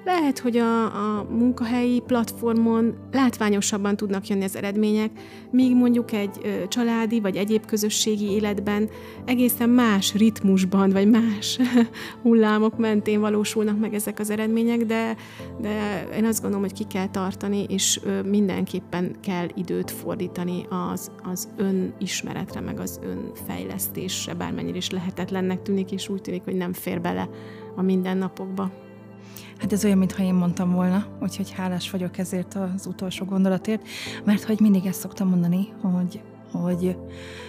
lehet, 0.04 0.38
hogy 0.38 0.56
a, 0.56 0.84
a 0.84 1.26
munkahelyi 1.30 2.00
platformon 2.00 2.94
látványosabban 3.12 3.96
tudnak 3.96 4.26
jönni 4.26 4.44
az 4.44 4.56
eredmények, 4.56 5.10
míg 5.50 5.76
mondjuk 5.76 6.12
egy 6.12 6.38
ö, 6.42 6.68
családi 6.68 7.20
vagy 7.20 7.36
egyéb 7.36 7.66
közösségi 7.66 8.30
életben 8.30 8.88
egészen 9.24 9.68
más 9.68 10.14
ritmusban, 10.14 10.90
vagy 10.90 11.10
más 11.10 11.58
hullámok 12.22 12.78
mentén 12.78 13.20
valósulnak 13.20 13.78
meg 13.78 13.94
ezek 13.94 14.18
az 14.18 14.30
eredmények, 14.30 14.78
de, 14.78 15.16
de 15.60 16.06
én 16.16 16.24
azt 16.24 16.40
gondolom, 16.40 16.64
hogy 16.64 16.74
ki 16.74 16.84
kell 16.84 17.08
tartani, 17.08 17.64
és 17.68 18.00
ö, 18.04 18.22
mindenképpen 18.22 19.16
kell 19.20 19.46
időt 19.54 19.90
fordítani 19.90 20.66
az, 20.92 21.10
az 21.22 21.48
önismeretre, 21.56 22.60
meg 22.60 22.80
az 22.80 23.00
önfejlesztésre, 23.02 24.34
bármennyire 24.34 24.76
is 24.76 24.90
lehetetlennek 24.90 25.62
tűnik, 25.62 25.92
és 25.92 26.08
úgy 26.08 26.20
tűnik, 26.20 26.44
hogy 26.44 26.56
nem 26.56 26.72
fér 26.72 27.00
bele 27.00 27.28
a 27.76 27.82
mindennapokba. 27.82 28.83
Hát 29.64 29.72
ez 29.72 29.84
olyan, 29.84 29.98
mintha 29.98 30.22
én 30.22 30.34
mondtam 30.34 30.72
volna, 30.72 31.06
úgyhogy 31.22 31.50
hálás 31.50 31.90
vagyok 31.90 32.18
ezért 32.18 32.54
az 32.54 32.86
utolsó 32.86 33.24
gondolatért, 33.24 33.82
mert 34.24 34.42
hogy 34.42 34.60
mindig 34.60 34.86
ezt 34.86 35.00
szoktam 35.00 35.28
mondani, 35.28 35.68
hogy, 35.80 36.20
hogy 36.50 36.96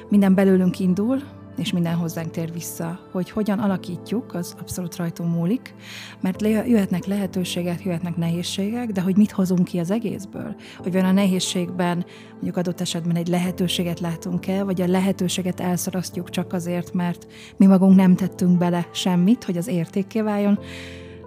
minden 0.09 0.35
belőlünk 0.35 0.79
indul, 0.79 1.21
és 1.57 1.71
minden 1.71 1.95
hozzánk 1.95 2.31
tér 2.31 2.51
vissza. 2.51 2.99
Hogy 3.11 3.29
hogyan 3.29 3.59
alakítjuk, 3.59 4.33
az 4.33 4.55
abszolút 4.59 4.95
rajtunk 4.95 5.35
múlik, 5.35 5.73
mert 6.21 6.41
jöhetnek 6.41 7.05
lehetőségek, 7.05 7.83
jöhetnek 7.83 8.15
nehézségek, 8.15 8.91
de 8.91 9.01
hogy 9.01 9.17
mit 9.17 9.31
hozunk 9.31 9.63
ki 9.63 9.79
az 9.79 9.91
egészből? 9.91 10.55
Hogy 10.77 10.93
van 10.93 11.05
a 11.05 11.11
nehézségben, 11.11 12.05
mondjuk 12.33 12.57
adott 12.57 12.81
esetben 12.81 13.15
egy 13.15 13.27
lehetőséget 13.27 13.99
látunk 13.99 14.47
el, 14.47 14.65
vagy 14.65 14.81
a 14.81 14.87
lehetőséget 14.87 15.59
elszarasztjuk 15.59 16.29
csak 16.29 16.53
azért, 16.53 16.93
mert 16.93 17.27
mi 17.57 17.65
magunk 17.65 17.95
nem 17.95 18.15
tettünk 18.15 18.57
bele 18.57 18.87
semmit, 18.91 19.43
hogy 19.43 19.57
az 19.57 19.67
értékké 19.67 20.21
váljon, 20.21 20.59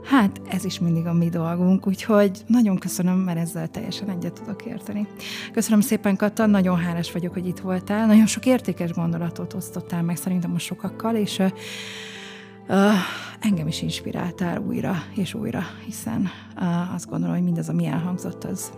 Hát 0.03 0.41
ez 0.49 0.65
is 0.65 0.79
mindig 0.79 1.07
a 1.07 1.13
mi 1.13 1.29
dolgunk, 1.29 1.87
úgyhogy 1.87 2.43
nagyon 2.47 2.79
köszönöm, 2.79 3.17
mert 3.19 3.39
ezzel 3.39 3.69
teljesen 3.69 4.11
egyet 4.11 4.33
tudok 4.33 4.65
érteni. 4.65 5.07
Köszönöm 5.53 5.81
szépen, 5.81 6.17
Kata, 6.17 6.47
nagyon 6.47 6.79
hálás 6.79 7.13
vagyok, 7.13 7.33
hogy 7.33 7.47
itt 7.47 7.59
voltál. 7.59 8.07
Nagyon 8.07 8.27
sok 8.27 8.47
értékes 8.47 8.93
gondolatot 8.93 9.55
osztottál 9.55 10.03
meg 10.03 10.17
szerintem 10.17 10.55
a 10.55 10.59
sokakkal, 10.59 11.15
és 11.15 11.39
uh, 11.39 12.93
engem 13.41 13.67
is 13.67 13.83
inspiráltál 13.83 14.61
újra 14.61 14.95
és 15.15 15.35
újra, 15.35 15.63
hiszen 15.85 16.29
uh, 16.57 16.95
azt 16.95 17.09
gondolom, 17.09 17.35
hogy 17.35 17.45
mindaz, 17.45 17.69
ami 17.69 17.87
elhangzott, 17.87 18.45
az 18.45 18.73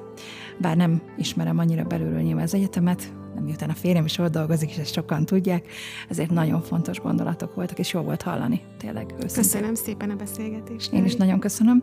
bár 0.58 0.76
nem 0.76 1.02
ismerem 1.16 1.58
annyira 1.58 1.84
belülről 1.84 2.20
nyilván 2.20 2.44
az 2.44 2.54
egyetemet, 2.54 3.12
miután 3.42 3.70
a 3.70 3.74
férjem 3.74 4.04
is 4.04 4.18
ott 4.18 4.32
dolgozik, 4.32 4.70
és 4.70 4.76
ezt 4.76 4.92
sokan 4.92 5.24
tudják, 5.24 5.66
ezért 6.08 6.30
nagyon 6.30 6.62
fontos 6.62 7.00
gondolatok 7.00 7.54
voltak, 7.54 7.78
és 7.78 7.92
jó 7.92 8.00
volt 8.00 8.22
hallani, 8.22 8.60
tényleg 8.78 9.04
őszintén. 9.04 9.42
Köszönöm 9.42 9.74
szépen 9.74 10.10
a 10.10 10.14
beszélgetést. 10.14 10.92
Én 10.92 11.04
is 11.04 11.14
nagyon 11.14 11.38
köszönöm. 11.38 11.82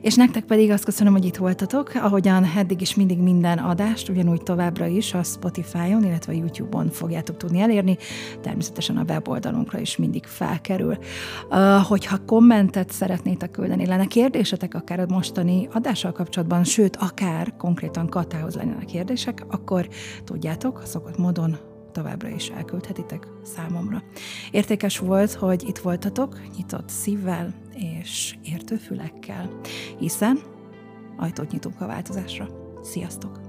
És 0.00 0.14
nektek 0.14 0.44
pedig 0.44 0.70
azt 0.70 0.84
köszönöm, 0.84 1.12
hogy 1.12 1.24
itt 1.24 1.36
voltatok, 1.36 1.92
ahogyan 1.94 2.44
eddig 2.56 2.80
is 2.80 2.94
mindig 2.94 3.18
minden 3.18 3.58
adást, 3.58 4.08
ugyanúgy 4.08 4.42
továbbra 4.42 4.86
is 4.86 5.14
a 5.14 5.22
Spotify-on, 5.22 6.04
illetve 6.04 6.32
a 6.32 6.36
YouTube-on 6.36 6.90
fogjátok 6.90 7.36
tudni 7.36 7.60
elérni, 7.60 7.96
természetesen 8.40 8.96
a 8.96 9.04
weboldalunkra 9.08 9.78
is 9.78 9.96
mindig 9.96 10.24
felkerül. 10.24 10.98
Uh, 11.50 11.82
hogyha 11.82 12.24
kommentet 12.26 12.90
szeretnétek 12.90 13.50
küldeni, 13.50 13.86
lenne 13.86 14.06
kérdésetek 14.06 14.74
akár 14.74 15.00
a 15.00 15.06
mostani 15.08 15.68
adással 15.72 16.12
kapcsolatban, 16.12 16.64
sőt, 16.64 16.96
akár 16.96 17.56
konkrétan 17.56 18.08
Katához 18.08 18.54
lennének 18.54 18.84
kérdések, 18.84 19.44
akkor 19.48 19.88
tudjátok, 20.24 20.82
szokott 20.88 21.18
módon 21.18 21.58
továbbra 21.92 22.28
is 22.28 22.48
elküldhetitek 22.48 23.26
számomra. 23.42 24.02
Értékes 24.50 24.98
volt, 24.98 25.32
hogy 25.32 25.62
itt 25.68 25.78
voltatok, 25.78 26.40
nyitott 26.56 26.88
szívvel 26.88 27.54
és 27.74 28.36
értő 28.42 28.76
fülekkel, 28.76 29.50
hiszen 29.98 30.38
ajtót 31.16 31.50
nyitunk 31.50 31.80
a 31.80 31.86
változásra. 31.86 32.48
Sziasztok! 32.82 33.47